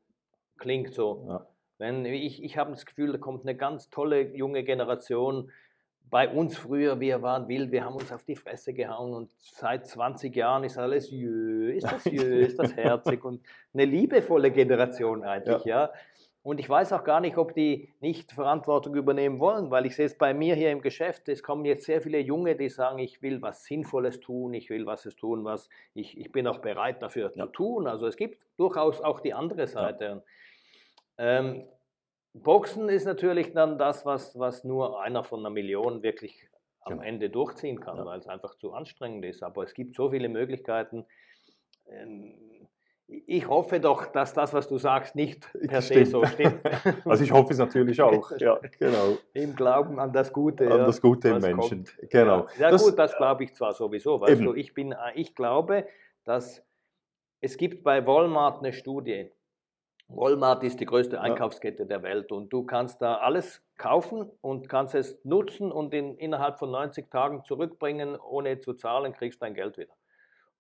klingt 0.58 0.94
so. 0.94 1.26
Ja. 1.28 1.48
Wenn 1.78 2.06
ich, 2.06 2.44
ich 2.44 2.58
habe 2.58 2.72
das 2.72 2.86
Gefühl, 2.86 3.12
da 3.12 3.18
kommt 3.20 3.44
eine 3.44 3.56
ganz 3.56 3.90
tolle 3.90 4.36
junge 4.36 4.64
Generation. 4.64 5.52
Bei 6.10 6.30
uns 6.30 6.58
früher, 6.58 7.00
wir 7.00 7.22
waren 7.22 7.48
wild, 7.48 7.72
wir 7.72 7.84
haben 7.84 7.96
uns 7.96 8.12
auf 8.14 8.24
die 8.24 8.36
Fresse 8.36 8.74
gehauen 8.74 9.14
und 9.14 9.30
seit 9.40 9.88
20 9.88 10.34
Jahren 10.36 10.64
ist 10.64 10.78
alles 10.78 11.12
jö, 11.12 11.72
ist 11.74 11.92
das 11.92 12.06
jö, 12.06 12.40
ist 12.46 12.58
das 12.60 12.76
herzig 12.76 13.24
und 13.26 13.42
eine 13.74 13.86
liebevolle 13.86 14.52
Generation 14.52 15.24
eigentlich, 15.24 15.66
ja. 15.66 15.92
Und 16.44 16.62
ich 16.62 16.70
weiß 16.70 16.94
auch 16.94 17.04
gar 17.04 17.20
nicht, 17.20 17.38
ob 17.38 17.54
die 17.54 17.90
nicht 18.00 18.32
Verantwortung 18.32 18.96
übernehmen 18.96 19.38
wollen, 19.42 19.70
weil 19.70 19.86
ich 19.86 19.98
sehe 19.98 20.06
es 20.06 20.18
bei 20.18 20.34
mir 20.34 20.56
hier 20.56 20.72
im 20.72 20.82
Geschäft, 20.82 21.28
es 21.28 21.44
kommen 21.44 21.66
jetzt 21.66 21.86
sehr 21.86 22.02
viele 22.02 22.20
Junge, 22.20 22.56
die 22.56 22.70
sagen, 22.70 23.00
ich 23.00 23.22
will 23.22 23.42
was 23.42 23.66
Sinnvolles 23.66 24.22
tun, 24.22 24.54
ich 24.54 24.70
will 24.70 24.86
was 24.86 25.06
es 25.06 25.18
tun, 25.18 25.44
was 25.44 25.68
ich, 25.94 26.18
ich 26.18 26.32
bin 26.32 26.48
auch 26.48 26.60
bereit 26.60 27.02
dafür 27.02 27.26
Ja. 27.36 27.46
zu 27.48 27.52
tun. 27.52 27.86
Also 27.86 28.08
es 28.08 28.16
gibt 28.16 28.42
durchaus 28.56 29.02
auch 29.02 29.20
die 29.20 29.34
andere 29.34 29.68
Seite. 29.68 30.24
Ähm, 31.18 31.66
Boxen 32.44 32.90
ist 32.90 33.06
natürlich 33.06 33.54
dann 33.54 33.78
das, 33.78 34.06
was, 34.06 34.38
was 34.38 34.64
nur 34.64 35.02
einer 35.02 35.24
von 35.24 35.40
einer 35.40 35.50
Million 35.50 36.04
wirklich 36.04 36.48
am 36.82 36.94
Genau. 36.94 37.04
Ende 37.04 37.30
durchziehen 37.30 37.80
kann, 37.80 37.98
Ja. 37.98 38.06
weil 38.06 38.20
es 38.20 38.28
einfach 38.28 38.56
zu 38.56 38.74
anstrengend 38.74 39.26
ist. 39.26 39.44
Aber 39.44 39.64
es 39.64 39.74
gibt 39.74 39.96
so 39.96 40.10
viele 40.10 40.30
Möglichkeiten. 40.30 41.06
Ähm, 41.90 42.36
ich 43.26 43.48
hoffe 43.48 43.80
doch, 43.80 44.08
dass 44.08 44.34
das, 44.34 44.54
was 44.54 44.68
du 44.68 44.78
sagst, 44.78 45.16
nicht 45.16 45.50
per 45.68 45.82
se 45.82 46.06
so 46.06 46.26
stimmt. 46.26 46.60
Also 47.06 47.24
ich 47.24 47.32
hoffe 47.32 47.54
es 47.54 47.60
natürlich 47.60 48.02
auch. 48.02 48.32
Ja, 48.38 48.60
genau. 48.80 49.18
Im 49.34 49.56
Glauben 49.56 50.00
an 50.00 50.12
das 50.14 50.32
Gute. 50.34 50.66
An 50.66 50.80
ja, 50.80 50.86
das 50.86 51.02
Gute 51.02 51.30
im 51.30 51.40
Menschen. 51.40 51.86
kommt. 51.86 51.98
Genau. 52.10 52.48
Ja, 52.60 52.70
Das- 52.72 52.84
gut, 52.84 52.98
das 53.00 53.16
glaube 53.16 53.44
ich 53.46 53.54
zwar 53.54 53.74
sowieso. 53.74 54.20
Weißt 54.20 54.34
Eben. 54.34 54.46
du, 54.46 54.54
ich, 54.54 54.74
bin, 54.74 54.94
ich 55.16 55.36
glaube, 55.36 55.88
dass 56.26 56.64
es 57.40 57.56
gibt 57.58 57.84
bei 57.84 58.06
Walmart 58.06 58.60
eine 58.60 58.74
Studie. 58.74 59.32
Walmart 60.10 60.64
ist 60.64 60.80
die 60.80 60.86
größte 60.86 61.20
Einkaufskette 61.20 61.86
der 61.86 62.02
Welt 62.02 62.32
und 62.32 62.52
du 62.54 62.64
kannst 62.64 63.02
da 63.02 63.16
alles 63.16 63.62
kaufen 63.78 64.32
und 64.42 64.70
kannst 64.70 64.96
es 64.96 65.20
nutzen 65.26 65.72
und 65.72 65.94
in, 65.94 66.16
innerhalb 66.18 66.60
von 66.60 66.72
90 66.72 67.10
Tagen 67.12 67.44
zurückbringen, 67.44 68.16
ohne 68.16 68.60
zu 68.60 68.74
zahlen, 68.74 69.14
kriegst 69.14 69.42
dein 69.42 69.54
Geld 69.54 69.78
wieder. 69.78 69.94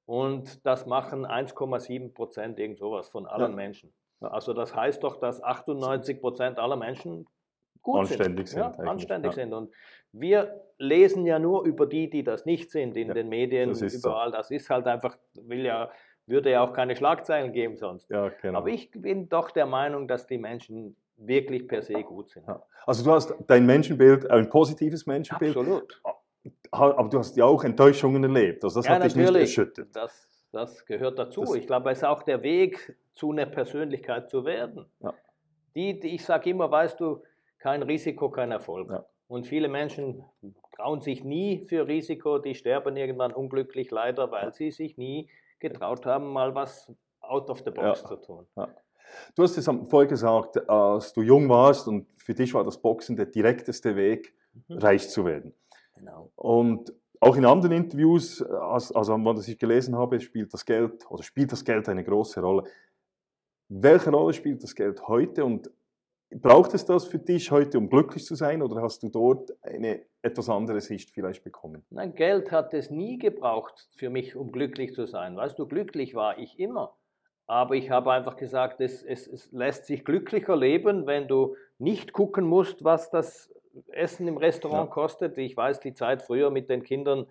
Und 0.05 0.65
das 0.65 0.85
machen 0.85 1.25
1,7 1.25 2.13
Prozent, 2.13 2.59
irgend 2.59 2.79
sowas 2.79 3.09
von 3.09 3.25
allen 3.25 3.51
Ja. 3.51 3.55
Menschen. 3.55 3.93
Also 4.19 4.53
das 4.53 4.75
heißt 4.75 5.03
doch, 5.03 5.17
dass 5.19 5.41
98 5.43 6.19
Prozent 6.19 6.59
aller 6.59 6.75
Menschen 6.75 7.25
gut 7.81 7.99
Anständig 7.99 8.47
sind 8.47 8.59
Ja, 8.59 8.67
eigentlich, 8.71 8.89
anständig 8.89 9.31
ja. 9.31 9.35
sind. 9.35 9.53
Und 9.53 9.73
wir 10.11 10.61
lesen 10.77 11.25
ja 11.25 11.39
nur 11.39 11.63
über 11.63 11.85
die, 11.85 12.09
die 12.09 12.23
das 12.23 12.45
nicht 12.45 12.71
sind, 12.71 12.97
in 12.97 13.09
Ja, 13.09 13.13
den 13.13 13.29
Medien, 13.29 13.69
das 13.69 13.81
ist 13.81 14.01
so. 14.01 14.09
überall. 14.09 14.31
Das 14.31 14.51
ist 14.51 14.69
halt 14.69 14.87
einfach, 14.87 15.17
will 15.35 15.65
ja, 15.65 15.89
würde 16.27 16.51
ja 16.51 16.63
auch 16.63 16.73
keine 16.73 16.95
Schlagzeilen 16.95 17.53
geben 17.53 17.77
sonst. 17.77 18.09
Ja, 18.09 18.29
genau. 18.41 18.59
Aber 18.59 18.69
ich 18.69 18.91
bin 18.91 19.29
doch 19.29 19.51
der 19.51 19.65
Meinung, 19.65 20.07
dass 20.07 20.27
die 20.27 20.37
Menschen 20.37 20.95
wirklich 21.17 21.67
per 21.67 21.81
se 21.81 22.03
gut 22.03 22.29
sind. 22.29 22.47
Ja. 22.47 22.61
Also 22.85 23.03
du 23.03 23.11
hast 23.11 23.33
dein 23.47 23.65
Menschenbild, 23.65 24.29
ein 24.29 24.49
positives 24.49 25.05
Menschenbild, 25.07 25.57
Absolut. 25.57 26.01
aber 26.71 27.09
du 27.09 27.19
hast 27.19 27.35
ja 27.37 27.45
auch 27.45 27.63
Enttäuschungen 27.63 28.23
erlebt. 28.23 28.63
Also 28.63 28.79
das 28.79 28.87
ja, 28.87 28.95
hat 28.95 29.03
dich 29.03 29.15
nicht 29.15 29.25
natürlich. 29.25 29.57
erschüttert. 29.57 29.95
Das, 29.95 30.47
das 30.51 30.85
gehört 30.85 31.17
dazu. 31.17 31.41
Das- 31.41 31.55
ich 31.55 31.65
glaube, 31.65 31.91
es 31.91 31.99
ist 31.99 32.03
auch 32.03 32.23
der 32.23 32.43
Weg, 32.43 32.95
zu 33.13 33.31
einer 33.31 33.47
Persönlichkeit 33.47 34.29
zu 34.29 34.45
werden. 34.45 34.85
Ja. 34.99 35.13
Die, 35.75 35.99
die, 35.99 36.15
ich 36.15 36.23
sage 36.23 36.51
immer, 36.51 36.69
weißt 36.69 36.99
du, 36.99 37.23
kein 37.57 37.81
Risiko, 37.81 38.29
kein 38.29 38.51
Erfolg. 38.51 38.91
Ja. 38.91 39.05
Und 39.27 39.47
viele 39.47 39.67
Menschen 39.67 40.23
trauen 40.75 41.01
sich 41.01 41.23
nie 41.23 41.65
für 41.67 41.87
Risiko, 41.87 42.37
die 42.37 42.53
sterben 42.53 42.95
irgendwann 42.95 43.33
unglücklich 43.33 43.89
leider, 43.89 44.29
weil 44.31 44.53
sie 44.53 44.69
sich 44.69 44.97
nie 44.97 45.29
getraut 45.59 46.05
haben, 46.05 46.27
mal 46.31 46.53
was 46.55 46.91
out 47.21 47.49
of 47.49 47.59
the 47.65 47.71
box 47.71 48.01
Ja. 48.01 48.07
zu 48.07 48.15
tun. 48.17 48.47
Du 49.35 49.43
hast 49.43 49.57
es 49.57 49.67
am- 49.69 49.87
vorher 49.87 50.07
gesagt, 50.07 50.69
als 50.69 51.13
du 51.13 51.21
jung 51.21 51.47
warst 51.49 51.87
und 51.87 52.07
für 52.17 52.33
dich 52.33 52.53
war 52.53 52.63
das 52.63 52.77
Boxen 52.77 53.15
der 53.15 53.25
direkteste 53.27 53.95
Weg, 53.95 54.33
Mhm. 54.67 54.77
reich 54.79 55.09
zu 55.09 55.23
werden. 55.25 55.53
Genau. 55.95 56.29
Und 56.35 56.93
auch 57.19 57.35
in 57.35 57.45
anderen 57.45 57.75
Interviews, 57.75 58.41
als- 58.43 58.91
also 58.91 59.13
was 59.23 59.47
ich 59.47 59.57
gelesen 59.57 59.95
habe, 59.97 60.19
spielt 60.19 60.53
das 60.53 60.65
Geld 60.65 61.09
oder 61.09 61.23
spielt 61.23 61.51
das 61.51 61.63
Geld 61.63 61.87
eine 61.89 62.03
große 62.03 62.41
Rolle. 62.41 62.63
Welche 63.69 64.11
Rolle 64.11 64.33
spielt 64.33 64.61
das 64.63 64.75
Geld 64.75 65.07
heute 65.07 65.43
und 65.43 65.69
braucht 66.31 66.73
es 66.73 66.85
das 66.85 67.05
für 67.05 67.19
dich 67.19 67.51
heute, 67.51 67.77
um 67.77 67.89
glücklich 67.89 68.25
zu 68.25 68.35
sein 68.35 68.61
oder 68.61 68.81
hast 68.81 69.01
du 69.03 69.09
dort 69.09 69.51
eine 69.63 70.01
etwas 70.21 70.49
andere 70.49 70.81
Sicht 70.81 71.11
vielleicht 71.11 71.43
bekommen? 71.43 71.85
Nein, 71.89 72.13
Geld 72.15 72.51
hat 72.51 72.73
es 72.73 72.89
nie 72.89 73.17
gebraucht 73.17 73.87
für 73.95 74.09
mich, 74.09 74.35
um 74.35 74.51
glücklich 74.51 74.93
zu 74.93 75.05
sein. 75.05 75.35
Weißt 75.37 75.57
du, 75.57 75.65
glücklich 75.67 76.15
war 76.15 76.37
ich 76.37 76.59
immer. 76.59 76.95
Aber 77.49 77.75
ich 77.75 77.89
habe 77.91 78.11
einfach 78.11 78.35
gesagt, 78.35 78.81
es, 78.81 79.03
es, 79.03 79.25
es 79.25 79.51
lässt 79.53 79.85
sich 79.85 80.03
glücklicher 80.03 80.57
leben, 80.57 81.07
wenn 81.07 81.29
du 81.29 81.55
nicht 81.79 82.11
gucken 82.11 82.45
musst, 82.45 82.83
was 82.83 83.09
das 83.09 83.53
Essen 83.89 84.27
im 84.27 84.35
Restaurant 84.37 84.89
Ja. 84.89 84.93
kostet. 84.93 85.37
Ich 85.37 85.55
weiß 85.55 85.79
die 85.79 85.93
Zeit 85.93 86.21
früher 86.23 86.49
mit 86.49 86.69
den 86.69 86.83
Kindern, 86.83 87.25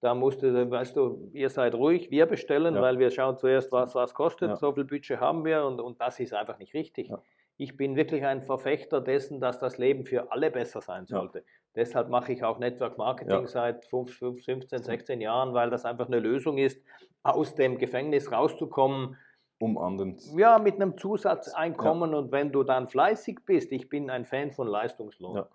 da 0.00 0.14
musste, 0.14 0.70
weißt 0.70 0.96
du, 0.96 1.28
ihr 1.32 1.50
seid 1.50 1.74
ruhig, 1.74 2.10
wir 2.10 2.24
bestellen, 2.26 2.76
Ja. 2.76 2.80
weil 2.80 2.98
wir 2.98 3.10
schauen 3.10 3.36
zuerst, 3.36 3.70
was 3.72 3.94
was 3.94 4.14
kostet, 4.14 4.48
Ja. 4.50 4.56
so 4.56 4.72
viel 4.72 4.84
Budget 4.84 5.20
haben 5.20 5.44
wir 5.44 5.64
und, 5.66 5.80
und 5.80 6.00
das 6.00 6.18
ist 6.20 6.32
einfach 6.32 6.58
nicht 6.58 6.72
richtig. 6.72 7.12
Ja. 7.58 7.64
Ich 7.64 7.76
bin 7.76 7.96
wirklich 7.96 8.24
ein 8.24 8.42
Verfechter 8.42 9.00
dessen, 9.00 9.40
dass 9.40 9.58
das 9.58 9.78
Leben 9.78 10.04
für 10.04 10.30
alle 10.32 10.50
besser 10.50 10.80
sein 10.80 11.04
Ja. 11.08 11.18
sollte. 11.18 11.44
Deshalb 11.74 12.08
mache 12.08 12.32
ich 12.32 12.42
auch 12.44 12.58
Network 12.58 12.98
Marketing 12.98 13.40
Ja. 13.42 13.46
seit 13.46 13.84
5, 13.84 14.12
5, 14.16 14.44
15, 14.44 14.82
16 14.82 15.20
Jahren, 15.20 15.54
weil 15.54 15.70
das 15.70 15.84
einfach 15.84 16.06
eine 16.06 16.18
Lösung 16.20 16.58
ist, 16.58 16.80
aus 17.22 17.54
dem 17.54 17.78
Gefängnis 17.78 18.32
rauszukommen, 18.32 19.16
Um 19.60 19.76
anderen. 19.76 20.16
ja, 20.36 20.58
mit 20.58 20.76
einem 20.76 20.96
Zusatzeinkommen 20.96 22.14
und 22.14 22.32
wenn 22.32 22.52
du 22.52 22.62
dann 22.62 22.88
fleißig 22.88 23.40
bist, 23.44 23.72
ich 23.72 23.88
bin 23.88 24.08
ein 24.10 24.24
Fan 24.24 24.52
von 24.52 24.66
Leistungslohn. 24.68 25.36
Ja. 25.36 25.48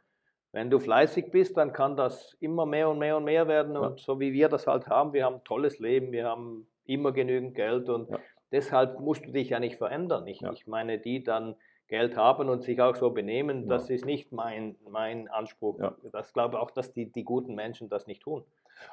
Wenn 0.52 0.70
du 0.70 0.80
fleißig 0.80 1.32
bist, 1.32 1.58
dann 1.58 1.74
kann 1.74 1.96
das 1.96 2.36
immer 2.39 2.66
mehr 2.66 2.89
und 2.89 3.00
mehr 3.00 3.18
und 3.18 3.24
mehr 3.24 3.48
werden 3.48 3.74
Ja. 3.74 3.80
und 3.82 4.00
so 4.00 4.20
wie 4.20 4.34
wir 4.34 4.50
das 4.50 4.68
halt 4.68 4.88
haben, 4.88 5.13
wir 5.13 5.26
haben 5.26 5.36
ein 5.36 5.44
tolles 5.46 5.80
Leben, 5.80 6.12
wir 6.12 6.26
haben 6.28 6.68
immer 6.86 7.12
genügend 7.12 7.56
Geld 7.56 7.89
und 7.89 8.10
Ja. 8.10 8.20
deshalb 8.52 9.00
musst 9.00 9.26
du 9.26 9.32
dich 9.32 9.50
ja 9.50 9.60
nicht 9.60 9.78
verändern. 9.78 10.28
Ich, 10.28 10.42
Ja. 10.42 10.52
ich 10.52 10.68
meine, 10.68 11.00
die 11.00 11.24
dann 11.24 11.56
Geld 11.88 12.15
haben 12.17 12.50
und 12.50 12.63
sich 12.63 12.82
auch 12.82 12.96
so 12.96 13.12
benehmen, 13.12 13.63
Ja. 13.63 13.69
das 13.69 13.89
ist 13.89 14.06
nicht 14.06 14.32
mein, 14.32 14.76
mein 14.89 15.28
Anspruch. 15.28 15.80
Ja. 15.80 15.96
Das 16.12 16.34
glaube 16.34 16.60
auch, 16.60 16.72
dass 16.72 16.91
die, 16.93 17.12
die 17.12 17.24
guten 17.24 17.56
Menschen 17.56 17.89
das 17.89 18.08
nicht 18.08 18.24
tun. 18.24 18.43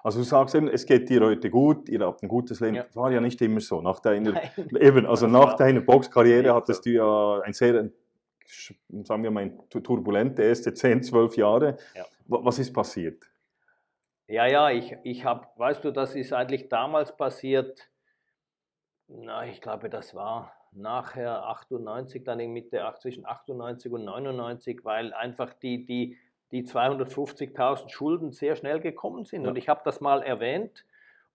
Also 0.03 0.18
du 0.18 0.24
sagst 0.24 0.55
eben, 0.55 0.68
es 0.68 0.85
geht 0.85 1.09
dir 1.09 1.20
heute 1.24 1.48
gut, 1.50 1.88
ihr 1.88 2.00
habt 2.00 2.22
ein 2.22 2.29
gutes 2.29 2.61
Leben. 2.61 2.76
Ja. 2.76 2.83
Das 2.85 2.96
war 2.96 3.11
ja 3.11 3.20
nicht 3.20 3.40
immer 3.40 3.61
so. 3.61 3.81
Nach 3.81 4.00
deiner, 4.00 4.33
Nein. 4.33 4.50
eben, 4.81 5.07
also 5.07 5.26
nach 5.26 5.55
deiner 5.57 5.81
Boxkarriere 5.81 6.53
hattest 6.55 6.85
du 6.85 6.90
ja 6.90 7.40
ein 7.40 7.53
sehr, 7.53 7.88
sagen 9.05 9.22
wir 9.22 9.31
mal, 9.31 9.50
turbulente 9.70 10.42
erste 10.42 10.75
10, 10.75 11.02
12 11.02 11.37
Jahre. 11.37 11.77
Ja. 11.94 12.04
Wa- 12.27 12.40
Was 12.44 12.58
ist 12.58 12.73
passiert? 12.73 13.25
Ja, 14.29 14.46
ja, 14.46 14.71
ich, 14.71 14.96
ich 15.02 15.25
habe, 15.25 15.46
weißt 15.56 15.83
du, 15.85 15.90
das 15.90 16.14
ist 16.14 16.33
eigentlich 16.33 16.69
damals 16.69 17.17
passiert, 17.17 17.90
na, 19.08 19.44
ich 19.46 19.60
glaube, 19.60 19.90
das 19.90 20.14
war 20.14 20.52
nachher 20.73 21.44
98, 21.48 22.25
dann 22.25 22.40
in 22.40 22.52
Mitte, 22.52 22.85
ach, 22.85 22.98
zwischen 22.98 23.27
98 23.27 23.90
und 23.92 24.04
99, 24.04 24.85
weil 24.85 25.12
einfach 25.12 25.52
die, 25.54 25.85
die, 25.85 26.16
die 26.52 26.64
250.000 26.64 27.88
Schulden 27.90 28.33
sehr 28.33 28.56
schnell 28.56 28.81
gekommen 28.81 29.25
sind. 29.25 29.42
Ja. 29.44 29.50
Und 29.50 29.56
ich 29.56 29.68
habe 29.68 29.81
das 29.85 30.00
mal 30.00 30.23
erwähnt 30.23 30.85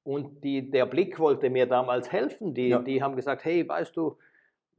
und 0.03 0.43
die, 0.43 0.69
der 0.69 0.85
Blick 0.85 1.19
wollte 1.19 1.49
mir 1.49 1.65
damals 1.65 2.11
helfen. 2.11 2.53
Die, 2.53 2.69
Ja. 2.69 2.79
die 2.79 3.01
haben 3.01 3.15
gesagt, 3.15 3.43
hey, 3.45 3.67
weißt 3.67 3.95
du, 3.97 4.17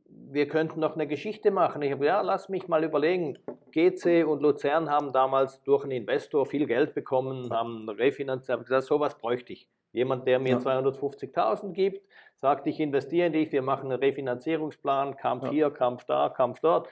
wir 0.09 0.47
könnten 0.49 0.81
noch 0.81 0.95
eine 0.95 1.07
Geschichte 1.07 1.51
machen. 1.51 1.83
Ich 1.83 1.91
habe, 1.93 2.07
ja, 2.07 2.21
lass 2.21 2.49
mich 2.49 2.69
mal 2.69 2.85
überlegen. 2.85 3.39
GC 3.73 4.25
und 4.27 4.41
Luzern 4.41 4.89
haben 4.89 5.13
damals 5.13 5.63
durch 5.65 5.83
einen 5.83 5.93
Investor 5.93 6.47
viel 6.47 6.67
Geld 6.67 6.95
bekommen, 6.95 7.51
haben 7.53 7.89
refinanziert, 7.89 8.57
haben 8.57 8.65
gesagt, 8.65 8.85
sowas 8.85 9.19
bräuchte 9.19 9.53
ich. 9.53 9.69
Jemand, 9.97 10.27
der 10.27 10.39
mir 10.39 10.51
Ja. 10.51 10.59
250.000 10.59 11.73
gibt, 11.73 12.07
sagt, 12.37 12.67
ich 12.67 12.79
investiere 12.81 13.29
in 13.29 13.33
dich, 13.33 13.51
wir 13.51 13.63
machen 13.63 13.91
einen 13.91 13.99
Refinanzierungsplan, 13.99 15.17
Kampf 15.17 15.45
Ja. 15.45 15.51
hier, 15.51 15.71
Kampf 15.71 16.05
da, 16.05 16.29
Kampf 16.29 16.61
dort. 16.61 16.89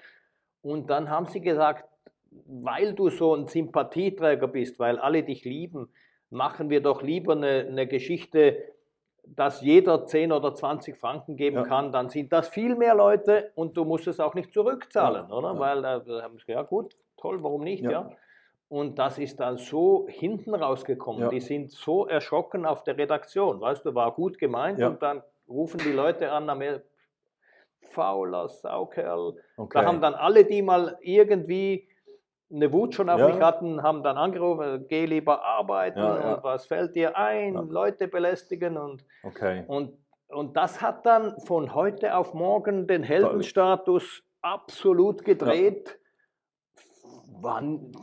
Und 0.62 0.88
dann 0.88 1.10
haben 1.10 1.26
sie 1.26 1.42
gesagt, 1.42 1.84
weil 2.30 2.94
du 2.94 3.10
so 3.10 3.34
ein 3.34 3.46
Sympathieträger 3.46 4.48
bist, 4.48 4.78
weil 4.78 4.98
alle 4.98 5.22
dich 5.22 5.44
lieben, 5.44 5.90
machen 6.30 6.70
wir 6.70 6.80
doch 6.80 7.02
lieber 7.02 7.34
eine, 7.34 7.66
eine 7.68 7.86
Geschichte, 7.86 8.56
dass 9.26 9.60
jeder 9.60 10.06
10 10.06 10.32
oder 10.32 10.54
20 10.54 10.96
Franken 10.96 11.36
geben 11.36 11.56
Ja. 11.56 11.62
kann, 11.64 11.92
dann 11.92 12.08
sind 12.08 12.32
das 12.32 12.48
viel 12.48 12.74
mehr 12.74 12.94
Leute 12.94 13.52
und 13.54 13.76
du 13.76 13.84
musst 13.84 14.06
es 14.06 14.18
auch 14.18 14.32
nicht 14.34 14.50
zurückzahlen, 14.50 15.26
Ja. 15.28 15.34
oder? 15.36 15.52
Ja. 15.52 15.58
Weil 15.58 15.84
äh, 15.84 16.52
ja 16.52 16.62
gut, 16.62 16.96
toll, 17.18 17.42
warum 17.42 17.62
nicht, 17.64 17.84
Ja. 17.84 18.08
Und 18.74 18.98
das 18.98 19.18
ist 19.20 19.38
dann 19.38 19.56
so 19.56 20.04
hinten 20.08 20.52
rausgekommen. 20.52 21.22
Ja. 21.22 21.28
Die 21.28 21.38
sind 21.38 21.70
so 21.70 22.08
erschrocken 22.08 22.66
auf 22.66 22.82
der 22.82 22.98
Redaktion. 22.98 23.60
Weißt 23.60 23.84
du, 23.86 23.94
war 23.94 24.10
gut 24.12 24.36
gemeint 24.36 24.80
Ja. 24.80 24.88
und 24.88 25.00
dann 25.00 25.22
rufen 25.48 25.78
die 25.78 25.92
Leute 25.92 26.32
an, 26.32 26.60
E- 26.60 26.80
fauler 27.92 28.48
Saukerl. 28.48 29.36
Okay. 29.56 29.78
Da 29.78 29.86
haben 29.86 30.00
dann 30.00 30.14
alle, 30.14 30.44
die 30.44 30.60
mal 30.60 30.98
irgendwie 31.02 31.86
eine 32.52 32.72
Wut 32.72 32.96
schon 32.96 33.08
auf 33.10 33.20
Ja. 33.20 33.28
mich 33.28 33.40
hatten, 33.40 33.80
haben 33.84 34.02
dann 34.02 34.16
angerufen, 34.16 34.86
geh 34.88 35.06
lieber 35.06 35.44
arbeiten 35.44 36.00
und 36.02 36.42
was 36.42 36.66
fällt 36.66 36.96
dir 36.96 37.16
ein. 37.16 37.54
Leute 37.68 38.08
belästigen 38.08 38.76
und, 38.76 39.04
okay. 39.22 39.62
und, 39.68 39.96
und 40.26 40.56
das 40.56 40.82
hat 40.82 41.06
dann 41.06 41.38
von 41.46 41.76
heute 41.76 42.16
auf 42.16 42.34
morgen 42.34 42.88
den 42.88 43.04
Heldenstatus 43.04 44.24
absolut 44.42 45.24
gedreht. 45.24 45.96
War 47.40 47.62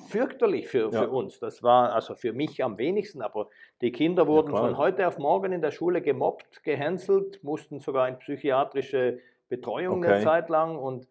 fürchterlich 0.10 0.68
für, 0.68 0.90
Ja. 0.92 1.02
für 1.04 1.10
uns. 1.10 1.40
Das 1.40 1.64
war 1.64 1.94
also 1.94 2.16
für 2.16 2.34
mich 2.34 2.64
am 2.64 2.78
wenigsten, 2.78 3.22
aber 3.22 3.48
die 3.82 3.92
Kinder 3.92 4.28
wurden 4.28 4.50
klar. 4.50 4.62
von 4.68 4.78
heute 4.78 5.08
auf 5.08 5.18
morgen 5.18 5.52
in 5.52 5.62
der 5.62 5.72
Schule 5.72 6.02
gemobbt, 6.02 6.64
gehänselt, 6.64 7.44
mussten 7.44 7.80
sogar 7.80 8.08
in 8.08 8.18
psychiatrische 8.20 9.20
Betreuung 9.50 10.04
eine 10.04 10.16
Okay. 10.16 10.24
Zeit 10.24 10.50
lang 10.50 10.78
und 10.78 11.08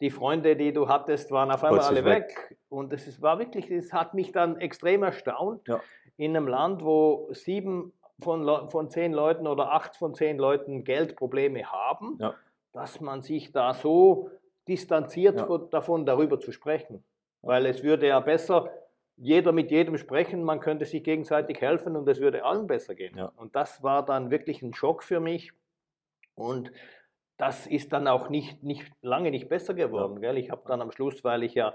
die 0.00 0.10
Freunde, 0.10 0.56
die 0.56 0.72
du 0.72 0.88
hattest, 0.88 1.30
waren 1.30 1.50
auf 1.50 1.62
einmal 1.62 1.80
alle 1.80 2.04
weg. 2.04 2.56
Und 2.68 2.92
es 2.92 3.06
ist- 3.06 3.22
war 3.22 3.38
wirklich, 3.38 3.70
es 3.70 3.92
hat 3.92 4.14
mich 4.14 4.32
dann 4.32 4.56
extrem 4.58 5.02
erstaunt, 5.04 5.68
Ja. 5.68 5.80
in 6.16 6.36
einem 6.36 6.48
Land, 6.48 6.84
wo 6.84 7.28
sieben 7.32 7.92
von, 8.20 8.68
von 8.70 8.90
zehn 8.90 9.12
Leuten 9.12 9.46
oder 9.46 9.72
acht 9.72 9.96
von 9.96 10.14
zehn 10.14 10.38
Leuten 10.38 10.84
Geldprobleme 10.84 11.64
haben, 11.70 12.18
Ja. 12.20 12.34
dass 12.72 13.00
man 13.00 13.22
sich 13.22 13.52
da 13.52 13.74
so 13.74 14.28
distanziert 14.68 15.38
Ja. 15.38 15.46
von, 15.46 15.70
davon, 15.70 16.04
darüber 16.06 16.38
zu 16.40 16.52
sprechen. 16.52 17.04
Weil 17.42 17.66
es 17.66 17.82
würde 17.82 18.06
ja 18.08 18.20
besser 18.20 18.70
jeder 19.16 19.52
mit 19.52 19.70
jedem 19.70 19.98
sprechen, 19.98 20.42
man 20.42 20.60
könnte 20.60 20.84
sich 20.84 21.04
gegenseitig 21.04 21.60
helfen 21.60 21.96
und 21.96 22.08
es 22.08 22.20
würde 22.20 22.44
allen 22.44 22.66
besser 22.66 22.94
gehen. 22.94 23.16
Ja. 23.16 23.32
Und 23.36 23.54
das 23.54 23.82
war 23.82 24.04
dann 24.04 24.30
wirklich 24.30 24.62
ein 24.62 24.74
Schock 24.74 25.02
für 25.04 25.20
mich. 25.20 25.52
Und 26.34 26.72
das 27.36 27.66
ist 27.66 27.92
dann 27.92 28.08
auch 28.08 28.28
nicht, 28.30 28.62
nicht 28.62 28.90
lange 29.02 29.30
nicht 29.30 29.48
besser 29.48 29.74
geworden. 29.74 30.20
Gell? 30.20 30.38
Ich 30.38 30.50
habe 30.50 30.62
dann 30.66 30.80
am 30.80 30.92
Schluss, 30.92 31.22
weil 31.24 31.42
ich 31.42 31.54
ja 31.54 31.74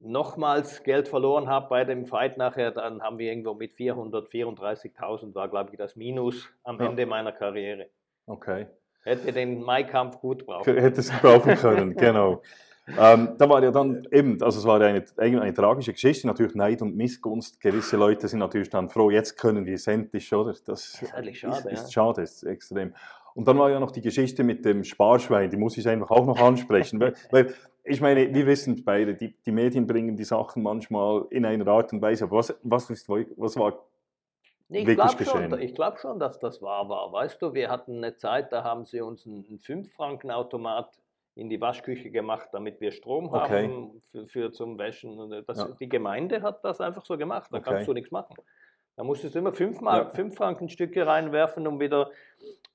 nochmals 0.00 0.82
Geld 0.82 1.08
verloren 1.08 1.48
habe 1.48 1.68
bei 1.68 1.84
dem 1.84 2.06
Fight 2.06 2.36
nachher, 2.36 2.70
dann 2.70 3.02
haben 3.02 3.18
wir 3.18 3.30
irgendwo 3.30 3.54
mit 3.54 3.74
434.000 3.74 5.34
war, 5.34 5.48
glaube 5.48 5.70
ich, 5.72 5.78
das 5.78 5.96
Minus 5.96 6.50
am 6.62 6.78
Ja. 6.78 6.86
Ende 6.86 7.06
meiner 7.06 7.32
Karriere. 7.32 7.88
Okay. 8.26 8.66
Hätte 9.02 9.32
den 9.32 9.62
Maikampf 9.62 10.18
gut 10.20 10.46
brauchen. 10.46 10.76
Hätte 10.76 11.00
es 11.00 11.10
brauchen 11.10 11.56
können, 11.56 11.94
genau. 11.96 12.42
Ähm, 12.86 13.36
da 13.38 13.48
war 13.48 13.62
ja 13.62 13.70
dann 13.70 14.06
eben, 14.12 14.42
also 14.42 14.58
es 14.58 14.66
war 14.66 14.80
ja 14.80 14.88
eine, 14.88 15.04
eine, 15.16 15.54
tragische 15.54 15.92
Geschichte, 15.92 16.26
natürlich 16.26 16.54
Neid 16.54 16.82
und 16.82 16.96
Missgunst. 16.96 17.60
Gewisse 17.60 17.96
Leute 17.96 18.28
sind 18.28 18.40
natürlich 18.40 18.68
dann 18.68 18.90
froh, 18.90 19.10
jetzt 19.10 19.38
können 19.38 19.64
wir 19.64 19.74
es 19.74 19.86
endlich, 19.86 20.32
oder? 20.34 20.54
Das 20.66 21.00
ist 21.00 21.14
eigentlich 21.14 21.40
schade, 21.40 21.70
Ist, 21.70 21.84
ist 21.84 21.92
schade, 21.92 22.22
ist 22.22 22.42
extrem. 22.42 22.92
Und 23.34 23.48
dann 23.48 23.58
war 23.58 23.70
ja 23.70 23.80
noch 23.80 23.90
die 23.90 24.02
Geschichte 24.02 24.44
mit 24.44 24.64
dem 24.64 24.84
Sparschwein, 24.84 25.50
die 25.50 25.56
muss 25.56 25.78
ich 25.78 25.88
einfach 25.88 26.10
auch 26.10 26.26
noch 26.26 26.38
ansprechen. 26.38 27.00
weil, 27.00 27.14
weil 27.30 27.54
ich 27.84 28.00
meine, 28.00 28.32
wir 28.34 28.46
wissen 28.46 28.82
beide, 28.84 29.14
die, 29.14 29.34
die 29.44 29.52
Medien 29.52 29.86
bringen 29.86 30.16
die 30.16 30.24
Sachen 30.24 30.62
manchmal 30.62 31.26
in 31.30 31.44
einer 31.46 31.66
Art 31.66 31.92
und 31.92 32.02
Weise. 32.02 32.24
Aber 32.24 32.36
was, 32.36 32.54
was, 32.62 32.90
ist, 32.90 33.08
was 33.08 33.56
war 33.56 33.86
Ich 34.68 34.86
wirklich 34.86 34.96
glaube 34.96 35.16
geschehen? 35.16 35.50
schon, 35.50 35.60
ich 35.60 35.74
glaub 35.74 35.98
schon, 35.98 36.18
dass 36.18 36.38
das 36.38 36.60
wahr 36.60 36.88
war. 36.88 37.12
Weißt 37.12 37.40
du, 37.40 37.54
wir 37.54 37.70
hatten 37.70 37.96
eine 37.96 38.14
Zeit, 38.14 38.52
da 38.52 38.62
haben 38.62 38.84
sie 38.84 39.00
uns 39.00 39.26
einen 39.26 39.44
5-Franken-Automat 39.44 40.98
in 41.36 41.48
die 41.48 41.60
Waschküche 41.60 42.10
gemacht, 42.10 42.48
damit 42.52 42.80
wir 42.80 42.92
Strom 42.92 43.26
Okay. 43.32 43.64
haben 43.64 44.02
für, 44.12 44.26
für 44.28 44.52
zum 44.52 44.78
Wäschen. 44.78 45.18
Und 45.18 45.30
Das, 45.48 45.58
Ja. 45.58 45.68
Die 45.80 45.88
Gemeinde 45.88 46.42
hat 46.42 46.64
das 46.64 46.80
einfach 46.80 47.04
so 47.04 47.16
gemacht, 47.18 47.48
da 47.52 47.58
Okay. 47.58 47.70
kannst 47.70 47.88
du 47.88 47.92
nichts 47.92 48.10
machen. 48.10 48.36
Da 48.96 49.02
musstest 49.02 49.34
du 49.34 49.40
immer 49.40 49.52
5 49.52 49.80
Mark, 49.80 50.08
Ja. 50.08 50.14
fünf 50.14 50.36
Frankenstücke 50.36 51.04
reinwerfen, 51.04 51.66
um 51.66 51.80
wieder. 51.80 52.10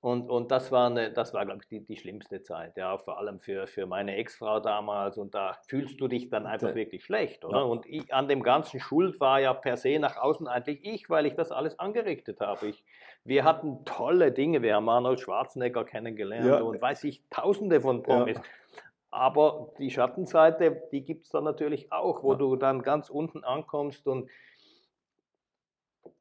Und, 0.01 0.29
und 0.29 0.49
das 0.51 0.71
war, 0.71 0.89
eine, 0.89 1.11
das 1.11 1.33
war 1.33 1.45
glaube 1.45 1.61
ich, 1.61 1.67
die, 1.69 1.79
die 1.85 1.95
schlimmste 1.97 2.41
Zeit, 2.41 2.75
ja, 2.77 2.97
vor 2.97 3.17
allem 3.17 3.39
für, 3.41 3.67
für 3.67 3.85
meine 3.85 4.15
Ex-Frau 4.15 4.59
damals. 4.59 5.17
Und 5.17 5.33
da 5.35 5.57
fühlst 5.67 5.99
du 6.01 6.07
dich 6.09 6.29
dann 6.29 6.45
einfach 6.45 6.67
Der- 6.67 6.75
wirklich 6.75 7.03
schlecht, 7.05 7.45
oder? 7.45 7.59
Ja. 7.59 7.63
Und 7.63 7.85
ich, 7.85 8.13
an 8.13 8.27
dem 8.27 8.43
ganzen 8.43 8.79
Schuld 8.81 9.19
war 9.21 9.39
ja 9.39 9.53
per 9.53 9.77
se 9.77 9.97
nach 9.99 10.17
außen 10.17 10.47
eigentlich 10.47 10.83
ich, 10.83 11.09
weil 11.09 11.25
ich 11.25 11.35
das 11.35 11.51
alles 11.51 11.79
angerichtet 11.79 12.39
habe. 12.41 12.67
Ich, 12.67 12.83
wir 13.25 13.43
hatten 13.43 13.83
tolle 13.85 14.31
Dinge, 14.31 14.61
wir 14.61 14.75
haben 14.75 14.89
Arnold 14.89 15.19
Schwarzenegger 15.19 15.83
kennengelernt 15.85 16.45
Ja. 16.45 16.61
und 16.61 16.81
weiß 16.81 17.03
ich, 17.03 17.23
tausende 17.29 17.81
von 17.81 18.01
Promis. 18.03 18.39
Aber 19.11 19.71
die 19.79 19.89
Schattenseite, 19.89 20.83
die 20.91 21.03
gibt 21.03 21.25
es 21.25 21.29
dann 21.31 21.43
natürlich 21.43 21.91
auch, 21.91 22.23
wo 22.23 22.33
Ja. 22.33 22.37
du 22.37 22.55
dann 22.55 22.81
ganz 22.83 23.09
unten 23.09 23.43
ankommst 23.43 24.07
und 24.07 24.29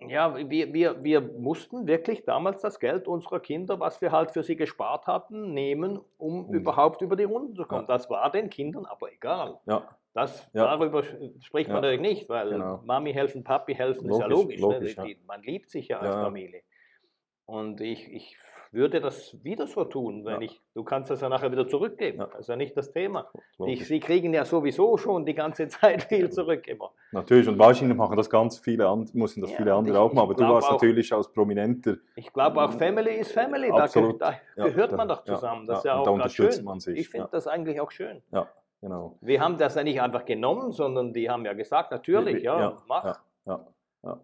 ja, 0.00 0.36
wir, 0.48 0.72
wir, 0.72 1.02
wir 1.02 1.20
mussten 1.20 1.86
wirklich 1.88 2.24
damals 2.24 2.62
das 2.62 2.78
Geld 2.78 3.08
unserer 3.08 3.40
Kinder, 3.40 3.80
was 3.80 4.00
wir 4.00 4.12
halt 4.12 4.30
für 4.30 4.42
sie 4.44 4.54
gespart 4.54 5.06
hatten, 5.06 5.52
nehmen, 5.54 5.98
um 6.18 6.46
Um- 6.46 6.54
überhaupt 6.54 7.02
über 7.02 7.16
die 7.16 7.24
Runden 7.24 7.54
zu 7.56 7.64
kommen. 7.64 7.82
Ja. 7.88 7.94
Das 7.96 8.08
war 8.08 8.30
den 8.30 8.48
Kindern 8.48 8.86
aber 8.86 9.12
egal. 9.12 9.58
Ja, 9.66 9.88
Das, 10.14 10.48
Ja. 10.52 10.64
Darüber 10.64 11.02
spricht 11.40 11.68
man 11.68 11.76
Ja. 11.76 11.80
natürlich 11.82 12.00
nicht, 12.00 12.28
weil 12.28 12.50
Genau. 12.50 12.80
Mami 12.84 13.12
helfen, 13.12 13.44
Papi 13.44 13.74
helfen, 13.74 14.08
ist 14.10 14.18
ja 14.18 14.26
Logisch, 14.26 14.58
logisch. 14.60 14.96
logisch, 14.96 14.96
ne? 14.96 15.10
ja. 15.10 15.16
Man 15.26 15.42
liebt 15.42 15.70
sich 15.70 15.88
ja 15.88 15.98
als 15.98 16.08
Ja, 16.08 16.16
ja. 16.18 16.24
Familie. 16.24 16.62
Und 17.48 17.80
ich, 17.80 18.12
ich 18.12 18.36
würde 18.72 19.00
das 19.00 19.42
wieder 19.42 19.66
so 19.66 19.82
tun, 19.84 20.26
wenn 20.26 20.34
Ja. 20.34 20.40
ich, 20.42 20.60
du 20.74 20.84
kannst 20.84 21.10
das 21.10 21.22
ja 21.22 21.30
nachher 21.30 21.50
wieder 21.50 21.66
zurückgeben. 21.66 22.18
Ja. 22.18 22.26
Das 22.26 22.40
ist 22.40 22.48
ja 22.48 22.56
nicht 22.56 22.76
das 22.76 22.90
Thema. 22.92 23.26
Die, 23.58 23.76
sie 23.76 24.00
kriegen 24.00 24.34
ja 24.34 24.44
sowieso 24.44 24.98
schon 24.98 25.24
die 25.24 25.32
ganze 25.32 25.66
Zeit 25.68 26.02
viel 26.02 26.28
zurück 26.30 26.66
immer. 26.68 26.90
Natürlich, 27.12 27.48
und 27.48 27.58
wahrscheinlich 27.58 27.96
machen 27.96 28.18
das 28.18 28.28
ganz 28.28 28.58
viele 28.58 28.86
andere, 28.86 29.16
müssen 29.16 29.40
das 29.40 29.50
Ja, 29.52 29.56
viele 29.56 29.72
andere 29.72 29.94
ich- 29.94 29.98
auch 29.98 30.12
machen, 30.12 30.24
aber 30.30 30.34
du 30.34 30.44
warst 30.44 30.68
auch- 30.68 30.72
natürlich 30.72 31.10
als 31.10 31.32
Prominenter, 31.32 31.96
Ich 32.16 32.30
glaube 32.30 32.60
auch 32.62 32.72
Family 32.74 33.14
is 33.16 33.32
Family, 33.32 33.68
da, 33.70 33.84
Absolut. 33.84 34.20
da 34.20 34.34
Ja, 34.56 34.64
gehört 34.66 34.92
da- 34.92 34.96
man 34.98 35.08
doch 35.08 35.24
zusammen. 35.24 35.66
Das 35.66 35.78
ist 35.78 35.84
ja, 35.86 35.94
auch 35.96 36.04
da 36.04 36.10
unterstützt 36.10 36.56
schön. 36.56 36.64
man 36.66 36.80
sich, 36.80 36.98
Ich 37.00 37.08
finde 37.08 37.28
das 37.32 37.46
eigentlich 37.46 37.80
auch 37.80 37.90
schön. 37.90 38.20
ja, 38.30 38.46
genau. 38.82 39.16
Wir 39.22 39.40
haben 39.40 39.56
das 39.56 39.74
ja 39.76 39.82
nicht 39.82 40.02
einfach 40.02 40.26
genommen, 40.26 40.72
sondern 40.72 41.14
die 41.14 41.30
haben 41.30 41.46
ja 41.46 41.54
gesagt, 41.54 41.90
natürlich, 41.90 42.42
ja, 42.42 42.76
mach. 42.86 43.18
Ja, 43.46 43.66
ja. 44.04 44.20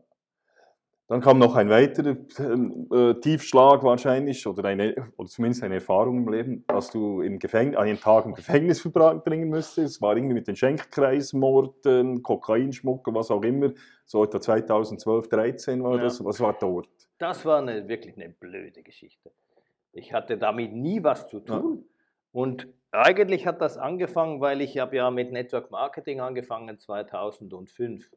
Dann 1.07 1.21
kam 1.21 1.39
noch 1.39 1.55
ein 1.55 1.69
weiterer 1.69 2.17
ähm, 2.39 2.89
äh, 2.91 3.15
Tiefschlag 3.21 3.83
wahrscheinlich, 3.83 4.47
oder, 4.47 4.65
eine, 4.65 4.95
oder 5.19 5.29
zumindest 5.29 5.63
eine 5.63 5.75
Erfahrung 5.75 6.27
im 6.27 6.33
Leben, 6.33 6.65
dass 6.67 6.91
du 6.91 7.21
im 7.21 7.39
Gefängnis, 7.39 7.79
einen 7.79 8.01
Tag 8.01 8.25
im 8.25 8.33
Gefängnis 8.35 8.81
verbringen 8.81 9.51
musstest. 9.51 9.97
Es 9.97 10.03
war 10.03 10.17
irgendwie 10.17 10.35
mit 10.35 10.49
den 10.49 10.57
Schenkkreismorden, 10.57 12.23
Kokainschmuggel, 12.23 13.15
was 13.15 13.31
auch 13.31 13.43
immer. 13.43 13.73
So 14.07 14.25
etwa 14.25 14.41
2012, 14.41 15.29
2013 15.29 15.83
war 15.83 15.97
Ja. 15.97 16.05
das. 16.05 16.25
Was 16.25 16.41
war 16.41 16.55
dort? 16.59 16.89
Das 17.19 17.45
war 17.45 17.59
eine, 17.59 17.87
wirklich 17.87 18.17
eine 18.17 18.31
blöde 18.31 18.83
Geschichte. 18.83 19.31
Ich 19.93 20.13
hatte 20.15 20.39
damit 20.39 20.73
nie 20.73 21.05
was 21.05 21.29
zu 21.29 21.41
tun. 21.41 21.85
Und 22.33 22.67
eigentlich 22.91 23.47
hat 23.47 23.61
das 23.61 23.77
angefangen, 23.77 24.41
weil 24.41 24.61
ich 24.61 24.79
habe 24.79 24.97
ja 24.97 25.11
mit 25.11 25.31
Network 25.33 25.71
Marketing 25.71 26.21
angefangen 26.21 26.79
2005. 26.79 28.11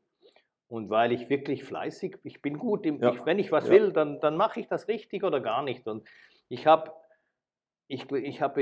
Und 0.70 0.90
weil 0.90 1.12
ich 1.14 1.30
wirklich 1.30 1.64
fleißig, 1.64 2.18
ich 2.24 2.42
bin 2.42 2.58
gut, 2.58 2.86
im, 2.86 3.02
Ja. 3.02 3.12
ich, 3.14 3.26
wenn 3.26 3.40
ich 3.40 3.52
was 3.52 3.66
Ja. 3.68 3.72
will, 3.74 3.94
dann, 3.94 4.20
dann 4.20 4.36
mache 4.36 4.60
ich 4.60 4.68
das 4.68 4.88
richtig 4.88 5.24
oder 5.24 5.40
gar 5.40 5.64
nicht. 5.64 5.88
Und 5.88 6.08
ich 6.50 6.68
habe, 6.68 6.92
ich, 7.88 8.12
ich 8.12 8.42
habe, 8.42 8.62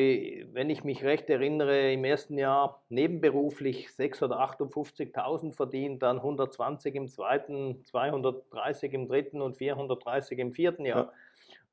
wenn 0.53 0.69
ich 0.69 0.83
mich 0.83 1.03
recht 1.03 1.29
erinnere, 1.31 1.91
im 1.91 2.05
ersten 2.05 2.37
Jahr 2.37 2.83
nebenberuflich 2.89 3.91
6 3.91 4.21
oder 4.21 4.39
58.000 4.39 5.53
verdient, 5.53 6.03
dann 6.03 6.17
120 6.17 6.93
im 6.93 7.07
zweiten, 7.07 7.83
230 7.85 8.93
im 8.93 9.07
dritten 9.07 9.41
und 9.41 9.57
430 9.57 10.37
im 10.37 10.53
vierten 10.53 10.85
Jahr. 10.85 11.05
Ja. 11.05 11.13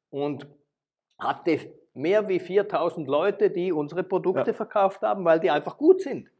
Und 0.08 0.46
hatte 1.18 1.58
mehr 1.94 2.26
wie 2.28 2.40
4000 2.40 3.06
Leute, 3.06 3.50
die 3.50 3.70
unsere 3.70 4.02
Produkte 4.02 4.54
verkauft 4.54 5.02
haben, 5.02 5.24
weil 5.26 5.40
die 5.40 5.50
einfach 5.50 5.76
gut 5.76 6.00
sind. 6.00 6.30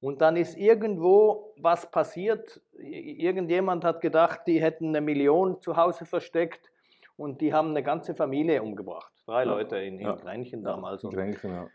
Und 0.00 0.20
dann 0.20 0.36
ist 0.36 0.56
irgendwo 0.56 1.54
was 1.60 1.90
passiert. 1.90 2.60
Irgendjemand 2.78 3.84
hat 3.84 4.00
gedacht, 4.00 4.42
die 4.46 4.60
hätten 4.60 4.88
eine 4.88 5.00
Million 5.00 5.60
zu 5.60 5.76
Hause 5.76 6.06
versteckt 6.06 6.70
und 7.16 7.40
die 7.40 7.52
haben 7.52 7.70
eine 7.70 7.82
ganze 7.82 8.14
Familie 8.14 8.62
umgebracht. 8.62 9.12
Drei 9.26 9.44
Ja, 9.44 9.50
Leute 9.50 9.76
in, 9.78 9.98
in 9.98 10.06
ja, 10.06 10.14
Grenchen 10.14 10.62
damals. 10.62 11.02
Und 11.02 11.14
Grenchen, 11.14 11.50
ja. 11.50 11.66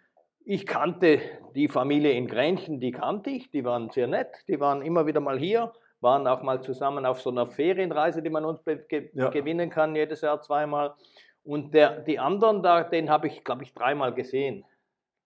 ich 0.46 0.66
kannte 0.66 1.20
die 1.54 1.68
Familie 1.68 2.14
in 2.14 2.28
Grenchen, 2.28 2.80
die 2.80 2.92
kannte 2.92 3.30
ich, 3.30 3.52
die 3.52 3.66
waren 3.66 3.90
sehr 3.90 4.08
nett, 4.08 4.30
die 4.48 4.60
waren 4.60 4.82
immer 4.82 5.06
wieder 5.06 5.20
mal 5.20 5.38
hier. 5.38 5.74
waren 6.00 6.28
auch 6.28 6.44
mal 6.44 6.62
zusammen 6.62 7.06
auf 7.06 7.22
so 7.22 7.30
einer 7.30 7.48
Ferienreise, 7.48 8.22
die 8.22 8.30
man 8.30 8.46
uns 8.46 8.64
ge 8.64 9.10
ja. 9.14 9.30
gewinnen 9.30 9.70
kann, 9.70 9.96
jedes 9.96 10.22
Jahr 10.22 10.42
zweimal. 10.42 10.94
Und 11.44 11.74
der, 11.74 12.00
die 12.02 12.20
anderen, 12.20 12.64
da, 12.64 12.84
den 12.84 13.10
habe 13.10 13.28
ich, 13.28 13.44
glaube 13.44 13.64
ich, 13.64 13.74
dreimal 13.74 14.14
gesehen. 14.14 14.66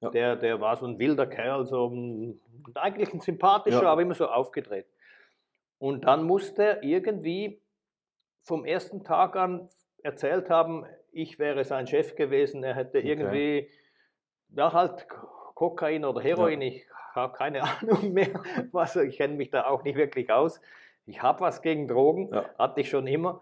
Ja. 0.01 0.09
Der, 0.11 0.35
der 0.35 0.61
war 0.61 0.77
so 0.77 0.85
ein 0.85 0.99
wilder 0.99 1.25
Kerl, 1.25 1.65
so 1.65 1.87
ein, 1.87 2.39
eigentlich 2.75 3.13
ein 3.13 3.19
sympathischer, 3.19 3.83
ja. 3.83 3.91
aber 3.91 4.01
immer 4.01 4.13
so 4.13 4.27
aufgedreht. 4.27 4.85
Und 5.79 6.05
dann 6.05 6.23
musste 6.23 6.63
er 6.63 6.83
irgendwie 6.83 7.61
vom 8.43 8.65
ersten 8.65 9.03
Tag 9.03 9.35
an 9.35 9.69
erzählt 10.03 10.49
haben, 10.49 10.85
ich 11.11 11.39
wäre 11.39 11.63
sein 11.63 11.87
Chef 11.87 12.15
gewesen, 12.15 12.63
er 12.63 12.75
hätte 12.75 12.99
okay. 12.99 13.07
irgendwie, 13.07 13.69
ja 14.49 14.71
halt 14.71 15.07
Kokain 15.55 16.05
oder 16.05 16.21
Heroin, 16.21 16.61
ja. 16.61 16.67
ich 16.67 16.85
habe 17.13 17.35
keine 17.35 17.63
Ahnung 17.81 18.13
mehr, 18.13 18.41
was, 18.71 18.95
ich 18.95 19.17
kenne 19.17 19.35
mich 19.35 19.49
da 19.49 19.65
auch 19.65 19.83
nicht 19.83 19.97
wirklich 19.97 20.31
aus. 20.31 20.61
Ich 21.05 21.21
habe 21.21 21.41
was 21.41 21.61
gegen 21.61 21.87
Drogen, 21.87 22.29
ja. 22.33 22.45
hatte 22.57 22.81
ich 22.81 22.89
schon 22.89 23.07
immer. 23.07 23.41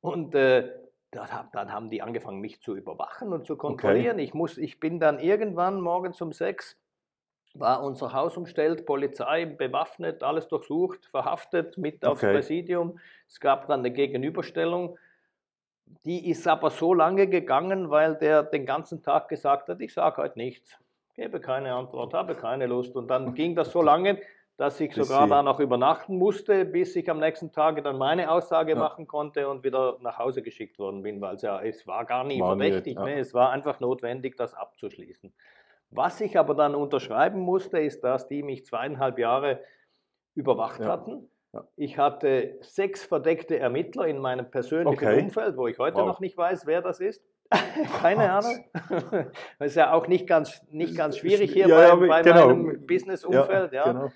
Und 0.00 0.34
äh, 0.34 0.70
dann 1.10 1.72
haben 1.72 1.88
die 1.88 2.02
angefangen, 2.02 2.40
mich 2.40 2.60
zu 2.60 2.76
überwachen 2.76 3.32
und 3.32 3.46
zu 3.46 3.56
kontrollieren. 3.56 4.16
Okay. 4.16 4.24
Ich, 4.24 4.34
muss, 4.34 4.58
ich 4.58 4.80
bin 4.80 5.00
dann 5.00 5.18
irgendwann 5.18 5.80
morgens 5.80 6.20
um 6.20 6.32
sechs, 6.32 6.76
war 7.54 7.82
unser 7.82 8.12
Haus 8.12 8.36
umstellt, 8.36 8.84
Polizei 8.84 9.46
bewaffnet, 9.46 10.22
alles 10.22 10.48
durchsucht, 10.48 11.06
verhaftet, 11.06 11.78
mit 11.78 11.96
okay. 11.96 12.06
aufs 12.06 12.20
Präsidium. 12.20 12.98
Es 13.28 13.40
gab 13.40 13.66
dann 13.68 13.80
eine 13.80 13.92
Gegenüberstellung. 13.92 14.98
Die 16.04 16.28
ist 16.28 16.46
aber 16.48 16.70
so 16.70 16.92
lange 16.92 17.28
gegangen, 17.28 17.90
weil 17.90 18.16
der 18.16 18.42
den 18.42 18.66
ganzen 18.66 19.02
Tag 19.02 19.28
gesagt 19.28 19.68
hat, 19.68 19.80
ich 19.80 19.94
sage 19.94 20.20
heute 20.20 20.38
nichts, 20.38 20.78
gebe 21.14 21.40
keine 21.40 21.74
Antwort, 21.74 22.12
habe 22.12 22.34
keine 22.34 22.66
Lust. 22.66 22.96
Und 22.96 23.08
dann 23.08 23.34
ging 23.34 23.54
das 23.54 23.70
so 23.70 23.80
lange, 23.80 24.20
dass 24.56 24.80
ich 24.80 24.94
bis 24.94 25.06
sogar 25.06 25.28
da 25.28 25.42
noch 25.42 25.60
übernachten 25.60 26.16
musste, 26.16 26.64
bis 26.64 26.96
ich 26.96 27.10
am 27.10 27.20
nächsten 27.20 27.52
Tag 27.52 27.82
dann 27.84 27.98
meine 27.98 28.30
Aussage 28.30 28.72
ja. 28.72 28.78
machen 28.78 29.06
konnte 29.06 29.48
und 29.48 29.64
wieder 29.64 29.98
nach 30.00 30.18
Hause 30.18 30.42
geschickt 30.42 30.78
worden 30.78 31.02
bin, 31.02 31.20
weil 31.20 31.34
es 31.34 31.42
ja, 31.42 31.60
es 31.60 31.86
war 31.86 32.04
gar 32.06 32.24
nie 32.24 32.40
war 32.40 32.56
verdächtig, 32.56 32.96
nicht, 32.96 33.06
ja. 33.06 33.14
ne? 33.14 33.18
es 33.18 33.34
war 33.34 33.50
einfach 33.50 33.80
notwendig, 33.80 34.36
das 34.36 34.54
abzuschließen. 34.54 35.32
Was 35.90 36.20
ich 36.20 36.38
aber 36.38 36.54
dann 36.54 36.74
unterschreiben 36.74 37.40
musste, 37.40 37.78
ist, 37.78 38.02
dass 38.02 38.28
die 38.28 38.42
mich 38.42 38.64
zweieinhalb 38.64 39.18
Jahre 39.18 39.60
überwacht 40.34 40.80
ja. 40.80 40.88
hatten. 40.88 41.28
Ich 41.76 41.96
hatte 41.96 42.58
sechs 42.60 43.04
verdeckte 43.04 43.58
Ermittler 43.58 44.06
in 44.06 44.18
meinem 44.18 44.50
persönlichen 44.50 45.06
okay. 45.06 45.22
Umfeld, 45.22 45.56
wo 45.56 45.66
ich 45.68 45.78
heute 45.78 45.98
wow. 45.98 46.06
noch 46.06 46.20
nicht 46.20 46.36
weiß, 46.36 46.66
wer 46.66 46.82
das 46.82 47.00
ist. 47.00 47.24
Keine 48.00 48.30
Ahnung. 48.32 48.64
Das 49.58 49.58
ist 49.68 49.76
ja 49.76 49.92
auch 49.92 50.06
nicht 50.06 50.26
ganz, 50.26 50.62
nicht 50.70 50.96
ganz 50.96 51.18
schwierig 51.18 51.52
hier 51.52 51.68
ja, 51.68 51.94
bei, 51.94 52.06
bei 52.06 52.22
genau. 52.22 52.48
meinem 52.48 52.86
Business-Umfeld. 52.86 53.72
Ja, 53.72 53.86
ja. 53.86 53.92
Genau. 53.92 54.12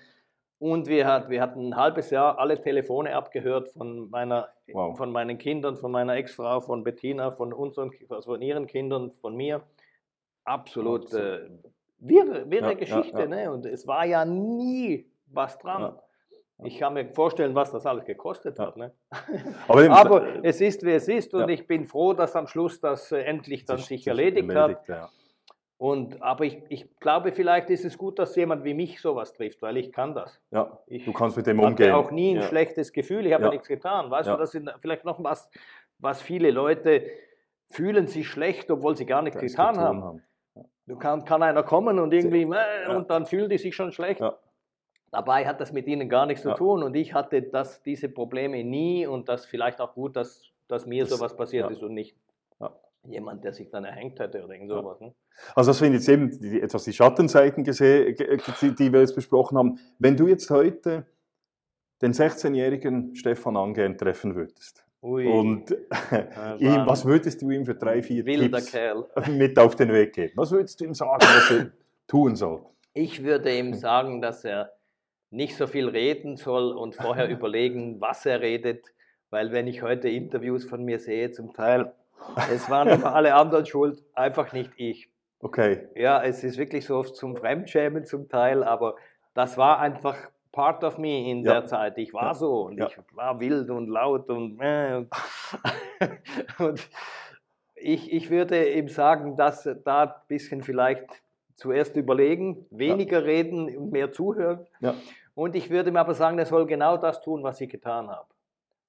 Und 0.61 0.87
wir, 0.87 1.07
hat, 1.07 1.27
wir 1.31 1.41
hatten 1.41 1.69
ein 1.69 1.75
halbes 1.75 2.11
Jahr 2.11 2.37
alle 2.37 2.61
Telefone 2.61 3.15
abgehört 3.15 3.69
von, 3.69 4.11
meiner, 4.11 4.49
wow. 4.71 4.95
von 4.95 5.11
meinen 5.11 5.39
Kindern, 5.39 5.75
von 5.75 5.91
meiner 5.91 6.13
Ex-Frau, 6.13 6.59
von 6.59 6.83
Bettina, 6.83 7.31
von 7.31 7.51
unseren, 7.51 7.89
also 8.09 8.33
von 8.33 8.43
ihren 8.43 8.67
Kindern, 8.67 9.11
von 9.21 9.35
mir. 9.35 9.63
Absolut 10.43 11.11
äh, 11.15 11.49
wirre, 11.97 12.47
wirre 12.51 12.67
ja, 12.67 12.73
Geschichte. 12.75 13.21
Ja, 13.21 13.25
ne? 13.25 13.51
Und 13.51 13.65
es 13.65 13.87
war 13.87 14.05
ja 14.05 14.23
nie 14.23 15.09
was 15.25 15.57
dran. 15.57 15.97
Ich 16.63 16.77
kann 16.77 16.93
mir 16.93 17.07
vorstellen, 17.07 17.55
was 17.55 17.71
das 17.71 17.87
alles 17.87 18.05
gekostet 18.05 18.59
hat. 18.59 18.77
Ne? 18.77 18.91
Aber, 19.67 19.89
Aber, 19.89 20.45
es 20.45 20.61
ist, 20.61 20.85
wie 20.85 20.91
es 20.91 21.07
ist 21.07 21.33
und 21.33 21.49
ich 21.49 21.65
bin 21.65 21.85
froh, 21.85 22.13
dass 22.13 22.35
am 22.35 22.45
Schluss 22.45 22.79
das 22.79 23.11
äh, 23.11 23.21
endlich 23.21 23.65
dann 23.65 23.79
sich 23.79 24.05
erledigt, 24.05 24.47
erledigt 24.47 24.87
hat. 24.89 25.09
Und, 25.81 26.21
aber 26.21 26.45
ich, 26.45 26.61
ich 26.69 26.99
glaube, 26.99 27.31
vielleicht 27.31 27.71
ist 27.71 27.85
es 27.85 27.97
gut, 27.97 28.19
dass 28.19 28.35
jemand 28.35 28.63
wie 28.63 28.75
mich 28.75 29.01
sowas 29.01 29.33
trifft, 29.33 29.63
weil 29.63 29.77
ich 29.77 29.91
kann 29.91 30.13
das. 30.13 30.39
Ja, 30.51 30.77
ich 30.85 31.05
du 31.05 31.11
kannst 31.11 31.37
mit 31.37 31.47
dem 31.47 31.59
umgehen. 31.59 31.87
Ich 31.87 31.91
habe 31.91 32.05
auch 32.05 32.11
nie 32.11 32.35
ein 32.35 32.41
ja. 32.41 32.43
schlechtes 32.43 32.93
Gefühl, 32.93 33.25
ich 33.25 33.33
habe 33.33 33.45
ja. 33.45 33.49
nichts 33.49 33.67
getan. 33.67 34.11
Weißt 34.11 34.27
ja. 34.27 34.33
du, 34.33 34.39
das 34.39 34.53
ist 34.53 34.63
vielleicht 34.79 35.05
noch 35.05 35.23
was, 35.23 35.49
was 35.97 36.21
viele 36.21 36.51
Leute 36.51 37.07
fühlen 37.71 38.05
sich 38.05 38.27
schlecht, 38.27 38.69
obwohl 38.69 38.95
sie 38.95 39.07
gar 39.07 39.23
nichts 39.23 39.39
getan 39.39 39.79
haben. 39.79 40.03
haben. 40.03 40.23
Du 40.85 40.99
kann, 40.99 41.25
kann 41.25 41.41
einer 41.41 41.63
kommen 41.63 41.97
und 41.97 42.13
irgendwie, 42.13 42.43
äh, 42.43 42.95
und 42.95 43.09
dann 43.09 43.25
fühlen 43.25 43.49
die 43.49 43.57
sich 43.57 43.75
schon 43.75 43.91
schlecht. 43.91 44.21
Dabei 45.09 45.47
hat 45.47 45.59
das 45.61 45.71
mit 45.71 45.87
ihnen 45.87 46.09
gar 46.09 46.27
nichts 46.27 46.43
zu 46.43 46.53
tun 46.53 46.83
und 46.83 46.93
ich 46.93 47.15
hatte 47.15 47.41
das, 47.41 47.81
diese 47.81 48.07
Probleme 48.07 48.63
nie 48.63 49.07
und 49.07 49.29
das 49.29 49.47
vielleicht 49.47 49.81
auch 49.81 49.95
gut, 49.95 50.15
dass, 50.15 50.43
dass 50.67 50.85
mir 50.85 51.05
das, 51.05 51.13
sowas 51.13 51.35
passiert 51.35 51.71
ist 51.71 51.81
und 51.81 51.95
nicht 51.95 52.15
jemand, 53.03 53.43
der 53.43 53.53
sich 53.53 53.69
dann 53.69 53.83
erhängt 53.83 54.19
hätte 54.19 54.43
oder 54.43 54.53
irgend 54.53 54.69
sowas. 54.69 54.99
Ne? 54.99 55.13
Also 55.55 55.71
das 55.71 55.79
sind 55.79 55.93
jetzt 55.93 56.07
eben 56.07 56.29
die, 56.39 56.61
etwas 56.61 56.83
die 56.83 56.93
Schattenseiten, 56.93 57.63
gesehen, 57.63 58.15
die 58.15 58.93
wir 58.93 58.99
jetzt 58.99 59.15
besprochen 59.15 59.57
haben. 59.57 59.79
Wenn 59.99 60.15
du 60.15 60.27
jetzt 60.27 60.49
heute 60.49 61.05
den 62.01 62.13
16-jährigen 62.13 63.15
Stefan 63.15 63.57
Angern 63.57 63.97
treffen 63.97 64.35
würdest, 64.35 64.85
Ui. 65.03 65.27
und 65.27 65.71
ihm, 66.59 66.85
was 66.85 67.05
würdest 67.05 67.41
du 67.41 67.49
ihm 67.49 67.65
für 67.65 67.75
drei, 67.75 68.03
vier 68.03 68.23
Tipps 68.23 68.71
Kerl. 68.71 69.07
mit 69.29 69.57
auf 69.57 69.75
den 69.75 69.91
Weg 69.91 70.13
geben? 70.13 70.33
Was 70.35 70.51
würdest 70.51 70.79
du 70.79 70.85
ihm 70.85 70.93
sagen, 70.93 71.21
was 71.21 71.51
er 71.51 71.71
tun 72.07 72.35
soll? 72.35 72.63
Ich 72.93 73.23
würde 73.23 73.57
ihm 73.57 73.73
sagen, 73.73 74.21
dass 74.21 74.43
er 74.43 74.73
nicht 75.31 75.55
so 75.55 75.65
viel 75.65 75.87
reden 75.87 76.35
soll 76.35 76.73
und 76.73 76.95
vorher 76.95 77.29
überlegen, 77.29 77.99
was 77.99 78.25
er 78.25 78.41
redet, 78.41 78.93
weil 79.29 79.51
wenn 79.51 79.65
ich 79.67 79.81
heute 79.81 80.09
Interviews 80.09 80.65
von 80.65 80.83
mir 80.83 80.99
sehe, 80.99 81.31
zum 81.31 81.53
Teil 81.53 81.93
es 82.51 82.69
waren 82.69 82.87
immer 82.89 83.13
alle 83.13 83.33
anderen 83.35 83.65
schuld, 83.65 84.03
einfach 84.13 84.53
nicht 84.53 84.71
ich. 84.77 85.09
Okay. 85.39 85.87
Ja, 85.95 86.23
es 86.23 86.43
ist 86.43 86.57
wirklich 86.57 86.85
so 86.85 87.01
zum 87.03 87.35
Fremdschämen 87.35 88.05
zum 88.05 88.29
Teil, 88.29 88.63
aber 88.63 88.95
das 89.33 89.57
war 89.57 89.79
einfach 89.79 90.17
part 90.51 90.83
of 90.83 90.97
me 90.97 91.29
in 91.29 91.43
ja. 91.43 91.53
der 91.53 91.65
Zeit. 91.65 91.97
Ich 91.97 92.13
war 92.13 92.27
ja. 92.27 92.33
so 92.33 92.63
und 92.63 92.77
ja. 92.77 92.87
ich 92.87 92.97
war 93.15 93.39
wild 93.39 93.69
und 93.69 93.87
laut 93.87 94.29
und, 94.29 94.59
äh, 94.59 95.05
und 96.59 96.89
ich, 97.75 98.11
ich 98.11 98.29
würde 98.29 98.69
ihm 98.71 98.87
sagen, 98.87 99.35
dass 99.35 99.67
da 99.83 100.03
ein 100.03 100.13
bisschen 100.27 100.61
vielleicht 100.61 101.23
zuerst 101.55 101.95
überlegen, 101.95 102.65
weniger 102.69 103.23
reden 103.23 103.75
und 103.75 103.91
mehr 103.91 104.11
zuhören. 104.11 104.65
Und 105.35 105.55
ich 105.55 105.69
würde 105.69 105.89
ihm 105.89 105.97
aber 105.97 106.13
sagen, 106.13 106.37
er 106.39 106.45
soll 106.45 106.65
genau 106.65 106.97
das 106.97 107.21
tun, 107.21 107.43
was 107.43 107.61
ich 107.61 107.69
getan 107.69 108.09
habe. 108.09 108.27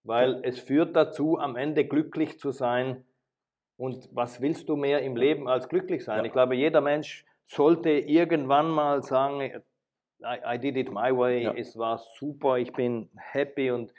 Weil 0.04 0.40
es 0.42 0.58
führt 0.58 0.96
dazu, 0.96 1.38
am 1.38 1.56
Ende 1.56 1.84
glücklich 1.84 2.38
zu 2.38 2.50
sein, 2.50 3.04
und 3.76 4.08
was 4.12 4.40
willst 4.40 4.68
du 4.68 4.76
mehr 4.76 5.02
im 5.02 5.16
Leben 5.16 5.48
als 5.48 5.68
glücklich 5.68 6.04
sein? 6.04 6.18
Ja. 6.18 6.24
Ich 6.24 6.32
glaube, 6.32 6.54
jeder 6.54 6.80
Mensch 6.80 7.24
sollte 7.46 7.90
irgendwann 7.90 8.70
mal 8.70 9.02
sagen, 9.02 9.40
I, 10.22 10.54
I 10.54 10.58
did 10.58 10.76
it 10.76 10.90
my 10.90 11.16
way, 11.16 11.44
ja. 11.44 11.54
es 11.54 11.76
war 11.76 11.98
super, 11.98 12.58
ich 12.58 12.72
bin 12.72 13.10
happy 13.16 13.70
und, 13.70 13.92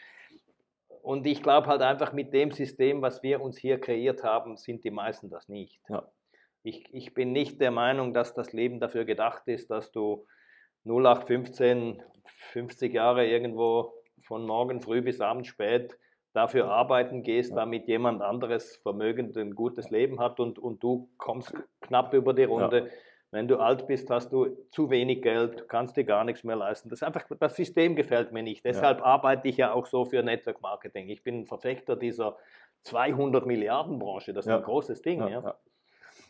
und 1.01 1.25
ich 1.27 1.43
glaube 1.43 1.67
halt 1.67 1.81
einfach 1.81 2.13
mit 2.13 2.33
dem 2.33 2.51
System, 2.51 3.01
was 3.01 3.21
wir 3.23 3.41
uns 3.41 3.57
hier 3.57 3.79
kreiert 3.79 4.23
haben, 4.23 4.55
sind 4.57 4.83
die 4.83 4.91
meisten 4.91 5.29
das 5.29 5.49
nicht. 5.49 5.81
Ja. 5.89 6.07
Ich, 6.63 6.85
ich 6.93 7.13
bin 7.13 7.33
nicht 7.33 7.59
der 7.59 7.71
Meinung, 7.71 8.13
dass 8.13 8.33
das 8.33 8.53
Leben 8.53 8.79
dafür 8.79 9.03
gedacht 9.03 9.43
ist, 9.47 9.69
dass 9.69 9.91
du 9.91 10.25
0815, 10.85 12.01
50 12.25 12.93
Jahre 12.93 13.27
irgendwo 13.27 13.93
von 14.21 14.45
morgen 14.45 14.81
früh 14.81 15.01
bis 15.01 15.19
abends 15.19 15.49
spät 15.49 15.97
dafür 16.33 16.69
arbeiten 16.69 17.23
gehst, 17.23 17.55
damit 17.55 17.87
jemand 17.87 18.21
anderes 18.21 18.77
vermögend 18.77 19.37
ein 19.37 19.53
gutes 19.55 19.91
Leben 19.91 20.19
hat 20.19 20.39
und, 20.39 20.59
und 20.59 20.83
du 20.83 21.09
kommst 21.17 21.53
knapp 21.81 22.13
über 22.13 22.33
die 22.33 22.43
Runde. 22.43 22.79
Ja. 22.79 22.91
Wenn 23.31 23.47
du 23.47 23.57
alt 23.57 23.87
bist, 23.87 24.09
hast 24.11 24.31
du 24.31 24.55
zu 24.69 24.91
wenig 24.91 25.23
Geld, 25.23 25.67
kannst 25.67 25.97
dir 25.97 26.03
gar 26.03 26.23
nichts 26.23 26.43
mehr 26.43 26.55
leisten. 26.55 26.89
Das, 26.89 27.01
einfach, 27.01 27.23
das 27.39 27.55
System 27.55 27.95
gefällt 27.95 28.31
mir 28.31 28.43
nicht. 28.43 28.63
Deshalb 28.63 28.99
ja. 28.99 29.05
arbeite 29.05 29.47
ich 29.47 29.57
ja 29.57 29.73
auch 29.73 29.87
so 29.87 30.05
für 30.05 30.21
Network 30.21 30.61
Marketing. 30.61 31.09
Ich 31.09 31.23
bin 31.23 31.41
ein 31.41 31.45
Verfechter 31.47 31.95
dieser 31.95 32.37
200 32.83 33.45
Milliarden 33.45 33.97
Branche. 33.97 34.33
Das 34.33 34.45
ist 34.45 34.49
ja. 34.49 34.57
ein 34.57 34.63
großes 34.63 35.01
Ding. 35.01 35.27
Ja. 35.27 35.55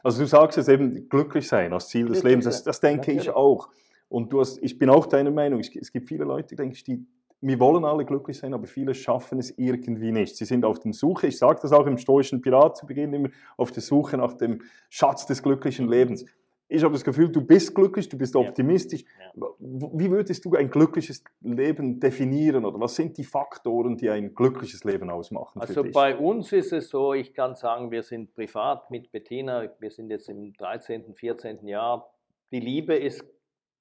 Also 0.01 0.21
du 0.21 0.27
sagst 0.27 0.57
jetzt 0.57 0.69
eben 0.69 1.09
glücklich 1.09 1.47
sein 1.47 1.73
als 1.73 1.87
Ziel 1.89 2.07
des 2.07 2.23
Lebens. 2.23 2.45
Das, 2.45 2.63
das 2.63 2.79
denke 2.79 3.11
ich 3.11 3.29
auch. 3.29 3.69
Und 4.07 4.31
du 4.31 4.39
hast, 4.39 4.61
ich 4.61 4.77
bin 4.77 4.89
auch 4.89 5.05
deiner 5.05 5.31
Meinung. 5.31 5.59
Es 5.59 5.91
gibt 5.91 6.07
viele 6.07 6.23
Leute, 6.23 6.55
denke 6.55 6.75
ich, 6.75 6.83
die 6.83 7.05
wir 7.45 7.59
wollen 7.59 7.83
alle 7.83 8.05
glücklich 8.05 8.37
sein, 8.37 8.53
aber 8.53 8.67
viele 8.67 8.93
schaffen 8.93 9.37
es 9.37 9.57
irgendwie 9.57 10.11
nicht. 10.11 10.37
Sie 10.37 10.45
sind 10.45 10.63
auf 10.63 10.79
der 10.79 10.93
Suche, 10.93 11.27
ich 11.27 11.37
sage 11.37 11.59
das 11.61 11.73
auch 11.73 11.85
im 11.85 11.97
stoischen 11.97 12.41
Pirat 12.41 12.77
zu 12.77 12.85
Beginn 12.85 13.13
immer, 13.13 13.29
auf 13.57 13.71
der 13.71 13.83
Suche 13.83 14.17
nach 14.17 14.33
dem 14.33 14.61
Schatz 14.89 15.25
des 15.25 15.43
glücklichen 15.43 15.89
Lebens. 15.89 16.25
Ich 16.69 16.81
habe 16.83 16.93
das 16.93 17.03
Gefühl, 17.03 17.29
du 17.29 17.41
bist 17.41 17.75
glücklich, 17.75 18.07
du 18.07 18.17
bist 18.17 18.35
optimistisch. 18.35 19.03
Ja. 19.35 19.47
Wie 19.59 20.09
würdest 20.09 20.45
du 20.45 20.55
ein 20.55 20.69
glückliches 20.69 21.23
Leben 21.41 21.99
definieren 21.99 22.65
oder 22.65 22.79
was 22.79 22.95
sind 22.95 23.17
die 23.17 23.25
Faktoren, 23.25 23.97
die 23.97 24.09
ein 24.09 24.33
glückliches 24.33 24.83
Leben 24.85 25.09
ausmachen? 25.09 25.61
Also 25.61 25.83
bei 25.83 26.17
uns 26.17 26.51
ist 26.53 26.71
es 26.71 26.89
so, 26.89 27.13
ich 27.13 27.33
kann 27.33 27.55
sagen, 27.55 27.91
wir 27.91 28.01
sind 28.03 28.33
privat 28.33 28.89
mit 28.89 29.11
Bettina, 29.11 29.69
wir 29.79 29.91
sind 29.91 30.09
jetzt 30.09 30.29
im 30.29 30.53
13., 30.53 31.13
14. 31.13 31.67
Jahr. 31.67 32.09
Die 32.51 32.61
Liebe 32.61 32.95
ist 32.95 33.23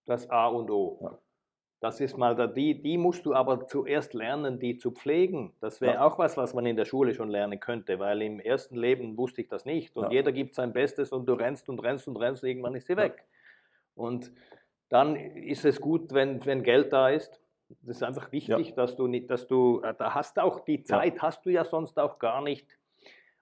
das 0.04 0.28
A 0.28 0.48
und 0.48 0.68
O. 0.70 0.98
Ja. 1.00 1.18
Das 1.82 1.98
ist 1.98 2.16
mal 2.16 2.36
da, 2.36 2.46
die, 2.46 2.80
die 2.80 2.96
musst 2.96 3.26
du 3.26 3.34
aber 3.34 3.66
zuerst 3.66 4.14
lernen, 4.14 4.60
die 4.60 4.78
zu 4.78 4.92
pflegen. 4.92 5.52
Das 5.60 5.80
wäre 5.80 5.94
ja. 5.94 6.06
auch 6.06 6.16
was, 6.16 6.36
was 6.36 6.54
man 6.54 6.64
in 6.64 6.76
der 6.76 6.84
Schule 6.84 7.12
schon 7.12 7.28
lernen 7.28 7.58
könnte, 7.58 7.98
weil 7.98 8.22
im 8.22 8.38
ersten 8.38 8.76
Leben 8.76 9.18
wusste 9.18 9.40
ich 9.40 9.48
das 9.48 9.64
nicht. 9.64 9.96
Und 9.96 10.04
ja. 10.04 10.10
jeder 10.12 10.30
gibt 10.30 10.54
sein 10.54 10.72
Bestes 10.72 11.10
und 11.10 11.26
du 11.26 11.32
rennst 11.32 11.68
und 11.68 11.80
rennst 11.80 12.06
und 12.06 12.16
rennst, 12.18 12.44
und 12.44 12.50
irgendwann 12.50 12.76
ist 12.76 12.86
sie 12.86 12.96
weg. 12.96 13.24
Und 13.96 14.30
dann 14.90 15.16
ist 15.16 15.64
es 15.64 15.80
gut, 15.80 16.14
wenn, 16.14 16.46
wenn 16.46 16.62
Geld 16.62 16.92
da 16.92 17.08
ist. 17.08 17.40
Das 17.80 17.96
ist 17.96 18.04
einfach 18.04 18.30
wichtig, 18.30 18.68
ja. 18.68 18.74
dass 18.76 18.94
du 18.94 19.08
nicht, 19.08 19.28
dass 19.28 19.48
du, 19.48 19.80
äh, 19.80 19.92
da 19.98 20.14
hast 20.14 20.38
auch 20.38 20.60
die 20.60 20.84
Zeit, 20.84 21.20
hast 21.20 21.44
du 21.44 21.50
ja 21.50 21.64
sonst 21.64 21.98
auch 21.98 22.20
gar 22.20 22.42
nicht. 22.42 22.78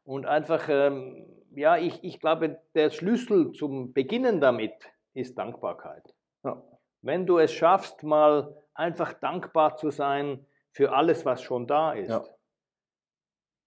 Und 0.03 0.24
einfach, 0.24 0.66
ähm, 0.70 1.26
ja, 1.55 1.76
ich, 1.76 2.03
ich 2.03 2.18
glaube, 2.20 2.59
der 2.74 2.88
Schlüssel 2.88 3.53
zum 3.53 3.93
Beginnen 3.93 4.41
damit 4.41 4.72
ist 5.12 5.36
Dankbarkeit. 5.36 6.14
Ja. 6.43 6.62
Wenn 7.03 7.27
du 7.27 7.39
es 7.39 7.53
schaffst, 7.53 8.03
mal 8.03 8.57
einfach 8.75 9.13
dankbar 9.15 9.77
zu 9.77 9.91
sein 9.91 10.47
für 10.71 10.93
alles, 10.93 11.25
was 11.25 11.43
schon 11.43 11.67
da 11.67 11.93
ist. 11.93 12.11
Ja. 12.11 12.25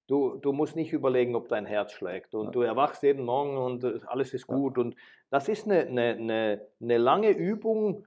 Du, 0.08 0.36
du 0.36 0.52
musst 0.52 0.76
nicht 0.76 0.92
überlegen, 0.92 1.36
ob 1.36 1.48
dein 1.48 1.66
Herz 1.66 1.94
schlägt. 1.94 2.36
Und 2.36 2.46
ja. 2.48 2.52
du 2.52 2.62
erwachst 2.62 3.04
jeden 3.04 3.26
Morgen 3.26 3.58
und 3.58 3.84
äh, 3.84 4.00
alles 4.06 4.34
ist 4.34 4.48
gut. 4.48 4.78
Und 4.78 4.96
das 5.30 5.48
ist 5.48 5.66
eine, 5.66 5.82
eine, 5.82 6.10
eine, 6.10 6.68
eine 6.82 6.98
lange 6.98 7.30
Übung, 7.30 8.06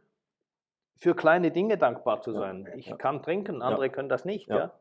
für 0.99 1.15
kleine 1.15 1.51
Dinge 1.51 1.77
dankbar 1.77 2.23
zu 2.23 2.33
sein. 2.33 2.69
Ich 2.77 2.97
kann 2.99 3.23
trinken, 3.23 3.63
andere 3.63 3.91
können 3.91 4.09
das 4.09 4.25
nicht. 4.25 4.49
Ja. 4.49 4.73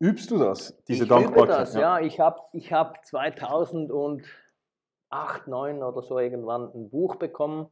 Übst 0.00 0.30
du 0.30 0.38
das, 0.38 0.76
diese 0.84 1.04
ich 1.04 1.08
Dankbarkeit? 1.08 1.44
Übe 1.44 1.46
das, 1.46 1.74
ja. 1.74 2.00
Ich 2.00 2.18
habe 2.20 2.40
ich 2.52 2.72
hab 2.72 3.04
2008, 3.04 4.24
2009 5.10 5.82
oder 5.82 6.02
so 6.02 6.18
irgendwann 6.18 6.70
ein 6.74 6.90
Buch 6.90 7.16
bekommen. 7.16 7.68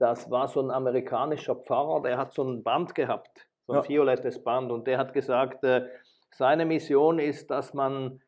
Das 0.00 0.30
war 0.30 0.48
so 0.48 0.62
ein 0.62 0.70
amerikanischer 0.70 1.54
Pfarrer, 1.54 2.00
der 2.00 2.16
hat 2.16 2.32
so 2.32 2.42
ein 2.42 2.62
Band 2.62 2.94
gehabt, 2.94 3.46
so 3.66 3.74
ein 3.74 3.82
ja. 3.82 3.88
violettes 3.88 4.42
Band. 4.42 4.72
Und 4.72 4.86
der 4.86 4.96
hat 4.96 5.12
gesagt, 5.12 5.62
äh, 5.62 5.86
seine 6.30 6.64
Mission 6.64 7.18
ist, 7.18 7.50
dass 7.50 7.74
man 7.74 8.22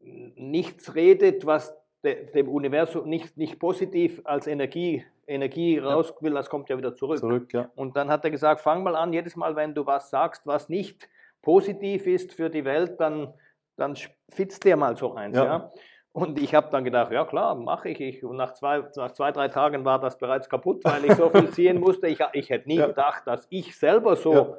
nichts 0.00 0.94
redet, 0.94 1.46
was 1.46 1.74
de, 2.04 2.30
dem 2.32 2.50
Universum 2.50 3.08
nicht, 3.08 3.38
nicht 3.38 3.58
positiv 3.58 4.20
als 4.24 4.46
Energie, 4.46 5.02
Energie 5.26 5.78
raus 5.78 6.12
will, 6.20 6.34
das 6.34 6.50
kommt 6.50 6.68
ja 6.68 6.76
wieder 6.76 6.94
zurück. 6.94 7.20
zurück 7.20 7.52
ja. 7.54 7.70
Und 7.74 7.96
dann 7.96 8.10
hat 8.10 8.24
er 8.24 8.30
gesagt, 8.30 8.60
fang 8.60 8.82
mal 8.82 8.96
an, 8.96 9.14
jedes 9.14 9.36
Mal, 9.36 9.56
wenn 9.56 9.74
du 9.74 9.86
was 9.86 10.10
sagst, 10.10 10.46
was 10.46 10.68
nicht 10.68 11.08
positiv 11.40 12.06
ist 12.06 12.34
für 12.34 12.50
die 12.50 12.66
Welt, 12.66 13.00
dann, 13.00 13.32
dann 13.76 13.96
fitzt 14.28 14.62
dir 14.64 14.76
mal 14.76 14.94
so 14.94 15.14
eins. 15.14 15.38
Ja. 15.38 15.44
ja? 15.44 15.72
Und 16.12 16.40
ich 16.40 16.54
habe 16.54 16.70
dann 16.70 16.84
gedacht, 16.84 17.12
ja 17.12 17.24
klar, 17.24 17.54
mache 17.54 17.90
ich. 17.90 18.00
ich. 18.00 18.24
Und 18.24 18.36
nach 18.36 18.52
zwei, 18.54 18.82
nach 18.96 19.12
zwei, 19.12 19.30
drei 19.30 19.48
Tagen 19.48 19.84
war 19.84 20.00
das 20.00 20.18
bereits 20.18 20.48
kaputt, 20.48 20.84
weil 20.84 21.04
ich 21.04 21.14
so 21.14 21.30
viel 21.30 21.50
ziehen 21.52 21.78
musste. 21.78 22.08
Ich, 22.08 22.18
ich 22.32 22.50
hätte 22.50 22.68
nie 22.68 22.78
ja. 22.78 22.88
gedacht, 22.88 23.26
dass 23.26 23.46
ich 23.50 23.76
selber 23.78 24.16
so 24.16 24.34
ja. 24.34 24.56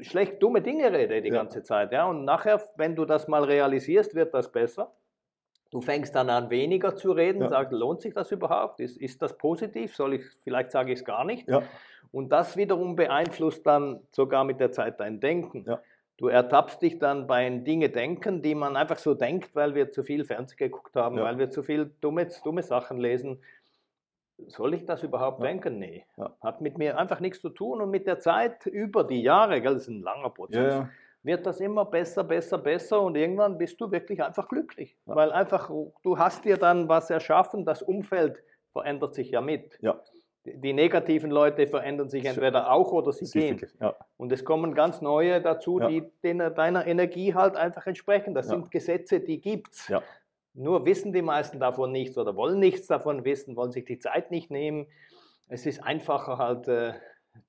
schlecht 0.00 0.42
dumme 0.42 0.60
Dinge 0.60 0.92
rede 0.92 1.22
die 1.22 1.30
ganze 1.30 1.62
Zeit. 1.62 1.92
Ja? 1.92 2.06
Und 2.06 2.24
nachher, 2.24 2.60
wenn 2.76 2.96
du 2.96 3.04
das 3.04 3.28
mal 3.28 3.44
realisierst, 3.44 4.14
wird 4.16 4.34
das 4.34 4.50
besser. 4.50 4.92
Du 5.70 5.80
fängst 5.82 6.14
dann 6.14 6.30
an, 6.30 6.50
weniger 6.50 6.96
zu 6.96 7.12
reden, 7.12 7.42
ja. 7.42 7.48
sagst, 7.48 7.72
lohnt 7.72 8.00
sich 8.00 8.14
das 8.14 8.32
überhaupt? 8.32 8.80
Ist, 8.80 8.96
ist 8.96 9.20
das 9.22 9.36
positiv? 9.36 9.94
Soll 9.94 10.14
ich, 10.14 10.24
vielleicht 10.42 10.72
sage 10.72 10.92
ich 10.92 11.00
es 11.00 11.04
gar 11.04 11.24
nicht. 11.24 11.46
Ja. 11.46 11.62
Und 12.10 12.30
das 12.30 12.56
wiederum 12.56 12.96
beeinflusst 12.96 13.66
dann 13.66 14.00
sogar 14.10 14.44
mit 14.44 14.60
der 14.60 14.72
Zeit 14.72 14.98
dein 14.98 15.20
Denken. 15.20 15.66
Ja. 16.18 16.26
Du 16.26 16.28
ertappst 16.28 16.82
dich 16.82 16.98
dann 16.98 17.26
bei 17.26 17.48
Dinge 17.48 17.90
denken, 17.90 18.42
die 18.42 18.54
man 18.54 18.76
einfach 18.76 18.98
so 18.98 19.14
denkt, 19.14 19.54
weil 19.54 19.74
wir 19.74 19.90
zu 19.90 20.02
viel 20.02 20.24
Fernsehen 20.24 20.58
geguckt 20.58 20.96
haben, 20.96 21.18
ja. 21.18 21.24
weil 21.24 21.38
wir 21.38 21.50
zu 21.50 21.62
viel 21.62 21.92
dumme, 22.00 22.28
dumme 22.44 22.62
Sachen 22.62 22.98
lesen. 22.98 23.42
Soll 24.46 24.74
ich 24.74 24.84
das 24.84 25.02
überhaupt 25.02 25.40
ja. 25.40 25.46
denken? 25.46 25.78
Nee. 25.78 26.04
Hat 26.40 26.60
mit 26.60 26.78
mir 26.78 26.98
einfach 26.98 27.20
nichts 27.20 27.40
zu 27.40 27.50
tun 27.50 27.80
und 27.80 27.90
mit 27.90 28.06
der 28.06 28.18
Zeit 28.18 28.66
über 28.66 29.04
die 29.04 29.22
Jahre, 29.22 29.60
gell, 29.60 29.74
das 29.74 29.82
ist 29.82 29.88
ein 29.88 30.02
langer 30.02 30.30
Prozess, 30.30 30.84
wird 31.22 31.46
das 31.46 31.60
immer 31.60 31.84
besser, 31.84 32.22
besser, 32.24 32.58
besser 32.58 33.00
und 33.02 33.16
irgendwann 33.16 33.58
bist 33.58 33.80
du 33.80 33.90
wirklich 33.90 34.22
einfach 34.22 34.48
glücklich. 34.48 34.96
Weil 35.04 35.32
einfach, 35.32 35.70
du 36.02 36.18
hast 36.18 36.44
dir 36.44 36.56
dann 36.56 36.88
was 36.88 37.10
erschaffen, 37.10 37.64
das 37.64 37.82
Umfeld 37.82 38.42
verändert 38.72 39.14
sich 39.14 39.30
ja 39.30 39.40
mit. 39.40 39.78
Ja 39.80 40.00
die 40.56 40.72
negativen 40.72 41.30
Leute 41.30 41.66
verändern 41.66 42.08
sich 42.08 42.24
entweder 42.24 42.72
auch 42.72 42.92
oder 42.92 43.12
sie 43.12 43.26
gehen. 43.26 43.60
Ja. 43.80 43.96
Und 44.16 44.32
es 44.32 44.44
kommen 44.44 44.74
ganz 44.74 45.00
neue 45.00 45.40
dazu, 45.40 45.80
ja. 45.80 45.88
die 45.88 46.04
deiner 46.22 46.86
Energie 46.86 47.34
halt 47.34 47.56
einfach 47.56 47.86
entsprechen. 47.86 48.34
Das 48.34 48.46
ja. 48.46 48.52
sind 48.52 48.70
Gesetze, 48.70 49.20
die 49.20 49.40
gibt's. 49.40 49.88
Nur 50.54 50.84
wissen 50.86 51.12
die 51.12 51.22
meisten 51.22 51.60
davon 51.60 51.92
nichts 51.92 52.18
oder 52.18 52.34
wollen 52.34 52.58
nichts 52.58 52.86
davon 52.88 53.24
wissen, 53.24 53.54
wollen 53.56 53.70
sich 53.70 53.84
die 53.84 53.98
Zeit 53.98 54.30
nicht 54.30 54.50
nehmen. 54.50 54.86
Es 55.48 55.66
ist 55.66 55.82
einfacher 55.82 56.38
halt, 56.38 56.66
äh, 56.68 56.94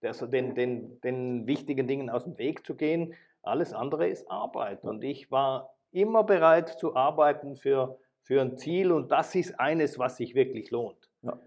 den, 0.01 0.53
den, 0.53 1.01
den 1.01 1.47
wichtigen 1.47 1.87
Dingen 1.87 2.09
aus 2.09 2.25
dem 2.25 2.37
Weg 2.37 2.65
zu 2.65 2.75
gehen. 2.75 3.15
Alles 3.41 3.73
andere 3.73 4.07
ist 4.07 4.29
Arbeit. 4.29 4.83
Und 4.83 5.03
ich 5.03 5.31
war 5.31 5.73
immer 5.91 6.23
bereit 6.23 6.69
zu 6.77 6.95
arbeiten 6.95 7.55
für, 7.55 7.97
für 8.21 8.41
ein 8.41 8.57
Ziel 8.57 8.91
und 8.91 9.11
das 9.11 9.33
ist 9.33 9.59
eines, 9.59 9.97
was 9.97 10.17
sich 10.17 10.35
wirklich 10.35 10.69
lohnt. 10.71 11.09
Ja. 11.23 11.39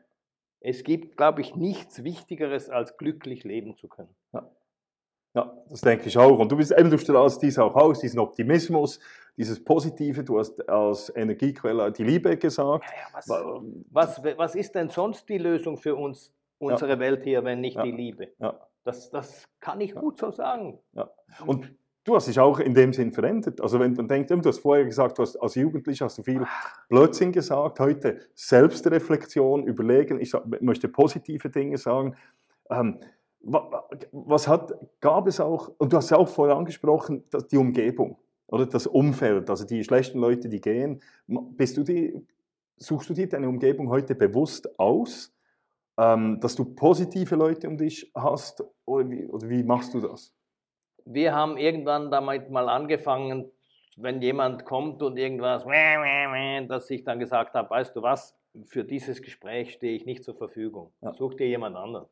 Es 0.64 0.84
gibt, 0.84 1.16
glaube 1.16 1.40
ich, 1.40 1.56
nichts 1.56 2.04
Wichtigeres, 2.04 2.70
als 2.70 2.96
glücklich 2.96 3.42
leben 3.42 3.76
zu 3.76 3.88
können. 3.88 4.14
Ja. 4.32 4.48
ja 5.34 5.58
das 5.68 5.80
denke 5.80 6.06
ich 6.06 6.16
auch. 6.16 6.38
Und 6.38 6.52
du 6.52 6.56
bist 6.56 6.72
eben, 6.72 6.88
du 6.88 6.98
strahlst 6.98 7.42
dies 7.42 7.58
auch 7.58 7.74
aus, 7.74 7.98
diesen 7.98 8.20
Optimismus, 8.20 9.00
dieses 9.36 9.62
Positive. 9.62 10.22
Du 10.22 10.38
hast 10.38 10.68
als 10.68 11.14
Energiequelle 11.14 11.90
die 11.90 12.04
Liebe 12.04 12.36
gesagt. 12.36 12.84
Ja, 12.84 12.96
ja, 12.96 13.08
was, 13.12 14.22
was, 14.22 14.38
was, 14.38 14.54
ist 14.54 14.74
denn 14.74 14.88
sonst 14.88 15.28
die 15.28 15.38
Lösung 15.38 15.76
für 15.76 15.96
uns, 15.96 16.32
unsere 16.58 16.98
Welt 17.00 17.24
hier, 17.24 17.42
wenn 17.42 17.60
nicht 17.60 17.82
die 17.82 17.90
Liebe? 17.90 18.28
Das, 18.84 19.10
das 19.10 19.48
kann 19.58 19.80
ich 19.80 19.94
gut 19.94 20.18
so 20.18 20.30
sagen. 20.30 20.78
Und 21.44 21.74
Du 22.04 22.16
hast 22.16 22.26
dich 22.26 22.40
auch 22.40 22.58
in 22.58 22.74
dem 22.74 22.92
Sinn 22.92 23.12
verändert. 23.12 23.60
Also 23.60 23.78
wenn 23.78 23.92
man 23.94 24.08
denkt, 24.08 24.30
du 24.30 24.42
hast 24.44 24.58
vorher 24.58 24.84
gesagt, 24.84 25.18
du 25.18 25.22
hast, 25.22 25.36
als 25.36 25.54
Jugendlicher 25.54 26.06
hast 26.06 26.18
du 26.18 26.24
viel 26.24 26.44
Blödsinn 26.88 27.30
gesagt, 27.30 27.78
heute 27.78 28.18
Selbstreflexion, 28.34 29.66
überlegen, 29.68 30.20
ich 30.20 30.34
möchte 30.60 30.88
positive 30.88 31.48
Dinge 31.48 31.78
sagen. 31.78 32.16
Ähm, 32.70 32.98
was 33.42 34.48
hat, 34.48 34.74
gab 35.00 35.28
es 35.28 35.38
auch, 35.38 35.70
und 35.78 35.92
du 35.92 35.96
hast 35.96 36.10
ja 36.10 36.16
auch 36.16 36.28
vorher 36.28 36.56
angesprochen, 36.56 37.24
die 37.50 37.56
Umgebung 37.56 38.18
oder 38.46 38.66
das 38.66 38.86
Umfeld, 38.86 39.48
also 39.48 39.64
die 39.64 39.82
schlechten 39.84 40.18
Leute, 40.18 40.48
die 40.48 40.60
gehen. 40.60 41.00
Bist 41.26 41.76
du 41.76 41.84
die, 41.84 42.26
suchst 42.76 43.10
du 43.10 43.14
dir 43.14 43.28
deine 43.28 43.48
Umgebung 43.48 43.88
heute 43.88 44.14
bewusst 44.16 44.78
aus, 44.78 45.32
ähm, 45.98 46.40
dass 46.40 46.56
du 46.56 46.64
positive 46.64 47.36
Leute 47.36 47.68
um 47.68 47.76
dich 47.76 48.10
hast 48.14 48.64
oder 48.84 49.08
wie, 49.08 49.26
oder 49.26 49.48
wie 49.48 49.62
machst 49.62 49.94
du 49.94 50.00
das? 50.00 50.34
Wir 51.04 51.34
haben 51.34 51.56
irgendwann 51.56 52.10
damit 52.10 52.50
mal 52.50 52.68
angefangen, 52.68 53.50
wenn 53.96 54.22
jemand 54.22 54.64
kommt 54.64 55.02
und 55.02 55.16
irgendwas, 55.18 55.64
dass 56.68 56.90
ich 56.90 57.04
dann 57.04 57.18
gesagt 57.18 57.54
habe, 57.54 57.70
weißt 57.70 57.94
du 57.94 58.02
was, 58.02 58.38
für 58.64 58.84
dieses 58.84 59.22
Gespräch 59.22 59.72
stehe 59.74 59.94
ich 59.94 60.06
nicht 60.06 60.24
zur 60.24 60.34
Verfügung. 60.34 60.92
Ja. 61.00 61.12
Such 61.14 61.34
dir 61.34 61.46
jemand 61.46 61.76
anderen. 61.76 62.06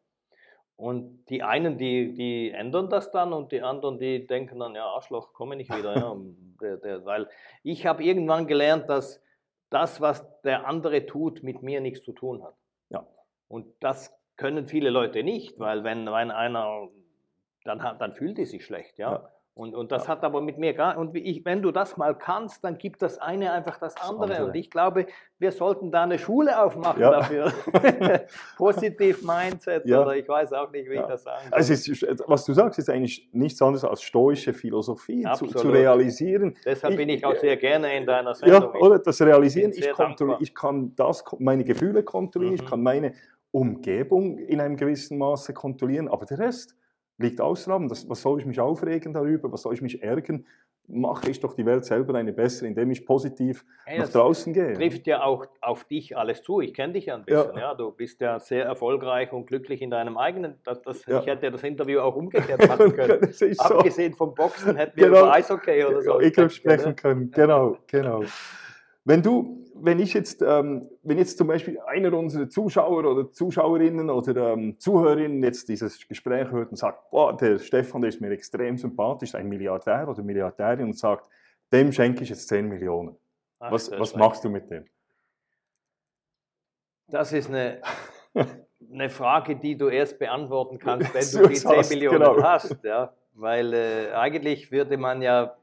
Und 0.76 1.26
die 1.26 1.42
einen, 1.42 1.76
die, 1.76 2.14
die 2.14 2.50
ändern 2.52 2.88
das 2.88 3.10
dann 3.10 3.34
und 3.34 3.52
die 3.52 3.60
anderen, 3.60 3.98
die 3.98 4.26
denken 4.26 4.58
dann, 4.60 4.74
ja, 4.74 4.86
Arschloch, 4.86 5.34
komme 5.34 5.56
nicht 5.56 5.70
wieder. 5.74 5.94
ja, 5.94 6.16
der, 6.62 6.78
der, 6.78 7.04
weil 7.04 7.28
ich 7.62 7.86
habe 7.86 8.02
irgendwann 8.02 8.46
gelernt, 8.46 8.88
dass 8.88 9.22
das, 9.68 10.00
was 10.00 10.26
der 10.40 10.66
andere 10.66 11.04
tut, 11.04 11.42
mit 11.42 11.62
mir 11.62 11.82
nichts 11.82 12.02
zu 12.02 12.12
tun 12.12 12.42
hat. 12.42 12.54
Ja. 12.88 13.06
Und 13.48 13.66
das 13.80 14.16
können 14.36 14.68
viele 14.68 14.88
Leute 14.88 15.22
nicht, 15.22 15.58
weil 15.58 15.84
wenn, 15.84 16.06
wenn 16.06 16.30
einer 16.30 16.88
dann, 17.64 17.78
dann 17.98 18.14
fühlt 18.14 18.38
die 18.38 18.46
sich 18.46 18.64
schlecht, 18.64 18.98
ja. 18.98 19.12
ja. 19.12 19.30
Und, 19.60 19.74
und 19.74 19.92
das 19.92 20.04
ja. 20.04 20.10
hat 20.10 20.24
aber 20.24 20.40
mit 20.40 20.58
mir 20.58 20.72
gar 20.72 20.96
und 20.96 21.14
ich, 21.14 21.44
wenn 21.44 21.60
du 21.60 21.70
das 21.70 21.96
mal 21.96 22.16
kannst, 22.16 22.64
dann 22.64 22.78
gibt 22.78 23.02
das 23.02 23.18
eine 23.18 23.52
einfach 23.52 23.78
das 23.78 23.94
andere. 23.96 24.28
Das 24.28 24.36
andere. 24.38 24.48
Und 24.48 24.54
ich 24.54 24.70
glaube, 24.70 25.06
wir 25.38 25.52
sollten 25.52 25.90
da 25.90 26.04
eine 26.04 26.18
Schule 26.18 26.62
aufmachen 26.62 27.02
ja. 27.02 27.10
dafür. 27.10 27.52
Positiv 28.56 29.22
Mindset 29.22 29.84
ja. 29.84 30.00
oder 30.00 30.16
ich 30.16 30.26
weiß 30.26 30.52
auch 30.54 30.70
nicht, 30.70 30.88
wie 30.88 30.94
ich 30.94 31.02
das 31.02 31.24
sagen 31.24 31.42
soll. 31.50 31.58
Also 31.58 31.72
ist, 31.74 32.06
was 32.26 32.44
du 32.46 32.54
sagst, 32.54 32.78
ist 32.78 32.88
eigentlich 32.88 33.28
nichts 33.32 33.60
anderes 33.60 33.84
als 33.84 34.02
stoische 34.02 34.54
Philosophie 34.54 35.26
zu, 35.34 35.46
zu, 35.48 35.68
realisieren. 35.68 36.56
Deshalb 36.64 36.92
ich, 36.92 36.98
bin 36.98 37.08
ich 37.10 37.24
auch 37.26 37.36
sehr 37.36 37.56
gerne 37.56 37.94
in 37.96 38.06
deiner 38.06 38.34
Sendung. 38.34 38.72
Ja, 38.72 38.80
oder 38.80 38.98
das 39.00 39.20
Realisieren. 39.20 39.72
Ich, 39.72 39.86
ich, 40.40 40.54
kann 40.54 40.94
das, 40.96 41.22
meine 41.38 41.64
Gefühle 41.64 42.02
kontrollieren, 42.02 42.54
mhm. 42.54 42.60
ich 42.62 42.66
kann 42.66 42.82
meine 42.82 43.12
Umgebung 43.50 44.38
in 44.38 44.60
einem 44.60 44.76
gewissen 44.76 45.18
Maße 45.18 45.52
kontrollieren, 45.52 46.08
aber 46.08 46.24
der 46.24 46.38
Rest 46.38 46.76
liegt 47.20 47.40
außerhalb. 47.40 47.88
Das, 47.88 48.08
was 48.08 48.22
soll 48.22 48.40
ich 48.40 48.46
mich 48.46 48.60
aufregen 48.60 49.12
darüber? 49.12 49.52
Was 49.52 49.62
soll 49.62 49.74
ich 49.74 49.82
mich 49.82 50.02
ärgern? 50.02 50.46
Mache 50.92 51.30
ich 51.30 51.38
doch 51.38 51.54
die 51.54 51.64
Welt 51.64 51.84
selber 51.84 52.14
eine 52.18 52.32
bessere, 52.32 52.66
indem 52.66 52.90
ich 52.90 53.06
positiv 53.06 53.64
hey, 53.84 54.00
nach 54.00 54.08
draußen 54.08 54.52
gehe. 54.52 54.72
Trifft 54.72 55.06
ja 55.06 55.22
auch 55.22 55.46
auf 55.60 55.84
dich 55.84 56.16
alles 56.16 56.42
zu. 56.42 56.60
Ich 56.60 56.74
kenne 56.74 56.94
dich 56.94 57.06
ja 57.06 57.14
ein 57.14 57.24
bisschen. 57.24 57.54
Ja. 57.54 57.60
ja. 57.60 57.74
Du 57.74 57.92
bist 57.92 58.20
ja 58.20 58.40
sehr 58.40 58.64
erfolgreich 58.64 59.32
und 59.32 59.46
glücklich 59.46 59.82
in 59.82 59.90
deinem 59.90 60.18
eigenen. 60.18 60.56
Das, 60.64 60.82
das, 60.82 61.06
ja. 61.06 61.20
Ich 61.20 61.26
hätte 61.26 61.46
ja 61.46 61.52
das 61.52 61.62
Interview 61.62 62.00
auch 62.00 62.16
umgekehrt 62.16 62.66
machen 62.68 62.92
können. 62.92 63.32
Abgesehen 63.58 64.14
vom 64.14 64.34
Boxen 64.34 64.74
hätten 64.74 64.96
wir 64.96 65.06
genau. 65.06 65.20
über 65.20 65.32
Eishockey 65.32 65.84
oder 65.84 66.02
so. 66.02 66.18
Ich 66.18 66.34
sprechen 66.52 66.96
können. 66.96 67.30
Genau, 67.30 67.76
genau. 67.86 68.24
Wenn 69.04 69.22
du, 69.22 69.59
wenn 69.82 69.98
ich 69.98 70.14
jetzt, 70.14 70.42
ähm, 70.42 70.88
wenn 71.02 71.18
jetzt 71.18 71.38
zum 71.38 71.46
Beispiel 71.46 71.78
einer 71.80 72.12
unserer 72.12 72.48
Zuschauer 72.48 73.04
oder 73.04 73.32
Zuschauerinnen 73.32 74.10
oder 74.10 74.52
ähm, 74.52 74.78
Zuhörerinnen 74.78 75.42
jetzt 75.42 75.68
dieses 75.68 76.06
Gespräch 76.06 76.50
hört 76.50 76.70
und 76.70 76.76
sagt, 76.76 77.10
boah, 77.10 77.36
der 77.36 77.58
Stefan, 77.58 78.02
der 78.02 78.10
ist 78.10 78.20
mir 78.20 78.30
extrem 78.30 78.76
sympathisch, 78.76 79.34
ein 79.34 79.48
Milliardär 79.48 80.08
oder 80.08 80.22
Milliardärin 80.22 80.86
und 80.86 80.98
sagt, 80.98 81.24
dem 81.72 81.92
schenke 81.92 82.22
ich 82.22 82.30
jetzt 82.30 82.48
10 82.48 82.68
Millionen. 82.68 83.16
Ach, 83.58 83.72
was 83.72 83.90
was 83.92 84.14
machst 84.14 84.44
du 84.44 84.48
mit 84.48 84.70
dem? 84.70 84.86
Das 87.08 87.32
ist 87.32 87.48
eine, 87.48 87.80
eine 88.92 89.10
Frage, 89.10 89.56
die 89.56 89.76
du 89.76 89.88
erst 89.88 90.18
beantworten 90.18 90.78
kannst, 90.78 91.12
wenn 91.14 91.42
du 91.42 91.48
die 91.48 91.56
10 91.56 91.88
Millionen 91.88 92.18
genau. 92.18 92.42
hast. 92.42 92.76
Ja? 92.84 93.12
Weil 93.34 93.74
äh, 93.74 94.12
eigentlich 94.12 94.70
würde 94.70 94.96
man 94.96 95.22
ja, 95.22 95.56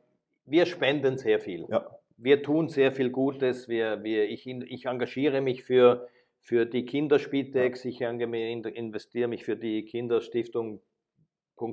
wir 0.45 0.65
spenden 0.65 1.18
sehr 1.18 1.39
viel. 1.39 1.65
Ja. 1.70 1.97
Wir 2.18 2.41
tun 2.41 2.68
sehr 2.68 2.91
viel 2.91 3.11
Gutes. 3.11 3.70
Wir, 3.70 4.03
wir, 4.03 4.30
ich, 4.30 4.47
ich 4.47 4.86
engagiere 4.86 5.41
mich 5.41 5.63
für, 5.63 6.07
für 6.41 6.65
die 6.65 6.86
Kinderspitex, 6.86 7.86
ich 7.86 8.01
investiere 8.01 9.28
mich 9.28 9.45
für 9.45 9.55
die 9.55 9.86
Kinderstiftung 9.86 10.82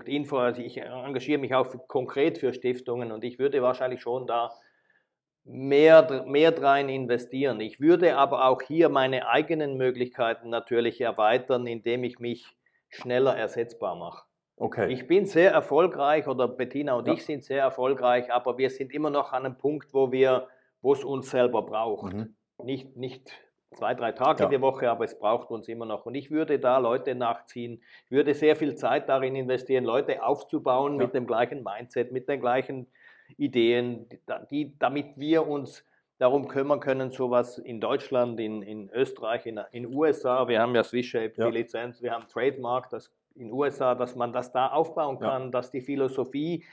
Info. 0.07 0.39
Also 0.39 0.63
ich 0.63 0.79
engagiere 0.79 1.39
mich 1.39 1.55
auch 1.55 1.75
konkret 1.89 2.39
für 2.39 2.53
Stiftungen 2.53 3.13
und 3.13 3.25
ich 3.25 3.39
würde 3.39 3.63
wahrscheinlich 3.63 4.01
schon 4.01 4.27
da 4.27 4.53
mehr, 5.45 6.25
mehr 6.27 6.61
rein 6.63 6.89
investieren. 6.89 7.61
Ich 7.61 7.81
würde 7.81 8.17
aber 8.17 8.47
auch 8.47 8.63
hier 8.63 8.89
meine 8.89 9.29
eigenen 9.29 9.77
Möglichkeiten 9.77 10.49
natürlich 10.49 11.01
erweitern, 11.01 11.67
indem 11.67 12.05
ich 12.05 12.19
mich 12.19 12.47
schneller 12.89 13.37
ersetzbar 13.37 13.97
mache. 13.97 14.27
Okay. 14.57 14.93
Ich 14.93 15.07
bin 15.07 15.27
sehr 15.27 15.51
erfolgreich 15.51 16.29
oder 16.29 16.47
Bettina 16.47 16.95
und 16.95 17.09
ja. 17.09 17.15
ich 17.15 17.25
sind 17.25 17.43
sehr 17.43 17.63
erfolgreich, 17.63 18.33
aber 18.33 18.57
wir 18.57 18.71
sind 18.71 18.93
immer 18.93 19.11
noch 19.11 19.33
an 19.33 19.45
einem 19.45 19.59
Punkt, 19.59 19.93
wo 19.93 20.13
wir, 20.13 20.49
wo 20.81 20.93
es 20.93 21.03
uns 21.03 21.31
selber 21.31 21.63
braucht. 21.63 22.15
Mhm. 22.15 22.37
Nicht, 22.63 22.97
nicht 22.97 23.33
zwei, 23.75 23.95
drei 23.95 24.13
Tage 24.13 24.45
ja. 24.45 24.49
die 24.49 24.61
Woche, 24.61 24.89
aber 24.91 25.05
es 25.05 25.19
braucht 25.19 25.51
uns 25.51 25.69
immer 25.69 25.87
noch. 25.87 26.07
Und 26.07 26.15
ich 26.15 26.31
würde 26.31 26.59
da 26.59 26.79
Leute 26.79 27.15
nachziehen, 27.15 27.83
ich 28.07 28.13
würde 28.13 28.35
sehr 28.35 28.55
viel 28.55 28.77
Zeit 28.77 29.09
darin 29.09 29.35
investieren, 29.35 29.85
Leute 29.85 30.23
aufzubauen 30.23 30.99
ja. 31.01 31.07
mit 31.07 31.15
dem 31.15 31.27
gleichen 31.27 31.65
Mindset, 31.65 32.13
mit 32.13 32.29
den 32.29 32.41
gleichen 32.41 32.87
Ideen, 33.37 34.09
die, 34.51 34.79
damit 34.79 35.17
wir 35.17 35.47
uns 35.49 35.85
darum 36.19 36.47
kümmern 36.47 36.79
können, 36.79 37.11
sowas 37.11 37.59
in 37.59 37.81
Deutschland, 37.81 38.39
in, 38.39 38.63
in 38.63 38.89
Österreich, 38.91 39.47
in 39.47 39.61
den 39.73 39.87
USA, 39.87 40.47
wir 40.47 40.61
haben 40.61 40.75
ja 40.75 40.85
SwissShape, 40.85 41.35
ja. 41.37 41.47
die 41.47 41.59
Lizenz, 41.59 42.03
wir 42.03 42.13
haben 42.13 42.29
Trademark, 42.29 42.89
das 42.91 43.13
in 43.35 43.53
USA, 43.53 43.95
dass 43.95 44.15
man 44.15 44.33
das 44.33 44.53
da 44.53 44.69
aufbauen 44.69 45.19
kann, 45.19 45.45
ja. 45.45 45.49
dass 45.51 45.71
die 45.71 45.81
Philosophie, 45.81 46.65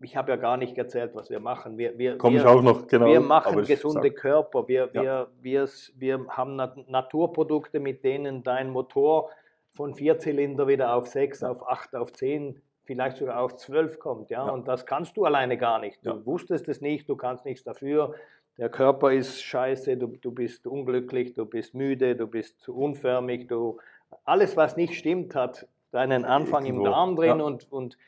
ich 0.00 0.16
habe 0.16 0.30
ja 0.30 0.36
gar 0.36 0.56
nicht 0.56 0.78
erzählt, 0.78 1.14
was 1.14 1.28
wir 1.28 1.40
machen. 1.40 1.76
Wir, 1.76 1.98
wir, 1.98 2.18
Komm 2.18 2.34
wir, 2.34 2.40
ich 2.40 2.46
auch 2.46 2.62
noch, 2.62 2.86
genau. 2.86 3.06
Wir 3.06 3.20
machen 3.20 3.62
gesunde 3.64 4.10
Körper, 4.10 4.66
wir, 4.68 4.90
ja. 4.92 5.02
wir, 5.02 5.28
wir, 5.40 5.68
wir 5.96 6.26
haben 6.28 6.56
Naturprodukte, 6.56 7.80
mit 7.80 8.04
denen 8.04 8.42
dein 8.42 8.70
Motor 8.70 9.30
von 9.74 9.94
vier 9.94 10.18
Zylinder 10.18 10.66
wieder 10.66 10.94
auf 10.94 11.08
sechs, 11.08 11.42
auf 11.42 11.68
acht, 11.68 11.94
auf 11.94 12.12
zehn 12.12 12.60
vielleicht 12.88 13.18
sogar 13.18 13.40
auf 13.40 13.56
zwölf 13.56 13.98
kommt. 13.98 14.30
Ja? 14.30 14.46
ja? 14.46 14.52
Und 14.52 14.66
das 14.66 14.86
kannst 14.86 15.16
du 15.16 15.26
alleine 15.26 15.58
gar 15.58 15.78
nicht. 15.78 16.04
Du 16.06 16.10
ja. 16.10 16.26
wusstest 16.26 16.68
es 16.68 16.80
nicht, 16.80 17.08
du 17.08 17.16
kannst 17.16 17.44
nichts 17.44 17.62
dafür. 17.62 18.14
Der 18.56 18.70
Körper 18.70 19.12
ist 19.12 19.42
scheiße, 19.42 19.98
du, 19.98 20.06
du 20.08 20.32
bist 20.32 20.66
unglücklich, 20.66 21.34
du 21.34 21.44
bist 21.44 21.74
müde, 21.74 22.16
du 22.16 22.26
bist 22.26 22.68
unförmig, 22.68 23.46
du 23.46 23.78
alles, 24.24 24.56
was 24.56 24.76
nicht 24.76 24.94
stimmt, 24.94 25.34
hat 25.34 25.68
deinen 25.90 26.24
Anfang 26.24 26.64
Irgendwo. 26.64 26.86
im 26.86 26.92
Darm 26.92 27.16
drin. 27.16 27.38
Ja. 27.38 27.44
Und, 27.44 27.70
und 27.72 27.98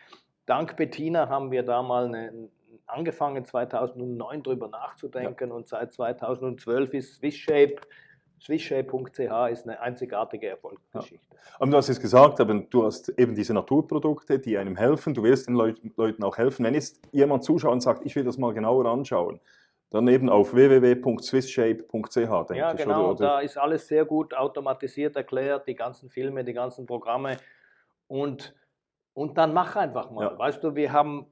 dank 0.47 0.77
Bettina 0.77 1.29
haben 1.29 1.51
wir 1.51 1.63
da 1.63 1.83
mal 1.83 2.07
eine, 2.07 2.49
angefangen, 2.87 3.45
2009 3.45 4.43
drüber 4.43 4.69
nachzudenken. 4.69 5.53
Und 5.53 5.69
seit 5.69 5.93
2012 5.93 6.95
ist 6.95 7.15
SwissShape 7.17 7.81
Swissshape.ch 8.43 9.51
ist 9.51 9.69
eine 9.69 9.81
einzigartige 9.81 10.49
Erfolgsgeschichte. 10.49 11.27
Ja. 11.31 11.39
Aber 11.59 11.71
du 11.71 11.77
hast 11.77 11.89
es 11.89 12.01
gesagt, 12.01 12.41
aber 12.41 12.55
du 12.55 12.85
hast 12.85 13.11
eben 13.11 13.35
diese 13.35 13.53
Naturprodukte, 13.53 14.39
die 14.39 14.57
einem 14.57 14.77
helfen. 14.77 15.13
Du 15.13 15.23
wirst 15.23 15.47
den 15.47 15.55
Leuten 15.55 16.25
auch 16.25 16.39
helfen. 16.39 16.65
Wenn 16.65 16.75
jetzt 16.75 17.01
jemand 17.13 17.45
zuschaut 17.45 17.73
und 17.73 17.83
sagt, 17.83 18.07
ich 18.07 18.17
will 18.17 18.25
das 18.25 18.39
mal 18.39 18.55
genauer 18.55 18.87
anschauen, 18.87 19.41
dann 19.91 20.09
eben 20.09 20.31
auf 20.31 20.55
www.swissshape.ch, 20.55 22.15
denke 22.15 22.29
ja, 22.29 22.47
ich. 22.47 22.57
Ja, 22.57 22.73
genau. 22.73 23.01
Oder, 23.01 23.11
oder? 23.11 23.27
Da 23.27 23.41
ist 23.41 23.59
alles 23.59 23.87
sehr 23.87 24.05
gut 24.05 24.33
automatisiert 24.35 25.17
erklärt, 25.17 25.67
die 25.67 25.75
ganzen 25.75 26.09
Filme, 26.09 26.45
die 26.45 26.53
ganzen 26.53 26.87
Programme. 26.87 27.37
Und, 28.11 28.57
und 29.15 29.39
dann 29.39 29.55
mach 29.55 29.77
einfach 29.77 30.11
mal. 30.11 30.33
Ja. 30.33 30.39
Weißt 30.39 30.65
du, 30.65 30.75
wir 30.75 30.93
haben 30.93 31.27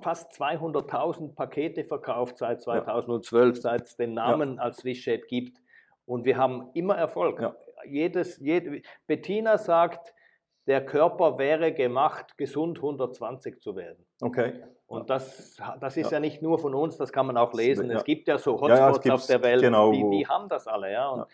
fast 0.00 0.32
200.000 0.32 1.34
Pakete 1.34 1.84
verkauft 1.84 2.38
seit 2.38 2.62
2012, 2.62 3.56
ja. 3.56 3.60
seit 3.60 3.82
es 3.82 3.96
den 3.96 4.14
Namen 4.14 4.56
ja. 4.56 4.62
als 4.62 4.78
Swissshape 4.78 5.26
gibt. 5.28 5.60
Und 6.06 6.24
wir 6.24 6.38
haben 6.38 6.70
immer 6.72 6.96
Erfolg. 6.96 7.38
Ja. 7.40 7.54
Jedes, 7.86 8.38
jede, 8.38 8.80
Bettina 9.06 9.58
sagt, 9.58 10.14
der 10.66 10.86
Körper 10.86 11.36
wäre 11.36 11.74
gemacht, 11.74 12.38
gesund 12.38 12.78
120 12.78 13.60
zu 13.60 13.76
werden. 13.76 14.06
Okay. 14.22 14.64
Und 14.86 15.10
das, 15.10 15.58
das 15.80 15.98
ist 15.98 16.12
ja. 16.12 16.18
nicht 16.18 16.40
nur 16.40 16.58
von 16.58 16.74
uns, 16.74 16.96
das 16.96 17.12
kann 17.12 17.26
man 17.26 17.36
auch 17.36 17.52
lesen. 17.52 17.90
Es 17.90 18.04
gibt 18.04 18.26
ja 18.26 18.38
so 18.38 18.58
Hotspots 18.58 19.10
auf 19.10 19.26
der 19.26 19.42
Welt, 19.42 19.60
genau, 19.60 19.92
die, 19.92 20.08
die, 20.16 20.26
haben 20.26 20.48
das 20.48 20.66
alle. 20.66 20.90
Ja. 20.90 21.10
Und 21.10 21.26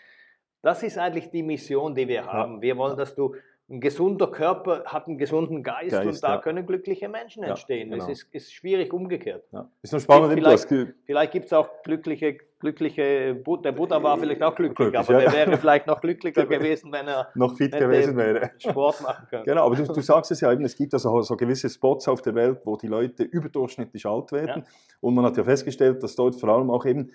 Das 0.60 0.82
ist 0.82 0.98
eigentlich 0.98 1.30
die 1.30 1.44
Mission, 1.44 1.94
die 1.94 2.08
wir 2.08 2.26
haben. 2.26 2.60
Wir 2.60 2.76
wollen, 2.76 2.96
dass 2.96 3.14
du 3.14 3.36
ein 3.70 3.80
gesunder 3.80 4.26
Körper 4.26 4.84
hat 4.84 5.08
einen 5.08 5.16
gesunden 5.16 5.62
Geist, 5.62 5.92
Geist 5.92 6.06
und 6.06 6.22
da 6.22 6.34
ja. 6.34 6.40
können 6.40 6.66
glückliche 6.66 7.08
Menschen 7.08 7.44
entstehen. 7.44 7.88
Ja, 7.88 7.94
genau. 7.96 8.10
Es 8.10 8.22
ist, 8.22 8.34
ist, 8.34 8.52
schwierig 8.52 8.92
umgekehrt. 8.92 9.44
Ja. 9.52 9.70
Ist 9.80 9.92
nur 9.92 10.00
spannend, 10.02 10.34
vielleicht, 10.34 10.68
vielleicht 11.06 11.32
gibt 11.32 11.46
es 11.46 11.52
auch 11.54 11.82
glückliche, 11.82 12.36
glückliche, 12.58 13.34
der 13.34 13.72
Buddha 13.72 14.02
war 14.02 14.18
vielleicht 14.18 14.42
auch 14.42 14.54
glücklich, 14.54 14.92
glücklich 14.92 15.00
aber 15.00 15.18
der 15.18 15.32
wäre 15.32 15.56
vielleicht 15.56 15.86
noch 15.86 16.02
glücklicher 16.02 16.44
gewesen, 16.46 16.92
wenn 16.92 17.08
er 17.08 17.28
noch 17.34 17.56
fit 17.56 17.72
gewesen 17.72 18.18
wäre. 18.18 18.50
Sport 18.58 19.00
machen 19.00 19.26
könnte. 19.30 19.50
Genau, 19.50 19.64
aber 19.64 19.76
du, 19.76 19.84
du, 19.84 20.00
sagst 20.02 20.30
es 20.30 20.42
ja 20.42 20.52
eben, 20.52 20.64
es 20.66 20.76
gibt 20.76 20.92
also 20.92 21.22
so 21.22 21.34
gewisse 21.34 21.70
Spots 21.70 22.06
auf 22.06 22.20
der 22.20 22.34
Welt, 22.34 22.60
wo 22.64 22.76
die 22.76 22.88
Leute 22.88 23.22
überdurchschnittlich 23.22 24.04
alt 24.04 24.30
werden. 24.32 24.64
Und 25.00 25.14
man 25.14 25.24
hat 25.24 25.38
ja 25.38 25.44
festgestellt, 25.44 26.02
dass 26.02 26.14
dort 26.14 26.34
vor 26.36 26.50
allem 26.50 26.70
auch 26.70 26.84
eben 26.84 27.10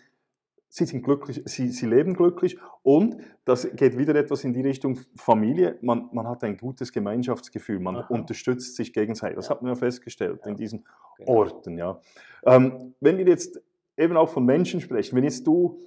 sie 0.70 0.86
sind 0.86 1.03
glücklich, 1.03 1.41
sie, 1.45 1.70
sie 1.70 1.86
leben 1.88 2.13
glücklich 2.13 2.57
und 2.84 3.17
das 3.43 3.67
geht 3.76 3.97
wieder 3.97 4.15
etwas 4.15 4.43
in 4.43 4.53
die 4.53 4.61
Richtung 4.61 4.99
Familie. 5.15 5.78
Man, 5.82 6.09
man 6.13 6.28
hat 6.28 6.43
ein 6.43 6.57
gutes 6.57 6.91
Gemeinschaftsgefühl, 6.91 7.80
man 7.80 7.97
Aha. 7.97 8.07
unterstützt 8.07 8.76
sich 8.76 8.93
gegenseitig. 8.93 9.36
Das 9.36 9.47
ja. 9.47 9.51
hat 9.51 9.61
man 9.61 9.72
ja 9.72 9.76
festgestellt 9.76 10.39
ja. 10.43 10.51
in 10.51 10.55
diesen 10.55 10.86
genau. 11.17 11.32
Orten. 11.32 11.78
Ja. 11.78 11.99
Ähm, 12.45 12.93
wenn 12.99 13.17
wir 13.17 13.26
jetzt 13.26 13.61
eben 13.97 14.15
auch 14.15 14.30
von 14.30 14.45
Menschen 14.45 14.80
sprechen, 14.80 15.15
wenn 15.15 15.24
jetzt 15.24 15.45
du 15.45 15.80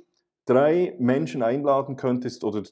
drei 0.44 0.94
Menschen 0.98 1.42
einladen 1.42 1.96
könntest 1.96 2.42
oder 2.42 2.62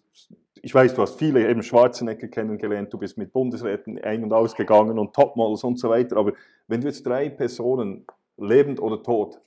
ich 0.62 0.74
weiß, 0.74 0.94
du 0.94 1.02
hast 1.02 1.18
viele 1.18 1.48
eben 1.48 1.62
Schwarzenegger 1.62 2.28
kennengelernt, 2.28 2.92
du 2.92 2.98
bist 2.98 3.16
mit 3.16 3.32
Bundesräten 3.32 3.98
ein- 4.02 4.24
und 4.24 4.32
ausgegangen 4.32 4.98
und 4.98 5.14
Topmodels 5.14 5.64
und 5.64 5.78
so 5.78 5.88
weiter, 5.88 6.16
aber 6.16 6.32
wenn 6.66 6.80
du 6.80 6.88
jetzt 6.88 7.06
drei 7.06 7.30
Personen, 7.30 8.04
lebend 8.36 8.80
oder 8.80 9.02
tot, 9.02 9.40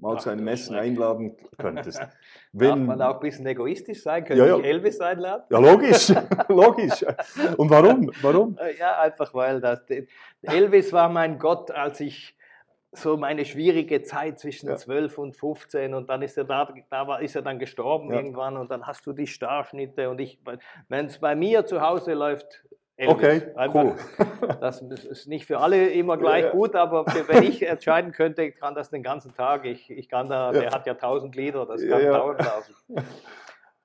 mal 0.00 0.16
Ach, 0.16 0.20
zu 0.20 0.30
einem 0.30 0.44
Messen 0.44 0.74
einladen 0.76 1.36
könntest. 1.58 2.00
Wenn, 2.52 2.68
Darf 2.68 2.78
man 2.78 3.02
auch 3.02 3.14
ein 3.14 3.20
bisschen 3.20 3.46
egoistisch 3.46 4.02
sein? 4.02 4.24
Könnte 4.24 4.42
ja, 4.42 4.48
ja. 4.48 4.58
ich 4.58 4.64
Elvis 4.64 5.00
einladen? 5.00 5.44
Ja, 5.50 5.58
logisch, 5.58 6.12
logisch. 6.48 7.04
Und 7.56 7.70
warum? 7.70 8.10
warum? 8.22 8.58
Ja, 8.78 9.00
einfach 9.00 9.32
weil 9.34 9.60
das, 9.60 9.80
Elvis 10.42 10.92
war 10.92 11.08
mein 11.08 11.38
Gott, 11.38 11.70
als 11.70 12.00
ich 12.00 12.36
so 12.92 13.16
meine 13.16 13.44
schwierige 13.44 14.02
Zeit 14.02 14.40
zwischen 14.40 14.68
ja. 14.68 14.76
12 14.76 15.18
und 15.18 15.36
15 15.36 15.94
und 15.94 16.10
dann 16.10 16.22
ist 16.22 16.36
er 16.36 16.44
da, 16.44 16.72
da 16.90 17.06
war, 17.06 17.22
ist 17.22 17.36
er 17.36 17.42
dann 17.42 17.58
gestorben 17.58 18.10
ja. 18.10 18.16
irgendwann 18.16 18.56
und 18.56 18.70
dann 18.70 18.86
hast 18.86 19.06
du 19.06 19.12
die 19.12 19.28
Starschnitte 19.28 20.10
und 20.10 20.20
ich, 20.20 20.40
wenn 20.88 21.06
es 21.06 21.18
bei 21.18 21.36
mir 21.36 21.64
zu 21.66 21.80
Hause 21.80 22.14
läuft, 22.14 22.64
Elvis. 23.00 23.14
Okay, 23.14 23.42
Einfach, 23.56 23.84
cool. 23.84 24.56
das 24.60 24.82
ist 24.82 25.26
nicht 25.26 25.46
für 25.46 25.58
alle 25.58 25.88
immer 25.88 26.18
gleich 26.18 26.44
ja, 26.44 26.50
gut, 26.50 26.74
aber 26.74 27.06
wenn 27.06 27.44
ich 27.44 27.62
entscheiden 27.62 28.12
könnte, 28.12 28.52
kann 28.52 28.74
das 28.74 28.90
den 28.90 29.02
ganzen 29.02 29.34
Tag. 29.34 29.64
Ich, 29.64 29.90
ich 29.90 30.08
kann 30.08 30.28
da, 30.28 30.52
ja. 30.52 30.60
der 30.60 30.70
hat 30.70 30.86
ja 30.86 30.94
tausend 30.94 31.34
Lieder, 31.34 31.64
das 31.64 31.80
kann 31.80 32.02
ja, 32.02 32.12
dauern 32.12 32.36
laufen. 32.38 32.74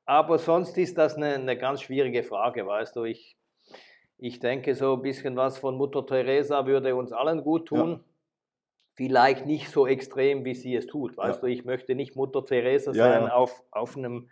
Aber 0.06 0.38
sonst 0.38 0.78
ist 0.78 0.98
das 0.98 1.16
eine, 1.16 1.36
eine 1.36 1.58
ganz 1.58 1.82
schwierige 1.82 2.24
Frage, 2.24 2.68
weißt 2.68 2.96
du. 2.98 3.06
Ich, 3.06 3.38
ich 4.18 4.40
denke, 4.40 4.76
so 4.76 4.96
ein 4.96 5.02
bisschen 5.02 5.38
was 5.38 5.58
von 5.58 5.78
Mutter 5.78 6.06
Teresa 6.06 6.66
würde 6.66 6.96
uns 6.96 7.14
allen 7.14 7.42
gut 7.42 7.70
tun. 7.70 8.04
Vielleicht 8.96 9.46
nicht 9.46 9.70
so 9.70 9.88
extrem, 9.88 10.46
wie 10.46 10.56
sie 10.56 10.76
es 10.76 10.88
tut. 10.88 11.18
Weißt 11.18 11.42
du, 11.42 11.48
ich 11.48 11.66
möchte 11.66 11.96
nicht 11.96 12.16
Mutter 12.16 12.46
Teresa 12.46 12.94
sein 12.94 13.30
Auf, 13.30 13.64
auf 13.72 13.98
einem 13.98 14.30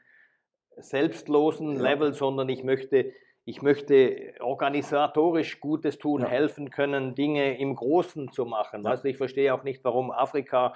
selbstlosen 0.77 1.79
Level, 1.79 2.13
sondern 2.13 2.49
ich 2.49 2.63
möchte 2.63 3.11
ich 3.46 3.62
möchte 3.62 4.34
organisatorisch 4.39 5.60
Gutes 5.60 5.98
tun, 5.98 6.22
ja. 6.22 6.28
helfen 6.28 6.70
können, 6.70 7.14
Dinge 7.16 7.58
im 7.58 7.76
Großen 7.76 8.32
zu 8.32 8.46
machen. 8.46 8.84
Ja. 8.84 8.91
Also 8.91 9.06
ich 9.06 9.18
verstehe 9.18 9.54
auch 9.54 9.64
nicht, 9.64 9.84
warum 9.84 10.12
Afrika 10.12 10.76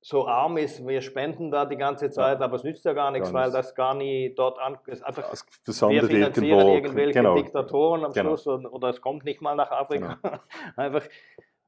so 0.00 0.26
arm 0.26 0.56
ist. 0.56 0.86
Wir 0.86 1.02
spenden 1.02 1.50
da 1.50 1.66
die 1.66 1.76
ganze 1.76 2.10
Zeit, 2.10 2.38
ja. 2.38 2.44
aber 2.44 2.56
es 2.56 2.64
nützt 2.64 2.84
ja 2.84 2.92
gar 2.92 3.10
nichts, 3.10 3.32
gar 3.32 3.42
weil 3.42 3.52
das 3.52 3.74
gar 3.74 3.94
nie 3.94 4.32
dort 4.34 4.58
an 4.58 4.78
ist. 4.86 5.02
Einfach, 5.02 5.28
das 5.30 5.46
wir 5.82 6.04
finanzieren 6.04 6.46
irgendwo, 6.46 6.74
irgendwelche 6.74 7.12
genau. 7.12 7.34
Diktatoren 7.34 8.04
am 8.04 8.12
genau. 8.12 8.36
Schluss 8.36 8.46
oder 8.46 8.88
es 8.88 9.00
kommt 9.00 9.24
nicht 9.24 9.42
mal 9.42 9.56
nach 9.56 9.70
Afrika. 9.70 10.18
Genau. 10.22 10.38
Einfach, 10.76 11.06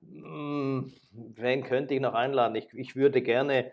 mh, 0.01 0.23
hm, 0.23 0.93
wen 1.11 1.63
könnte 1.65 1.95
ich 1.95 2.01
noch 2.01 2.15
einladen? 2.15 2.55
Ich, 2.55 2.73
ich 2.73 2.97
würde 2.97 3.23
gerne 3.23 3.73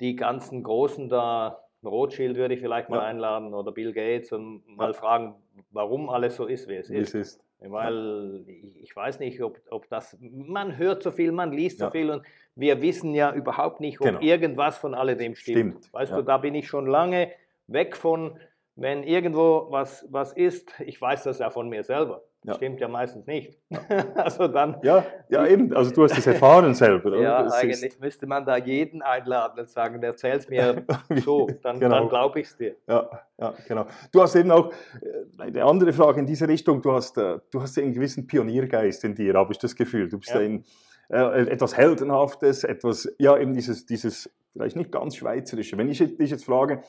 die 0.00 0.16
ganzen 0.16 0.62
Großen 0.62 1.08
da 1.08 1.65
Rothschild 1.86 2.36
würde 2.36 2.54
ich 2.54 2.60
vielleicht 2.60 2.88
mal 2.88 2.98
ja. 2.98 3.04
einladen 3.04 3.54
oder 3.54 3.72
Bill 3.72 3.92
Gates 3.92 4.32
und 4.32 4.62
mal 4.66 4.88
ja. 4.88 4.92
fragen, 4.92 5.34
warum 5.70 6.08
alles 6.08 6.36
so 6.36 6.46
ist, 6.46 6.68
wie 6.68 6.76
es 6.76 6.90
wie 6.90 6.96
ist. 6.96 7.14
ist. 7.14 7.42
Weil 7.58 8.44
ich, 8.46 8.82
ich 8.82 8.94
weiß 8.94 9.18
nicht, 9.18 9.42
ob, 9.42 9.60
ob 9.70 9.88
das, 9.88 10.16
man 10.20 10.76
hört 10.76 11.02
so 11.02 11.10
viel, 11.10 11.32
man 11.32 11.52
liest 11.52 11.78
so 11.78 11.90
viel 11.90 12.10
und 12.10 12.22
wir 12.54 12.82
wissen 12.82 13.14
ja 13.14 13.32
überhaupt 13.32 13.80
nicht, 13.80 14.00
ob 14.00 14.06
genau. 14.06 14.20
irgendwas 14.20 14.78
von 14.78 14.94
alledem 14.94 15.34
stimmt. 15.34 15.56
stimmt. 15.56 15.92
Weißt 15.92 16.12
du, 16.12 16.22
da 16.22 16.38
bin 16.38 16.54
ich 16.54 16.68
schon 16.68 16.86
lange 16.86 17.32
weg 17.66 17.96
von, 17.96 18.38
wenn 18.76 19.02
irgendwo 19.02 19.66
was, 19.70 20.06
was 20.10 20.32
ist, 20.32 20.78
ich 20.80 21.00
weiß 21.00 21.24
das 21.24 21.38
ja 21.38 21.50
von 21.50 21.68
mir 21.68 21.82
selber, 21.82 22.22
Ja. 22.46 22.54
stimmt 22.54 22.80
ja 22.80 22.88
meistens 22.88 23.26
nicht. 23.26 23.58
also 24.14 24.46
dann, 24.48 24.76
Ja, 24.82 25.04
ja, 25.28 25.46
eben. 25.46 25.74
Also 25.74 25.90
du 25.92 26.04
hast 26.04 26.16
das 26.16 26.26
erfahren 26.26 26.72
selber. 26.74 27.08
oder? 27.08 27.20
ja, 27.20 27.42
Das 27.42 27.54
eigentlich 27.54 27.92
Ist, 27.92 28.00
müsste 28.00 28.26
man 28.26 28.44
da 28.46 28.56
jeden 28.56 29.02
einladen 29.02 29.58
und 29.60 29.68
sagen, 29.68 30.02
erzähl 30.02 30.36
es 30.36 30.48
mir 30.48 30.84
so, 31.24 31.48
dann, 31.62 31.80
Genau. 31.80 31.96
dann 31.98 32.08
glaube 32.08 32.40
ich 32.40 32.46
es 32.46 32.56
dir. 32.56 32.76
ja, 32.88 33.10
ja, 33.38 33.54
genau. 33.66 33.86
Du 34.12 34.22
hast 34.22 34.34
eben 34.36 34.50
auch 34.50 34.70
äh, 35.02 35.42
eine 35.42 35.64
andere 35.64 35.92
Frage 35.92 36.20
in 36.20 36.26
diese 36.26 36.46
Richtung. 36.48 36.80
Du 36.82 36.92
hast, 36.92 37.18
äh, 37.18 37.38
du 37.50 37.60
hast 37.60 37.76
einen 37.78 37.92
gewissen 37.92 38.26
Pioniergeist 38.26 39.02
in 39.04 39.14
dir, 39.14 39.34
habe 39.34 39.52
ich 39.52 39.58
das 39.58 39.74
Gefühl. 39.74 40.08
Du 40.08 40.18
bist 40.18 40.30
Ja. 40.32 40.38
ein, 40.40 40.64
äh, 41.08 41.42
etwas 41.50 41.76
Heldenhaftes, 41.76 42.64
etwas, 42.64 43.12
ja, 43.18 43.36
eben 43.36 43.54
dieses, 43.54 43.86
dieses, 43.86 44.30
vielleicht 44.52 44.76
nicht 44.76 44.90
ganz 44.92 45.16
Schweizerische. 45.16 45.76
Wenn 45.78 45.88
ich 45.88 45.98
dich 45.98 46.30
jetzt 46.30 46.44
frage, 46.44 46.82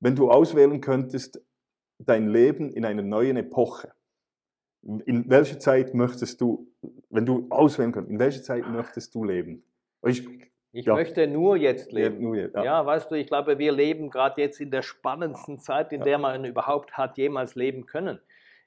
wenn 0.00 0.14
du 0.14 0.30
auswählen 0.30 0.80
könntest, 0.80 1.42
dein 1.98 2.28
Leben 2.28 2.70
in 2.72 2.84
einer 2.84 3.02
neuen 3.02 3.36
Epoche, 3.36 3.92
in 4.82 5.28
welcher 5.28 5.58
Zeit 5.58 5.94
möchtest 5.94 6.40
du, 6.40 6.66
wenn 7.10 7.26
du 7.26 7.46
auswählen 7.50 7.92
könntest, 7.92 8.12
in 8.12 8.18
welcher 8.18 8.42
Zeit 8.42 8.66
möchtest 8.68 9.14
du 9.14 9.24
leben? 9.24 9.62
Ich, 10.06 10.26
Ich 10.72 10.86
Ja. 10.86 10.94
möchte 10.94 11.26
nur 11.26 11.56
jetzt 11.56 11.90
leben. 11.90 12.20
nur 12.22 12.36
jetzt, 12.36 12.54
Ja. 12.54 12.86
weißt 12.86 13.10
du, 13.10 13.16
ich 13.16 13.26
glaube, 13.26 13.58
wir 13.58 13.72
leben 13.72 14.08
gerade 14.08 14.40
jetzt 14.40 14.60
in 14.60 14.70
der 14.70 14.82
spannendsten 14.82 15.58
Zeit, 15.58 15.92
in 15.92 15.98
Ja. 16.00 16.04
der 16.04 16.18
man 16.18 16.44
überhaupt 16.44 16.92
hat 16.92 17.18
jemals 17.18 17.56
leben 17.56 17.86
können. 17.86 18.20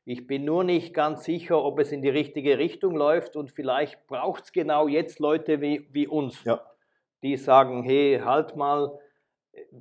Ich 0.05 0.28
bin 0.28 0.43
nur 0.43 0.66
nicht 0.66 0.93
ganz 0.93 1.24
sicher, 1.24 1.64
ob 1.64 1.80
es 1.80 1.93
in 1.93 2.01
die 2.01 2.09
richtige 2.09 2.57
Richtung 2.57 2.95
läuft 2.97 3.38
und 3.38 3.51
vielleicht 3.51 4.05
braucht 4.07 4.43
es 4.43 4.51
genau 4.51 4.89
jetzt 4.89 5.20
Leute 5.20 5.61
wie, 5.61 5.88
wie 5.93 6.07
uns, 6.07 6.43
Ja. 6.43 6.59
die 7.24 7.38
sagen, 7.38 7.84
hey, 7.84 8.20
halt 8.24 8.57
mal, 8.57 8.99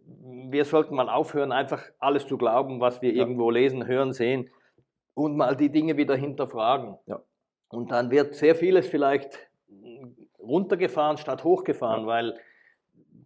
wir 0.01 0.65
sollten 0.65 0.95
mal 0.95 1.09
aufhören, 1.09 1.51
einfach 1.51 1.83
alles 1.99 2.27
zu 2.29 2.39
glauben, 2.39 2.81
was 2.81 3.03
wir 3.03 3.11
Ja. 3.13 3.17
irgendwo 3.23 3.51
lesen, 3.51 3.87
hören, 3.87 4.13
sehen 4.13 4.49
und 5.15 5.37
mal 5.37 5.57
die 5.57 5.71
Dinge 5.71 5.97
wieder 5.97 6.17
hinterfragen. 6.17 6.97
Ja. 7.07 7.21
Und 7.69 7.91
dann 7.91 8.11
wird 8.11 8.35
sehr 8.35 8.55
vieles 8.55 8.87
vielleicht 8.89 9.39
runtergefahren 10.39 11.17
statt 11.19 11.45
hochgefahren, 11.45 12.03
Ja. 12.03 12.07
weil 12.07 12.39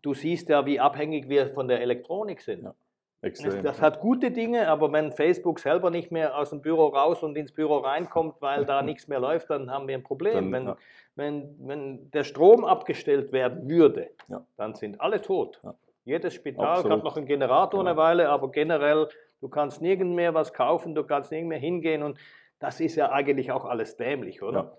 du 0.03 0.15
siehst 0.15 0.49
ja, 0.49 0.67
wie 0.67 0.79
abhängig 0.81 1.29
wir 1.29 1.49
von 1.51 1.69
der 1.69 1.81
Elektronik 1.81 2.41
sind. 2.41 2.65
Ja. 2.65 2.75
Das, 3.23 3.31
extrem. 3.41 3.63
das 3.65 3.81
hat 3.81 4.01
gute 4.01 4.31
Dinge, 4.31 4.69
aber 4.69 4.93
wenn 4.93 5.11
Facebook 5.11 5.59
selber 5.59 5.91
nicht 5.91 6.13
mehr 6.13 6.37
aus 6.37 6.51
dem 6.51 6.61
Büro 6.61 6.89
raus 6.89 7.23
und 7.23 7.35
ins 7.37 7.51
Büro 7.53 7.79
reinkommt, 7.79 8.41
weil 8.41 8.67
da 8.67 8.83
nichts 8.83 9.09
mehr 9.09 9.19
läuft, 9.19 9.51
dann 9.51 9.71
haben 9.71 9.89
wir 9.89 9.97
ein 9.97 10.03
Problem. 10.03 10.35
Dann, 10.35 10.53
wenn, 10.53 10.67
ja. 10.67 10.77
wenn, 11.17 11.57
wenn 11.67 12.11
der 12.11 12.25
Strom 12.25 12.65
abgestellt 12.65 13.33
werden 13.33 13.69
würde, 13.69 14.11
Ja. 14.29 14.45
dann 14.57 14.75
sind 14.75 15.01
alle 15.01 15.23
tot. 15.23 15.61
Ja. 15.65 15.75
Jedes 16.05 16.35
Spital 16.35 16.67
Absolut. 16.67 16.99
hat 16.99 17.05
noch 17.05 17.17
einen 17.17 17.27
Generator 17.27 17.81
eine 17.81 17.91
Genau. 17.91 18.03
Weile, 18.03 18.29
aber 18.29 18.51
generell, 18.53 19.09
du 19.41 19.49
kannst 19.49 19.81
nirgend 19.83 20.15
mehr 20.15 20.35
was 20.35 20.53
kaufen, 20.53 20.95
du 20.95 21.05
kannst 21.05 21.31
nirgend 21.31 21.49
mehr 21.51 21.59
hingehen 21.59 22.03
und 22.03 22.19
das 22.59 22.81
ist 22.81 22.97
ja 22.97 23.11
eigentlich 23.13 23.53
auch 23.53 23.65
alles 23.65 23.97
dämlich, 23.97 24.43
oder? 24.43 24.59
Ja. 24.59 24.73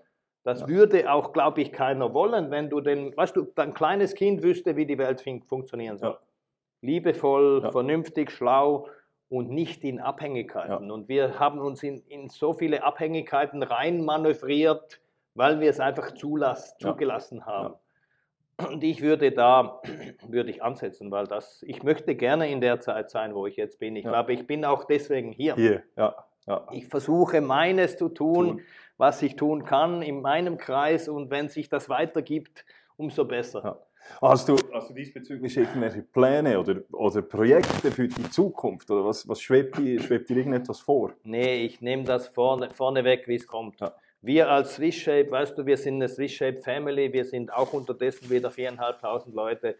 Das 0.44 0.60
Ja. 0.62 0.68
würde 0.68 1.12
auch, 1.12 1.32
glaube 1.32 1.60
ich, 1.60 1.72
keiner 1.72 2.12
wollen, 2.14 2.50
wenn 2.50 2.70
du 2.70 2.80
den, 2.80 3.16
weißt 3.16 3.36
du, 3.36 3.42
dein 3.54 3.74
kleines 3.74 4.14
Kind 4.14 4.42
wüsste, 4.42 4.76
wie 4.76 4.86
die 4.86 4.98
Welt 4.98 5.20
fun- 5.20 5.42
funktionieren 5.42 5.98
soll. 5.98 6.10
Ja. 6.12 6.18
Liebevoll, 6.80 7.70
vernünftig, 7.72 8.30
schlau 8.30 8.86
und 9.28 9.50
nicht 9.50 9.84
in 9.84 10.00
Abhängigkeiten. 10.00 10.90
Und 10.90 11.08
wir 11.08 11.38
haben 11.38 11.58
uns 11.58 11.82
in, 11.82 11.98
in 12.08 12.28
so 12.28 12.52
viele 12.54 12.82
Abhängigkeiten 12.84 13.62
rein 13.62 14.04
manövriert, 14.04 15.00
weil 15.34 15.60
wir 15.60 15.70
es 15.70 15.80
einfach 15.80 16.12
zulass, 16.14 16.76
zugelassen 16.78 17.44
haben. 17.44 17.74
Und 18.66 18.82
ich 18.82 19.02
würde 19.02 19.30
da, 19.30 19.80
würde 20.28 20.50
ich 20.50 20.62
ansetzen, 20.62 21.10
weil 21.10 21.26
das, 21.26 21.62
ich 21.66 21.82
möchte 21.82 22.14
gerne 22.16 22.50
in 22.50 22.60
der 22.60 22.80
Zeit 22.80 23.10
sein, 23.10 23.34
wo 23.34 23.46
ich 23.46 23.56
jetzt 23.56 23.78
bin. 23.78 23.94
Ich 23.96 24.04
Ja. 24.04 24.10
glaube, 24.10 24.32
ich 24.32 24.46
bin 24.46 24.64
auch 24.64 24.84
deswegen 24.84 25.30
hier. 25.32 25.54
Hier, 25.54 25.82
ja. 25.96 26.14
ja. 26.46 26.66
Ich 26.72 26.86
versuche 26.88 27.40
meines 27.40 27.96
zu 27.96 28.08
tun, 28.08 28.48
Tun. 28.48 28.60
was 28.96 29.22
ich 29.22 29.36
tun 29.36 29.64
kann 29.64 30.02
in 30.02 30.20
meinem 30.22 30.58
Kreis 30.58 31.08
und 31.08 31.30
wenn 31.30 31.48
sich 31.48 31.68
das 31.68 31.88
weitergibt, 31.88 32.64
umso 32.96 33.24
besser. 33.24 33.62
Ja. 33.64 33.78
Hast 34.22 34.48
du, 34.48 34.56
hast 34.72 34.88
du 34.90 34.94
diesbezüglich 34.94 35.56
irgendwelche 35.56 36.02
Pläne 36.02 36.58
oder, 36.58 36.76
oder 36.92 37.20
Projekte 37.20 37.90
für 37.90 38.08
die 38.08 38.30
Zukunft? 38.30 38.90
Oder 38.90 39.04
was, 39.04 39.28
was 39.28 39.40
schwebt, 39.40 39.76
dir, 39.76 40.00
schwebt 40.00 40.28
dir 40.30 40.36
irgendetwas 40.38 40.80
vor? 40.80 41.12
Nee, 41.24 41.64
ich 41.64 41.80
nehme 41.82 42.04
das 42.04 42.26
vorne, 42.28 42.70
vorne 42.72 43.04
weg, 43.04 43.24
wie 43.26 43.34
es 43.34 43.46
kommt. 43.46 43.78
Ja. 43.80 43.92
Wir 44.20 44.50
als 44.50 44.74
Swiss 44.74 44.96
Shape, 44.96 45.30
weißt 45.30 45.56
du, 45.56 45.64
wir 45.66 45.76
sind 45.76 45.94
eine 45.96 46.08
Swiss 46.08 46.32
Shape 46.32 46.60
Family, 46.60 47.12
wir 47.12 47.24
sind 47.24 47.52
auch 47.52 47.72
unterdessen 47.72 48.28
wieder 48.30 48.48
4.500 48.50 49.32
Leute 49.32 49.76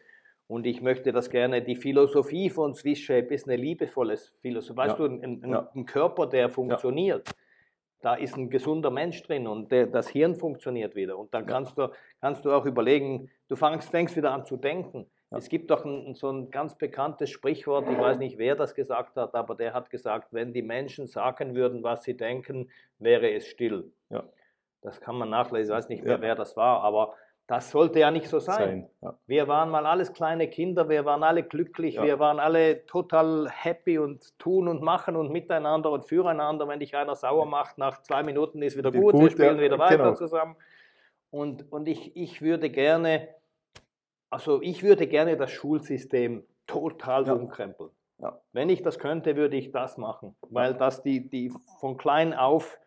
und 0.46 0.64
ich 0.66 0.80
möchte 0.80 1.12
das 1.12 1.28
gerne, 1.28 1.60
die 1.60 1.74
Philosophie 1.76 2.48
von 2.48 2.72
Swiss 2.74 3.00
Shape 3.00 3.34
ist 3.34 3.48
eine 3.48 3.56
liebevolle 3.56 4.16
Philosophie. 4.40 4.76
Weißt 4.78 4.98
Ja. 4.98 5.08
du, 5.08 5.12
ein, 5.14 5.42
ein, 5.44 5.50
Ja. 5.50 5.70
ein 5.74 5.84
Körper, 5.86 6.26
der 6.28 6.48
funktioniert, 6.50 7.28
da 8.00 8.14
ist 8.14 8.36
ein 8.36 8.48
gesunder 8.48 8.90
Mensch 8.90 9.20
drin 9.24 9.48
und 9.48 9.72
der, 9.72 9.88
das 9.88 10.08
Hirn 10.08 10.36
funktioniert 10.36 10.94
wieder. 10.94 11.18
Und 11.18 11.34
dann 11.34 11.42
Ja. 11.42 11.48
kannst, 11.54 11.76
du, 11.76 11.88
kannst 12.20 12.44
du 12.44 12.52
auch 12.52 12.64
überlegen, 12.64 13.28
du 13.48 13.56
fängst, 13.56 13.90
fängst 13.90 14.16
wieder 14.16 14.32
an 14.32 14.44
zu 14.46 14.56
denken. 14.56 15.10
Ja. 15.30 15.38
Es 15.38 15.48
gibt 15.48 15.70
doch 15.70 15.84
ein, 15.84 16.14
so 16.14 16.30
ein 16.30 16.50
ganz 16.50 16.76
bekanntes 16.76 17.30
Sprichwort, 17.30 17.86
ich 17.90 17.98
weiß 17.98 18.18
nicht, 18.18 18.38
wer 18.38 18.56
das 18.56 18.74
gesagt 18.74 19.16
hat, 19.16 19.34
aber 19.34 19.54
der 19.54 19.74
hat 19.74 19.90
gesagt, 19.90 20.32
wenn 20.32 20.52
die 20.54 20.62
Menschen 20.62 21.06
sagen 21.06 21.54
würden, 21.54 21.82
was 21.82 22.02
sie 22.04 22.16
denken, 22.16 22.70
wäre 22.98 23.30
es 23.32 23.46
still. 23.46 23.92
Ja. 24.08 24.24
Das 24.80 25.00
kann 25.00 25.16
man 25.16 25.28
nachlesen, 25.28 25.72
ich 25.72 25.76
weiß 25.76 25.88
nicht 25.88 26.04
mehr, 26.04 26.14
Ja. 26.14 26.20
wer 26.22 26.34
das 26.34 26.56
war, 26.56 26.82
aber 26.82 27.14
das 27.48 27.70
sollte 27.70 27.98
ja 27.98 28.10
nicht 28.10 28.28
so 28.28 28.40
sein. 28.40 28.88
Sein. 29.00 29.14
Wir 29.26 29.48
waren 29.48 29.70
mal 29.70 29.86
alles 29.86 30.12
kleine 30.12 30.48
Kinder, 30.48 30.90
wir 30.90 31.06
waren 31.06 31.22
alle 31.22 31.42
glücklich, 31.42 32.00
wir 32.00 32.18
waren 32.18 32.38
alle 32.40 32.84
total 32.84 33.48
happy 33.50 33.98
und 33.98 34.38
tun 34.38 34.68
und 34.68 34.82
machen 34.82 35.16
und 35.16 35.32
miteinander 35.32 35.90
und 35.90 36.04
füreinander. 36.04 36.68
Wenn 36.68 36.78
dich 36.78 36.94
einer 36.94 37.14
sauer 37.14 37.46
macht, 37.46 37.78
nach 37.78 38.02
zwei 38.02 38.22
Minuten 38.22 38.60
ist 38.60 38.76
wieder 38.76 38.92
Wieder 38.92 39.02
gut, 39.02 39.14
wir 39.14 39.20
gut, 39.20 39.32
spielen 39.32 39.60
wieder 39.60 39.78
weiter 39.78 39.96
genau. 39.96 40.14
zusammen. 40.14 40.56
Und, 41.30 41.72
und 41.72 41.88
ich, 41.88 42.14
ich 42.18 42.42
würde 42.42 42.68
gerne, 42.68 43.28
also 44.30 44.60
ich 44.62 44.82
würde 44.82 45.06
gerne 45.06 45.36
das 45.36 45.50
Schulsystem 45.50 46.44
total 46.66 47.26
Ja. 47.26 47.32
umkrempeln. 47.34 47.90
Ja. 48.20 48.40
Wenn 48.52 48.68
ich 48.68 48.82
das 48.82 48.98
könnte, 48.98 49.36
würde 49.36 49.56
ich 49.56 49.70
das 49.70 49.96
machen, 49.96 50.34
weil 50.50 50.74
das 50.74 51.02
die, 51.02 51.28
die 51.28 51.52
von 51.80 51.96
klein 51.96 52.34
auf 52.34 52.78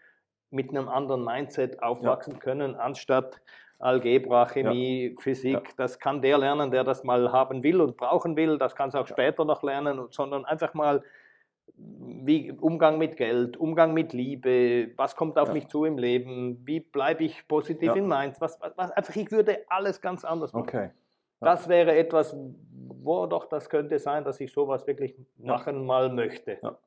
mit 0.49 0.69
einem 0.69 0.89
anderen 0.89 1.23
Mindset 1.23 1.81
aufwachsen 1.81 2.39
können, 2.39 2.75
anstatt 2.75 3.41
Algebra, 3.79 4.45
Chemie, 4.45 5.15
Physik. 5.19 5.53
Ja. 5.53 5.73
Das 5.77 5.97
kann 5.97 6.21
der 6.21 6.37
lernen, 6.37 6.69
der 6.69 6.83
das 6.83 7.03
mal 7.03 7.31
haben 7.31 7.63
will 7.63 7.81
und 7.81 7.97
brauchen 7.97 8.35
will. 8.35 8.57
Das 8.59 8.75
kann 8.75 8.89
es 8.89 8.95
auch 8.95 9.07
später 9.07 9.45
noch 9.45 9.63
lernen, 9.63 10.07
sondern 10.11 10.45
einfach 10.45 10.73
mal 10.73 11.01
wie 11.77 12.51
Umgang 12.51 12.97
mit 12.99 13.15
Geld, 13.17 13.57
Umgang 13.57 13.93
mit 13.93 14.13
Liebe, 14.13 14.91
was 14.97 15.15
kommt 15.15 15.39
auf 15.39 15.47
Ja. 15.47 15.53
mich 15.53 15.67
zu 15.69 15.85
im 15.85 15.97
Leben, 15.97 16.61
wie 16.67 16.81
bleibe 16.81 17.23
ich 17.23 17.47
positiv 17.47 17.87
Ja. 17.87 17.95
in 17.95 18.07
Mainz, 18.07 18.39
was, 18.41 18.59
was, 18.61 18.73
was, 18.77 18.91
einfach 18.91 19.15
ich 19.15 19.31
würde 19.31 19.63
alles 19.69 20.01
ganz 20.01 20.25
anders 20.25 20.51
machen. 20.53 20.63
Okay. 20.63 20.89
Das 21.41 21.67
wäre 21.67 21.95
etwas, 21.95 22.35
wo 23.03 23.25
doch 23.25 23.45
das 23.45 23.67
könnte 23.69 23.97
sein, 23.99 24.23
dass 24.23 24.39
ich 24.39 24.51
sowas 24.53 24.85
wirklich 24.87 25.15
Ja. 25.37 25.53
machen 25.53 25.85
mal 25.85 26.09
möchte. 26.13 26.59
Ja. 26.61 26.77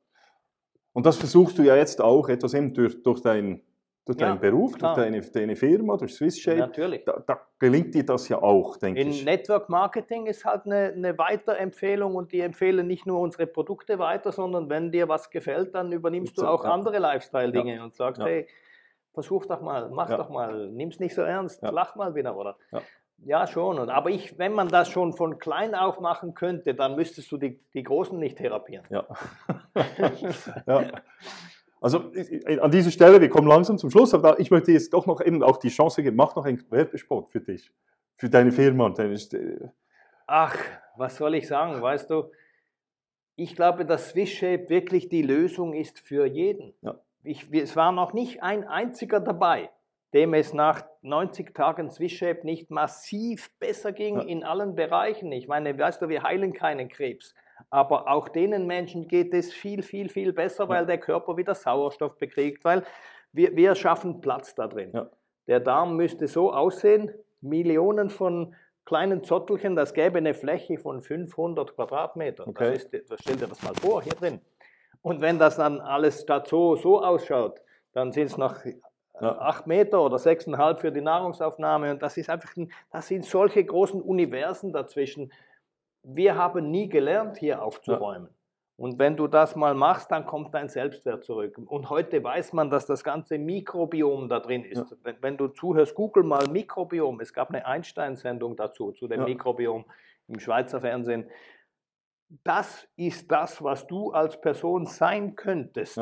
Und 0.93 1.05
das 1.05 1.17
versuchst 1.17 1.57
du 1.57 1.63
ja 1.63 1.75
jetzt 1.75 2.01
auch 2.01 2.29
etwas 2.29 2.53
eben 2.53 2.73
durch, 2.73 3.03
durch, 3.03 3.21
dein, 3.21 3.61
durch 4.05 4.17
Ja, 4.17 4.27
deinen 4.29 4.39
Beruf, 4.39 4.77
klar. 4.77 4.95
durch 4.95 5.05
deine, 5.05 5.19
deine 5.21 5.55
Firma, 5.57 5.97
durch 5.97 6.15
Swiss 6.15 6.39
Shape. 6.39 6.57
Natürlich. 6.59 7.03
Da, 7.03 7.21
da 7.27 7.41
gelingt 7.59 7.93
dir 7.93 8.05
das 8.05 8.29
ja 8.29 8.41
auch, 8.41 8.77
denke 8.77 9.01
In 9.01 9.09
ich. 9.09 9.25
Network 9.25 9.67
Marketing 9.67 10.25
ist 10.27 10.45
halt 10.45 10.65
eine, 10.65 10.93
eine 10.93 11.17
Weiterempfehlung 11.17 12.15
und 12.15 12.31
die 12.31 12.39
empfehlen 12.39 12.87
nicht 12.87 13.05
nur 13.05 13.19
unsere 13.19 13.45
Produkte 13.47 13.99
weiter, 13.99 14.31
sondern 14.31 14.69
wenn 14.69 14.89
dir 14.89 15.09
was 15.09 15.29
gefällt, 15.29 15.75
dann 15.75 15.91
übernimmst 15.91 16.37
du 16.37 16.47
auch 16.47 16.63
ja. 16.63 16.71
andere 16.71 16.97
Lifestyle-Dinge 16.99 17.83
und 17.83 17.93
sagst, 17.93 18.21
Ja. 18.21 18.27
hey, 18.27 18.47
versuch 19.13 19.45
doch 19.47 19.59
mal, 19.61 19.89
mach 19.89 20.09
Ja. 20.09 20.15
doch 20.17 20.29
mal, 20.29 20.69
nimm's 20.71 20.99
nicht 21.01 21.13
so 21.13 21.23
ernst, 21.23 21.61
Ja. 21.61 21.71
lach 21.71 21.95
mal 21.97 22.15
wieder, 22.15 22.37
oder? 22.37 22.55
Ja. 23.23 23.47
Schon. 23.47 23.77
Aber 23.89 24.09
ich, 24.09 24.37
wenn 24.37 24.53
man 24.53 24.67
das 24.67 24.89
schon 24.89 25.13
von 25.13 25.39
klein 25.39 25.73
auf 25.73 25.99
machen 25.99 26.33
könnte, 26.33 26.75
dann 26.75 26.95
müsstest 26.95 27.31
du 27.31 27.37
die, 27.37 27.59
die 27.73 27.83
Großen 27.83 28.17
nicht 28.19 28.37
therapieren. 28.37 28.85
Ja. 28.89 29.05
ja. 30.67 30.83
Also 31.81 32.11
an 32.61 32.71
dieser 32.71 32.91
Stelle, 32.91 33.21
wir 33.21 33.29
kommen 33.29 33.47
langsam 33.47 33.77
zum 33.77 33.89
Schluss, 33.91 34.13
aber 34.13 34.39
ich 34.39 34.49
möchte 34.51 34.71
jetzt 34.71 34.93
doch 34.93 35.05
noch 35.05 35.21
eben 35.21 35.43
auch 35.43 35.57
die 35.57 35.69
Chance 35.69 36.01
geben, 36.03 36.15
mach 36.15 36.35
noch 36.35 36.45
einen 36.45 36.63
Werbespot 36.71 37.29
für 37.31 37.41
dich, 37.41 37.71
für 38.17 38.29
deine 38.29 38.51
Firma. 38.51 38.85
und 38.85 38.97
Deine, 38.97 39.15
St- 39.15 39.69
Ach, 40.27 40.55
was 40.97 41.17
soll 41.17 41.35
ich 41.35 41.47
sagen? 41.47 41.81
Weißt 41.81 42.09
du, 42.09 42.31
ich 43.35 43.55
glaube, 43.55 43.85
dass 43.85 44.09
Swiss 44.09 44.29
Shape 44.29 44.69
wirklich 44.69 45.09
die 45.09 45.21
Lösung 45.21 45.73
ist 45.73 45.99
für 45.99 46.25
jeden. 46.25 46.73
Ja. 46.81 46.95
Ich, 47.23 47.51
es 47.53 47.75
war 47.75 47.91
noch 47.91 48.13
nicht 48.13 48.41
ein 48.41 48.63
einziger 48.67 49.19
dabei, 49.19 49.69
dem 50.15 50.33
es 50.33 50.53
nach 50.53 50.85
90 51.01 51.53
Tagen 51.53 51.91
Shape 51.91 52.45
nicht 52.45 52.71
massiv 52.71 53.51
besser 53.59 53.91
ging 53.91 54.15
Ja. 54.15 54.23
in 54.23 54.43
allen 54.45 54.73
Bereichen. 54.73 55.31
Ich 55.33 55.47
meine, 55.49 55.77
weißt 55.77 56.01
du, 56.01 56.07
wir 56.09 56.23
heilen 56.23 56.53
keinen 56.53 56.87
Krebs. 56.87 57.35
Aber 57.69 58.07
auch 58.07 58.29
denen 58.29 58.65
Menschen 58.65 59.07
geht 59.09 59.33
es 59.33 59.53
viel, 59.53 59.83
viel, 59.83 60.07
viel 60.09 60.31
besser, 60.31 60.69
weil 60.69 60.85
der 60.85 60.99
Körper 60.99 61.35
wieder 61.35 61.53
Sauerstoff 61.53 62.17
bekriegt, 62.17 62.63
weil 62.63 62.83
wir, 63.33 63.55
wir 63.57 63.75
schaffen 63.75 64.21
Platz 64.21 64.55
da 64.55 64.67
drin. 64.67 64.91
Ja. 64.93 65.09
Der 65.47 65.59
Darm 65.59 65.97
müsste 65.97 66.27
so 66.27 66.51
aussehen, 66.53 67.11
Millionen 67.41 68.09
von 68.09 68.55
kleinen 68.85 69.21
Zottelchen, 69.23 69.75
das 69.75 69.93
gäbe 69.93 70.17
eine 70.17 70.33
Fläche 70.33 70.77
von 70.77 71.01
500 71.01 71.75
Quadratmetern. 71.75 72.49
Okay. 72.49 72.73
Das 72.73 72.83
ist, 72.85 73.11
das 73.11 73.19
stell 73.19 73.35
dir 73.35 73.47
das 73.47 73.61
mal 73.63 73.75
vor, 73.75 74.01
hier 74.01 74.13
drin. 74.13 74.39
Und 75.01 75.19
wenn 75.21 75.39
das 75.39 75.57
dann 75.57 75.81
alles 75.81 76.21
statt 76.21 76.47
so, 76.47 76.75
so 76.77 77.03
ausschaut, 77.03 77.59
dann 77.91 78.11
sind 78.11 78.27
es 78.27 78.37
noch 78.37 78.55
ja. 79.21 79.37
acht 79.39 79.67
Meter 79.67 80.01
oder 80.01 80.17
sechseinhalb 80.17 80.79
für 80.79 80.91
die 80.91 81.01
Nahrungsaufnahme. 81.01 81.91
Und 81.91 82.01
das 82.01 82.17
ist 82.17 82.29
einfach, 82.29 82.55
ein, 82.57 82.71
das 82.91 83.07
sind 83.07 83.25
solche 83.25 83.63
großen 83.63 84.01
Universen 84.01 84.73
dazwischen. 84.73 85.31
Wir 86.03 86.35
haben 86.35 86.69
nie 86.69 86.89
gelernt, 86.89 87.37
hier 87.37 87.61
aufzuräumen. 87.61 88.27
Ja. 88.27 88.35
Und 88.77 88.99
wenn 88.99 89.15
du 89.15 89.27
das 89.27 89.55
mal 89.55 89.73
machst, 89.73 90.11
dann 90.11 90.25
kommt 90.25 90.53
dein 90.53 90.67
Selbstwert 90.67 91.23
zurück. 91.23 91.57
Und 91.65 91.89
heute 91.89 92.21
weiß 92.21 92.51
man, 92.51 92.69
dass 92.69 92.85
das 92.85 93.05
ganze 93.05 93.37
Mikrobiom 93.37 94.27
da 94.27 94.41
drin 94.41 94.65
ist. 94.65 94.91
Ja. 94.91 94.97
Wenn, 95.03 95.15
wenn, 95.21 95.37
du 95.37 95.47
zuhörst, 95.47 95.95
google 95.95 96.23
mal 96.23 96.45
Mikrobiom. 96.49 97.21
Es 97.21 97.33
gab 97.33 97.49
eine 97.51 97.65
Einstein-Sendung 97.65 98.57
dazu, 98.57 98.91
zu 98.91 99.07
dem. 99.07 99.23
Mikrobiom 99.23 99.85
im 100.27 100.39
Schweizer 100.39 100.81
Fernsehen. 100.81 101.29
Das 102.43 102.85
ist 102.97 103.31
das, 103.31 103.63
was 103.63 103.87
du 103.87 104.11
als 104.11 104.41
Person 104.41 104.85
sein 104.85 105.35
könntest. 105.35 106.01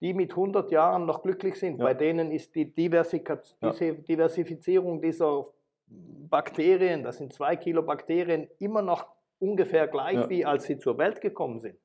Ja. 0.00 0.08
Die 0.08 0.14
mit 0.14 0.32
100 0.32 0.70
Jahren 0.70 1.06
noch 1.06 1.22
glücklich 1.22 1.56
sind. 1.56 1.78
Bei 1.78 1.94
denen 1.94 2.32
ist 2.32 2.54
die 2.54 2.74
Diversifizierung 2.74 5.00
dieser 5.00 5.46
Bakterien, 5.86 7.02
das 7.02 7.18
sind 7.18 7.32
zwei 7.32 7.56
Kilo 7.56 7.82
Bakterien, 7.82 8.48
immer 8.58 8.82
noch 8.82 9.06
ungefähr 9.38 9.88
gleich, 9.88 10.14
ja. 10.14 10.28
wie 10.28 10.44
als 10.44 10.64
sie 10.64 10.78
zur 10.78 10.98
Welt 10.98 11.20
gekommen 11.20 11.60
sind. 11.60 11.76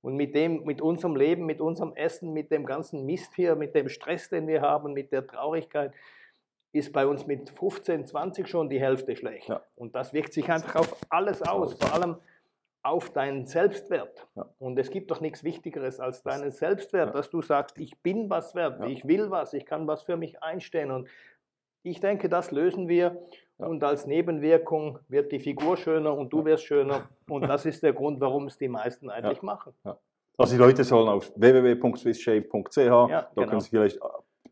Und 0.00 0.16
mit, 0.16 0.34
dem, 0.34 0.64
mit 0.64 0.82
unserem 0.82 1.14
Leben, 1.14 1.46
mit 1.46 1.60
unserem 1.60 1.94
Essen, 1.94 2.32
mit 2.32 2.50
dem 2.50 2.66
ganzen 2.66 3.06
Mist 3.06 3.34
hier, 3.34 3.54
mit 3.54 3.74
dem 3.74 3.88
Stress, 3.88 4.28
den 4.28 4.48
wir 4.48 4.60
haben, 4.60 4.92
mit 4.92 5.12
der 5.12 5.26
Traurigkeit, 5.26 5.92
ist 6.72 6.92
bei 6.92 7.06
uns 7.06 7.26
mit 7.26 7.50
15, 7.50 8.06
20 8.06 8.48
schon 8.48 8.68
die 8.68 8.80
Hälfte 8.80 9.14
schlecht. 9.14 9.48
Ja. 9.48 9.62
Und 9.76 9.94
das 9.94 10.12
wirkt 10.12 10.32
sich 10.32 10.50
einfach 10.50 10.76
auf 10.76 10.96
alles 11.10 11.42
aus, 11.42 11.74
vor 11.74 11.94
allem 11.94 12.16
auf 12.82 13.10
deinen 13.10 13.46
Selbstwert. 13.46 14.26
Ja. 14.34 14.48
Und 14.58 14.78
es 14.78 14.90
gibt 14.90 15.10
doch 15.10 15.20
nichts 15.20 15.44
Wichtigeres 15.44 16.00
als 16.00 16.22
deinen 16.22 16.50
Selbstwert, 16.50 17.08
ja. 17.08 17.12
dass 17.12 17.30
du 17.30 17.42
sagst, 17.42 17.78
ich 17.78 18.00
bin 18.02 18.28
was 18.28 18.54
wert, 18.54 18.84
ich 18.88 19.06
will 19.06 19.30
was, 19.30 19.54
ich 19.54 19.66
kann 19.66 19.86
was 19.86 20.02
für 20.02 20.16
mich 20.16 20.42
einstehen. 20.42 20.90
Und 20.90 21.08
ich 21.82 22.00
denke, 22.00 22.28
das 22.28 22.50
lösen 22.50 22.88
wir 22.88 23.22
und 23.58 23.82
als 23.84 24.06
Nebenwirkung 24.06 24.98
wird 25.08 25.32
die 25.32 25.38
Figur 25.38 25.76
schöner 25.76 26.16
und 26.16 26.32
du 26.32 26.44
wirst 26.44 26.64
schöner. 26.64 27.08
Und 27.28 27.48
das 27.48 27.64
ist 27.64 27.82
der 27.82 27.94
Grund, 27.94 28.20
warum 28.20 28.46
es 28.46 28.58
die 28.58 28.68
meisten 28.68 29.08
eigentlich 29.08 29.38
ja. 29.38 29.44
machen. 29.44 29.72
Ja. 29.84 29.96
Also 30.36 30.54
die 30.54 30.58
Leute 30.60 30.84
sollen 30.84 31.08
auf 31.08 31.32
www.swissshape.ch, 31.36 32.76
ja, 32.76 33.06
da 33.06 33.28
genau. 33.34 33.46
können 33.46 33.60
sie 33.60 33.70
vielleicht 33.70 33.98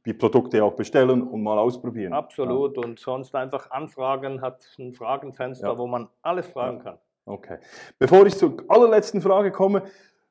die 0.06 0.14
Produkte 0.14 0.62
auch 0.64 0.74
bestellen 0.74 1.22
und 1.22 1.42
mal 1.42 1.58
ausprobieren. 1.58 2.12
Absolut. 2.12 2.78
Und 2.78 2.98
sonst 2.98 3.34
einfach 3.34 3.70
anfragen, 3.70 4.40
hat 4.40 4.64
ein 4.78 4.94
Fragenfenster, 4.94 5.76
wo 5.76 5.86
man 5.86 6.08
alles 6.22 6.46
fragen 6.46 6.78
kann. 6.78 6.98
Okay. 7.24 7.58
Bevor 7.98 8.26
ich 8.26 8.36
zur 8.36 8.64
allerletzten 8.68 9.20
Frage 9.20 9.50
komme, 9.50 9.82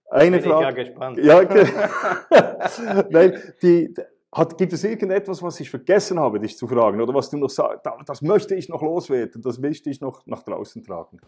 eine 0.09 0.37
Bin 0.37 0.49
Frage. 0.49 0.81
Ich 0.81 0.87
ja 0.87 0.91
gespannt. 0.91 1.17
Ja, 1.19 1.39
okay. 1.39 1.67
Nein, 3.09 3.39
die, 3.61 3.93
hat, 4.31 4.57
gibt 4.57 4.73
es 4.73 4.83
irgendetwas, 4.83 5.41
was 5.41 5.59
ich 5.59 5.69
vergessen 5.69 6.19
habe, 6.19 6.39
dich 6.39 6.57
zu 6.57 6.67
fragen? 6.67 7.01
Oder 7.01 7.13
was 7.13 7.29
du 7.29 7.37
noch 7.37 7.49
sagst, 7.49 7.85
das 8.05 8.21
möchte 8.21 8.55
ich 8.55 8.69
noch 8.69 8.81
loswerden, 8.81 9.41
das 9.41 9.57
möchte 9.59 9.89
ich 9.89 10.01
noch 10.01 10.25
nach 10.25 10.43
draußen 10.43 10.83
tragen? 10.83 11.19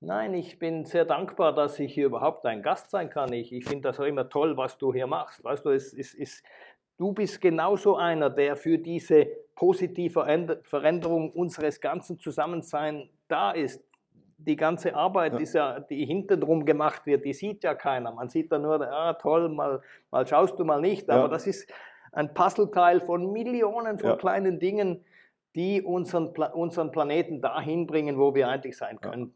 Nein, 0.00 0.34
ich 0.34 0.58
bin 0.58 0.84
sehr 0.84 1.04
dankbar, 1.04 1.54
dass 1.54 1.78
ich 1.78 1.92
hier 1.92 2.06
überhaupt 2.06 2.46
ein 2.46 2.62
Gast 2.62 2.90
sein 2.90 3.10
kann. 3.10 3.32
Ich, 3.32 3.52
ich 3.52 3.66
finde 3.66 3.88
das 3.88 4.00
auch 4.00 4.04
immer 4.04 4.28
toll, 4.28 4.56
was 4.56 4.78
du 4.78 4.92
hier 4.92 5.06
machst. 5.06 5.44
Weißt 5.44 5.64
du, 5.64 5.70
es, 5.70 5.92
es, 5.92 6.14
es, 6.14 6.42
du 6.96 7.12
bist 7.12 7.40
genauso 7.40 7.96
einer, 7.96 8.30
der 8.30 8.56
für 8.56 8.78
diese 8.78 9.26
positive 9.54 10.60
Veränderung 10.62 11.30
unseres 11.32 11.80
ganzen 11.80 12.18
Zusammenseins 12.18 13.08
da 13.28 13.50
ist. 13.50 13.82
Die 14.46 14.56
ganze 14.56 14.94
Arbeit, 14.94 15.38
ja. 15.38 15.74
Ja, 15.74 15.80
die 15.80 16.04
hintenrum 16.06 16.64
gemacht 16.64 17.06
wird, 17.06 17.24
die 17.24 17.32
sieht 17.32 17.62
ja 17.62 17.74
keiner. 17.74 18.12
Man 18.12 18.28
sieht 18.28 18.50
da 18.50 18.58
nur, 18.58 18.80
ah, 18.80 19.14
toll, 19.14 19.48
mal, 19.48 19.82
mal 20.10 20.26
schaust 20.26 20.58
du 20.58 20.64
mal 20.64 20.80
nicht. 20.80 21.10
Aber 21.10 21.22
ja. 21.22 21.28
das 21.28 21.46
ist, 21.46 21.70
ein 22.12 22.34
Puzzleteil 22.34 23.00
von 23.00 23.32
Millionen 23.32 23.98
von 23.98 24.18
kleinen 24.18 24.58
Dingen, 24.58 25.04
die 25.54 25.82
unseren, 25.82 26.32
Pla 26.32 26.46
unseren 26.52 26.90
Planeten 26.90 27.40
dahin 27.40 27.86
bringen, 27.86 28.18
wo 28.18 28.34
wir 28.34 28.48
eigentlich 28.48 28.76
sein 28.76 29.00
können. 29.00 29.34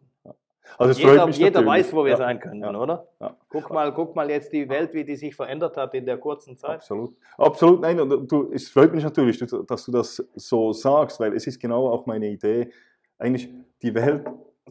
Also 0.79 0.99
jeder, 0.99 1.29
jeder 1.29 1.67
weiß, 1.67 1.93
wo 1.93 2.07
wir 2.07 2.17
sein 2.17 2.41
können, 2.41 2.63
ja, 2.63 2.75
oder? 2.75 3.07
Guck, 3.51 3.71
mal, 3.71 3.93
guck 3.93 4.17
mal 4.17 4.31
jetzt 4.31 4.51
die 4.51 4.67
Welt, 4.71 4.95
wie 4.95 5.05
die 5.05 5.15
sich 5.15 5.37
verändert 5.37 5.77
hat 5.77 5.93
in 5.93 6.07
der 6.07 6.17
kurzen 6.17 6.57
Zeit. 6.57 6.77
Absolut. 6.77 7.15
Absolut, 7.37 7.83
nein, 7.83 8.01
und 8.01 8.33
du, 8.33 8.51
es 8.51 8.71
freut 8.71 8.95
mich 8.95 9.05
natürlich, 9.05 9.39
dass 9.39 9.85
du 9.85 9.93
das 9.93 10.27
so 10.35 10.73
sagst, 10.73 11.21
weil 11.21 11.35
es 11.35 11.47
ist 11.47 11.61
genau 11.61 11.91
auch 11.91 12.07
meine 12.07 12.29
Idee, 12.29 12.71
eigentlich 13.19 13.51
die 13.83 13.95
Welt 13.95 14.25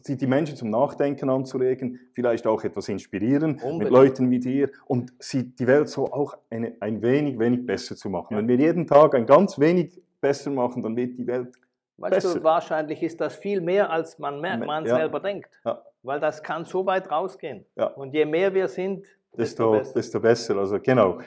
die, 0.06 0.16
die 0.16 0.26
Menschen 0.26 0.56
zum 0.56 0.70
Nachdenken 0.70 1.30
anzuregen, 1.30 2.00
vielleicht 2.14 2.46
auch 2.46 2.64
etwas 2.64 2.88
inspirieren 2.88 3.52
Unbedingt. 3.52 3.78
mit 3.78 3.90
Leuten 3.90 4.30
wie 4.30 4.40
dir 4.40 4.70
und 4.86 5.12
sie, 5.18 5.54
die 5.54 5.66
Welt 5.66 5.88
so 5.88 6.12
auch 6.12 6.36
eine, 6.50 6.74
ein 6.80 7.00
wenig, 7.00 7.38
wenig 7.38 7.64
besser 7.64 7.96
zu 7.96 8.10
machen. 8.10 8.34
Ja. 8.34 8.38
Wenn 8.38 8.48
wir 8.48 8.56
jeden 8.56 8.86
Tag 8.86 9.14
ein 9.14 9.26
ganz 9.26 9.58
wenig 9.58 10.02
besser 10.20 10.50
machen, 10.50 10.82
dann 10.82 10.96
wird 10.96 11.16
die 11.16 11.26
Welt 11.26 11.54
weißt 11.98 12.14
besser. 12.14 12.38
Du, 12.38 12.44
wahrscheinlich 12.44 13.02
ist 13.02 13.20
das 13.20 13.36
viel 13.36 13.60
mehr, 13.60 13.90
als 13.90 14.18
man, 14.18 14.40
man 14.40 14.84
ja. 14.84 14.96
selber 14.96 15.20
denkt. 15.20 15.50
Ja. 15.64 15.82
Weil 16.02 16.20
das 16.20 16.42
kann 16.42 16.64
so 16.64 16.84
weit 16.84 17.10
rausgehen. 17.10 17.64
Und 17.96 18.12
je 18.12 18.24
mehr 18.24 18.52
wir 18.52 18.68
sind, 18.68 19.06
desto, 19.36 19.72
desto, 19.72 19.72
besser. 19.72 19.94
desto 19.94 20.20
besser. 20.20 20.56
Also 20.56 20.80
genau. 20.80 21.18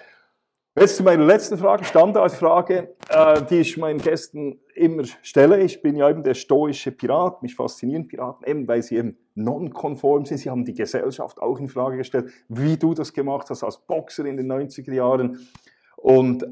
Jetzt 0.80 0.97
zu 0.97 1.03
meiner 1.03 1.25
letzten 1.25 1.57
Frage, 1.57 1.84
Standardfrage, 1.86 2.95
äh, 3.09 3.41
die 3.49 3.61
ich 3.61 3.78
meinen 3.78 3.99
Gästen 3.99 4.59
immer 4.75 5.05
stelle. 5.23 5.63
Ich 5.63 5.82
bin 5.82 5.95
ja 5.95 6.07
eben 6.07 6.21
der 6.21 6.36
stoische 6.36 6.91
Pirat. 6.91 7.41
Mich 7.41 7.55
faszinieren 7.55 8.07
Piraten 8.07 8.45
eben, 8.47 8.67
weil 8.67 8.84
sie 8.84 8.97
eben 8.97 9.17
nonkonform 9.34 10.25
sind. 10.25 10.38
Sie 10.38 10.51
haben 10.51 10.65
die 10.65 10.75
Gesellschaft 10.75 11.41
auch 11.41 11.59
in 11.59 11.67
Frage 11.67 11.97
gestellt, 11.97 12.30
wie 12.47 12.78
du 12.78 12.93
das 12.93 13.11
gemacht 13.11 13.49
hast 13.49 13.63
als 13.63 13.80
Boxer 13.80 14.25
in 14.25 14.38
den 14.38 14.51
90er 14.51 14.93
Jahren. 14.93 15.47
Und 15.95 16.45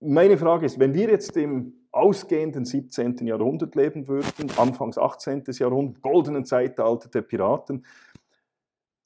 meine 0.00 0.38
Frage 0.38 0.64
ist, 0.64 0.78
wenn 0.78 0.94
wir 0.94 1.10
jetzt 1.10 1.36
im 1.36 1.74
ausgehenden 1.92 2.64
17. 2.64 3.26
Jahrhundert 3.26 3.74
leben 3.74 4.08
würden, 4.08 4.50
Anfangs 4.56 4.96
18. 4.96 5.44
Jahrhundert, 5.48 6.00
goldenen 6.00 6.46
Zeitalter 6.46 7.10
der 7.10 7.22
Piraten, 7.22 7.84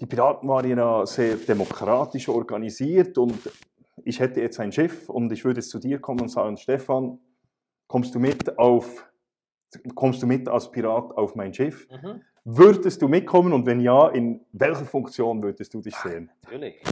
die 0.01 0.07
Piraten 0.07 0.49
waren 0.49 0.69
ja 0.69 1.07
sehr 1.07 1.37
demokratisch 1.37 2.29
organisiert 2.29 3.19
und 3.19 3.39
ich 4.05 4.21
hätte 4.21 4.41
jetzt 4.41 4.59
ein 4.61 4.73
Schiff 4.73 5.09
und 5.09 5.33
ich 5.33 5.45
würde 5.45 5.61
jetzt 5.61 5.71
zu 5.71 5.79
dir 5.79 6.01
kommen 6.01 6.21
und 6.21 6.29
sagen, 6.29 6.57
Stefan, 6.57 7.19
kommst 7.87 8.15
du 8.15 8.19
mit 8.19 8.59
auf, 8.59 9.09
kommst 9.95 10.23
du 10.23 10.27
mit 10.27 10.49
als 10.49 10.71
Pirat 10.71 11.17
auf 11.17 11.35
mein 11.35 11.53
Schiff? 11.53 11.89
Mhm. 11.91 12.23
Würdest 12.45 13.01
du 13.01 13.07
mitkommen 13.07 13.53
und 13.53 13.67
wenn 13.67 13.79
ja, 13.79 14.09
in 14.09 14.41
welcher 14.53 14.85
Funktion 14.85 15.41
würdest 15.45 15.73
du 15.75 15.81
dich 15.81 15.95
sehen? 15.95 16.29
Natürlich. 16.43 16.83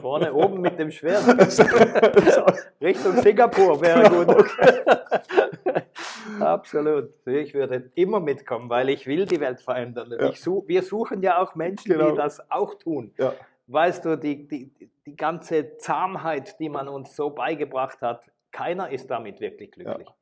Vorne 0.00 0.34
oben 0.34 0.60
mit 0.60 0.76
dem 0.76 0.90
Schwert. 0.90 1.24
Richtung 2.80 3.16
Singapur 3.22 3.80
wäre 3.80 4.10
gut. 4.10 4.44
Absolut. 6.40 7.10
Ich 7.26 7.54
würde 7.54 7.92
immer 7.94 8.18
mitkommen, 8.18 8.68
weil 8.68 8.88
ich 8.88 9.06
will 9.06 9.24
die 9.24 9.38
Welt 9.38 9.60
verändern. 9.60 10.12
Ja. 10.18 10.32
Such, 10.34 10.64
wir 10.66 10.82
suchen 10.82 11.22
ja 11.22 11.40
auch 11.40 11.54
Menschen, 11.54 11.92
genau. 11.92 12.10
die 12.10 12.16
das 12.16 12.50
auch 12.50 12.74
tun. 12.74 13.12
Ja. 13.18 13.34
Weißt 13.68 14.04
du, 14.04 14.16
die, 14.16 14.48
die, 14.48 14.72
die 15.08 15.16
ganze 15.16 15.76
Zahmheit, 15.78 16.58
die 16.60 16.68
man 16.68 16.86
uns 16.88 17.16
so 17.16 17.30
beigebracht 17.30 18.02
hat, 18.02 18.22
keiner 18.52 18.90
ist 18.90 19.10
damit 19.10 19.40
wirklich 19.40 19.70
glücklich. 19.72 20.08
Ja. 20.08 20.14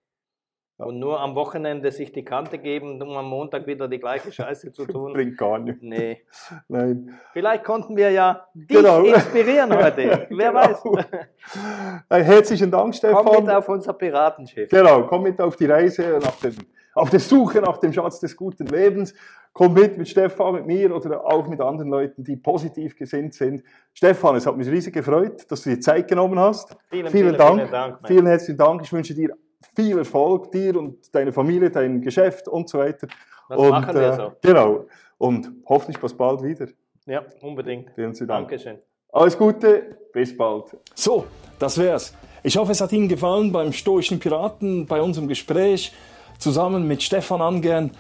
Und 0.79 0.99
nur 0.99 1.19
am 1.21 1.35
Wochenende 1.35 1.91
sich 1.91 2.13
die 2.13 2.23
Kante 2.23 2.59
geben, 2.59 3.01
um 3.01 3.17
am 3.17 3.31
Montag 3.31 3.67
wieder 3.67 3.89
die 3.89 3.99
gleiche 3.99 4.31
Scheiße 4.31 4.73
zu 4.73 4.85
tun. 4.87 5.15
Bringt 5.15 5.39
gar 5.39 5.59
nichts. 5.59 5.81
Nee. 5.83 6.23
Nein. 6.69 7.19
Vielleicht 7.33 7.65
konnten 7.65 7.97
wir 7.97 8.11
ja 8.11 8.47
dich 8.53 8.77
genau. 8.77 9.01
inspirieren 9.05 9.75
heute. 9.75 10.27
Wer 10.29 10.51
genau. 10.51 10.55
weiß. 10.55 12.27
Herzlichen 12.27 12.71
Dank, 12.71 12.95
Stefan. 12.95 13.25
Komm 13.25 13.45
mit 13.45 13.55
auf 13.55 13.69
unser 13.71 13.95
Piratenschiff. 13.95 14.69
Genau, 14.69 15.05
komm 15.07 15.23
mit 15.23 15.41
auf 15.41 15.57
die 15.57 15.65
Reise 15.65 16.19
nach 16.23 16.37
dem, 16.41 16.55
auf 16.95 17.09
der 17.09 17.21
Suche 17.21 17.63
nach 17.63 17.79
dem 17.79 17.95
Schatz 17.95 18.21
des 18.21 18.37
guten 18.37 18.67
Lebens. 18.67 19.15
Komm 19.55 19.73
mit 19.73 19.97
mit 19.97 20.07
Stefan, 20.07 20.57
mit 20.57 20.67
mir 20.67 20.95
oder 20.95 21.25
auch 21.25 21.49
mit 21.49 21.63
anderen 21.63 21.89
Leuten, 21.89 22.23
die 22.23 22.37
positiv 22.37 22.95
gesinnt 22.95 23.33
sind. 23.33 23.63
Stefan, 23.95 24.37
es 24.37 24.47
hat 24.47 24.55
mich 24.59 24.69
riesig 24.69 24.93
gefreut, 24.93 25.51
dass 25.51 25.63
du 25.63 25.71
dir 25.71 25.81
Zeit 25.81 26.07
genommen 26.09 26.39
hast. 26.39 26.77
Vielen, 26.91 27.07
vielen, 27.07 27.11
vielen 27.11 27.39
Dank. 27.39 27.61
Vielen, 27.61 27.71
Dank, 27.71 27.99
vielen 28.07 28.27
herzlichen 28.27 28.59
Dank. 28.59 28.83
Ich 28.83 28.93
wünsche 28.93 29.15
dir 29.15 29.31
viel 29.75 29.99
Erfolg, 29.99 30.51
dir 30.53 30.77
und 30.77 31.15
deiner 31.15 31.33
Familie, 31.33 31.71
dein 31.71 32.01
Geschäft 32.01 32.49
und 32.49 32.69
so 32.69 32.79
weiter. 32.79 33.09
Das 33.49 33.59
und, 33.59 33.71
machen 33.71 33.95
wir 33.95 34.03
äh, 34.03 34.17
so. 34.17 34.33
Genau. 34.43 34.87
Und 35.19 35.51
hoffentlich 35.67 36.01
bis 36.01 36.15
bald 36.15 36.43
wieder. 36.43 36.69
Ja, 37.07 37.25
unbedingt. 37.41 37.91
Vielen 37.95 38.13
Dank. 38.13 38.29
Dankeschön. 38.29 38.79
Alles 39.13 39.39
Gute, 39.39 39.99
bis 40.13 40.37
bald. 40.37 40.77
So, 40.95 41.27
das 41.59 41.79
wär's. 41.79 42.15
Ich 42.43 42.57
hoffe, 42.57 42.73
es 42.73 42.81
hat 42.81 42.93
Ihnen 42.93 43.09
gefallen 43.09 43.53
beim 43.53 43.73
Stoischen 43.73 44.19
Piraten, 44.19 44.87
bei 44.87 45.01
unserem 45.01 45.29
Gespräch 45.29 45.93
zusammen 46.39 46.87
mit 46.87 47.03
Stefan 47.03 47.41
Angern. 47.41 47.93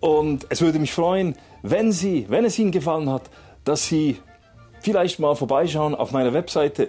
Und 0.00 0.46
es 0.48 0.62
würde 0.62 0.78
mich 0.78 0.92
freuen, 0.92 1.36
wenn 1.62 1.92
Sie, 1.92 2.26
wenn 2.28 2.44
es 2.44 2.58
Ihnen 2.58 2.70
gefallen 2.70 3.10
hat, 3.10 3.22
dass 3.64 3.86
Sie 3.86 4.18
vielleicht 4.80 5.18
mal 5.18 5.34
vorbeischauen 5.34 5.94
auf 5.94 6.12
meiner 6.12 6.32
Webseite 6.32 6.88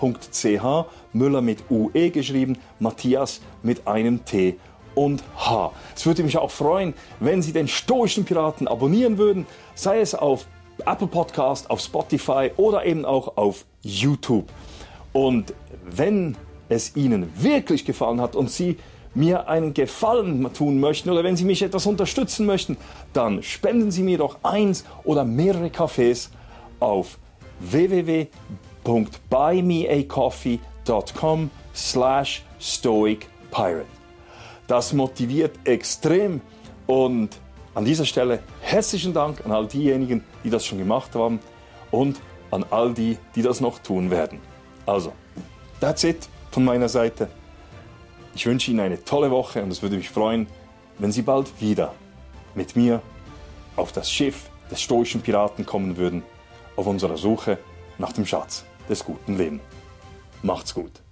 www.müllermatthias.ch, 0.00 0.86
Müller 1.12 1.40
mit 1.40 1.70
UE 1.70 2.10
geschrieben, 2.10 2.58
Matthias 2.78 3.40
mit 3.62 3.86
einem 3.86 4.24
T 4.24 4.56
und 4.94 5.22
H. 5.36 5.72
Es 5.94 6.06
würde 6.06 6.22
mich 6.22 6.38
auch 6.38 6.50
freuen, 6.50 6.94
wenn 7.20 7.42
Sie 7.42 7.52
den 7.52 7.68
stoischen 7.68 8.24
Piraten 8.24 8.68
abonnieren 8.68 9.18
würden, 9.18 9.46
sei 9.74 10.00
es 10.00 10.14
auf 10.14 10.46
Apple 10.86 11.06
Podcast, 11.06 11.70
auf 11.70 11.80
Spotify 11.80 12.50
oder 12.56 12.84
eben 12.84 13.04
auch 13.04 13.36
auf 13.36 13.64
YouTube. 13.82 14.48
Und 15.12 15.54
wenn 15.84 16.36
es 16.68 16.96
Ihnen 16.96 17.32
wirklich 17.36 17.84
gefallen 17.84 18.20
hat 18.20 18.36
und 18.36 18.50
Sie 18.50 18.76
mir 19.14 19.48
einen 19.48 19.74
Gefallen 19.74 20.52
tun 20.52 20.78
möchten 20.78 21.10
oder 21.10 21.24
wenn 21.24 21.36
Sie 21.36 21.44
mich 21.44 21.62
etwas 21.62 21.86
unterstützen 21.86 22.46
möchten, 22.46 22.76
dann 23.12 23.42
spenden 23.42 23.90
Sie 23.90 24.02
mir 24.02 24.18
doch 24.18 24.38
eins 24.42 24.84
oder 25.04 25.24
mehrere 25.24 25.70
Kaffees 25.70 26.30
auf 26.78 27.18
www.buymeacoffee.com 28.84 31.50
slash 31.74 32.44
stoicpirate. 32.60 33.86
Das 34.66 34.92
motiviert 34.92 35.58
extrem 35.64 36.42
und 36.86 37.30
an 37.74 37.84
dieser 37.84 38.04
Stelle 38.04 38.40
herzlichen 38.60 39.14
Dank 39.14 39.44
an 39.44 39.52
all 39.52 39.66
diejenigen, 39.66 40.24
die 40.44 40.50
das 40.50 40.66
schon 40.66 40.78
gemacht 40.78 41.14
haben 41.14 41.38
und 41.90 42.20
an 42.50 42.64
all 42.70 42.92
die, 42.92 43.18
die 43.34 43.42
das 43.42 43.60
noch 43.60 43.78
tun 43.78 44.10
werden. 44.10 44.40
Also, 44.86 45.12
that's 45.80 46.04
it 46.04 46.28
von 46.50 46.64
meiner 46.64 46.88
Seite. 46.88 47.28
Ich 48.34 48.46
wünsche 48.46 48.70
Ihnen 48.70 48.80
eine 48.80 49.04
tolle 49.04 49.30
Woche 49.30 49.62
und 49.62 49.70
es 49.70 49.82
würde 49.82 49.96
mich 49.96 50.10
freuen, 50.10 50.46
wenn 50.98 51.12
Sie 51.12 51.22
bald 51.22 51.48
wieder 51.60 51.94
mit 52.54 52.76
mir 52.76 53.00
auf 53.76 53.92
das 53.92 54.10
Schiff 54.10 54.50
des 54.70 54.82
stoischen 54.82 55.22
Piraten 55.22 55.64
kommen 55.64 55.96
würden, 55.96 56.22
auf 56.76 56.86
unserer 56.86 57.16
Suche 57.16 57.58
nach 57.98 58.12
dem 58.12 58.26
Schatz 58.26 58.64
des 58.88 59.04
guten 59.04 59.36
Lebens. 59.36 59.62
Macht's 60.42 60.74
gut. 60.74 61.02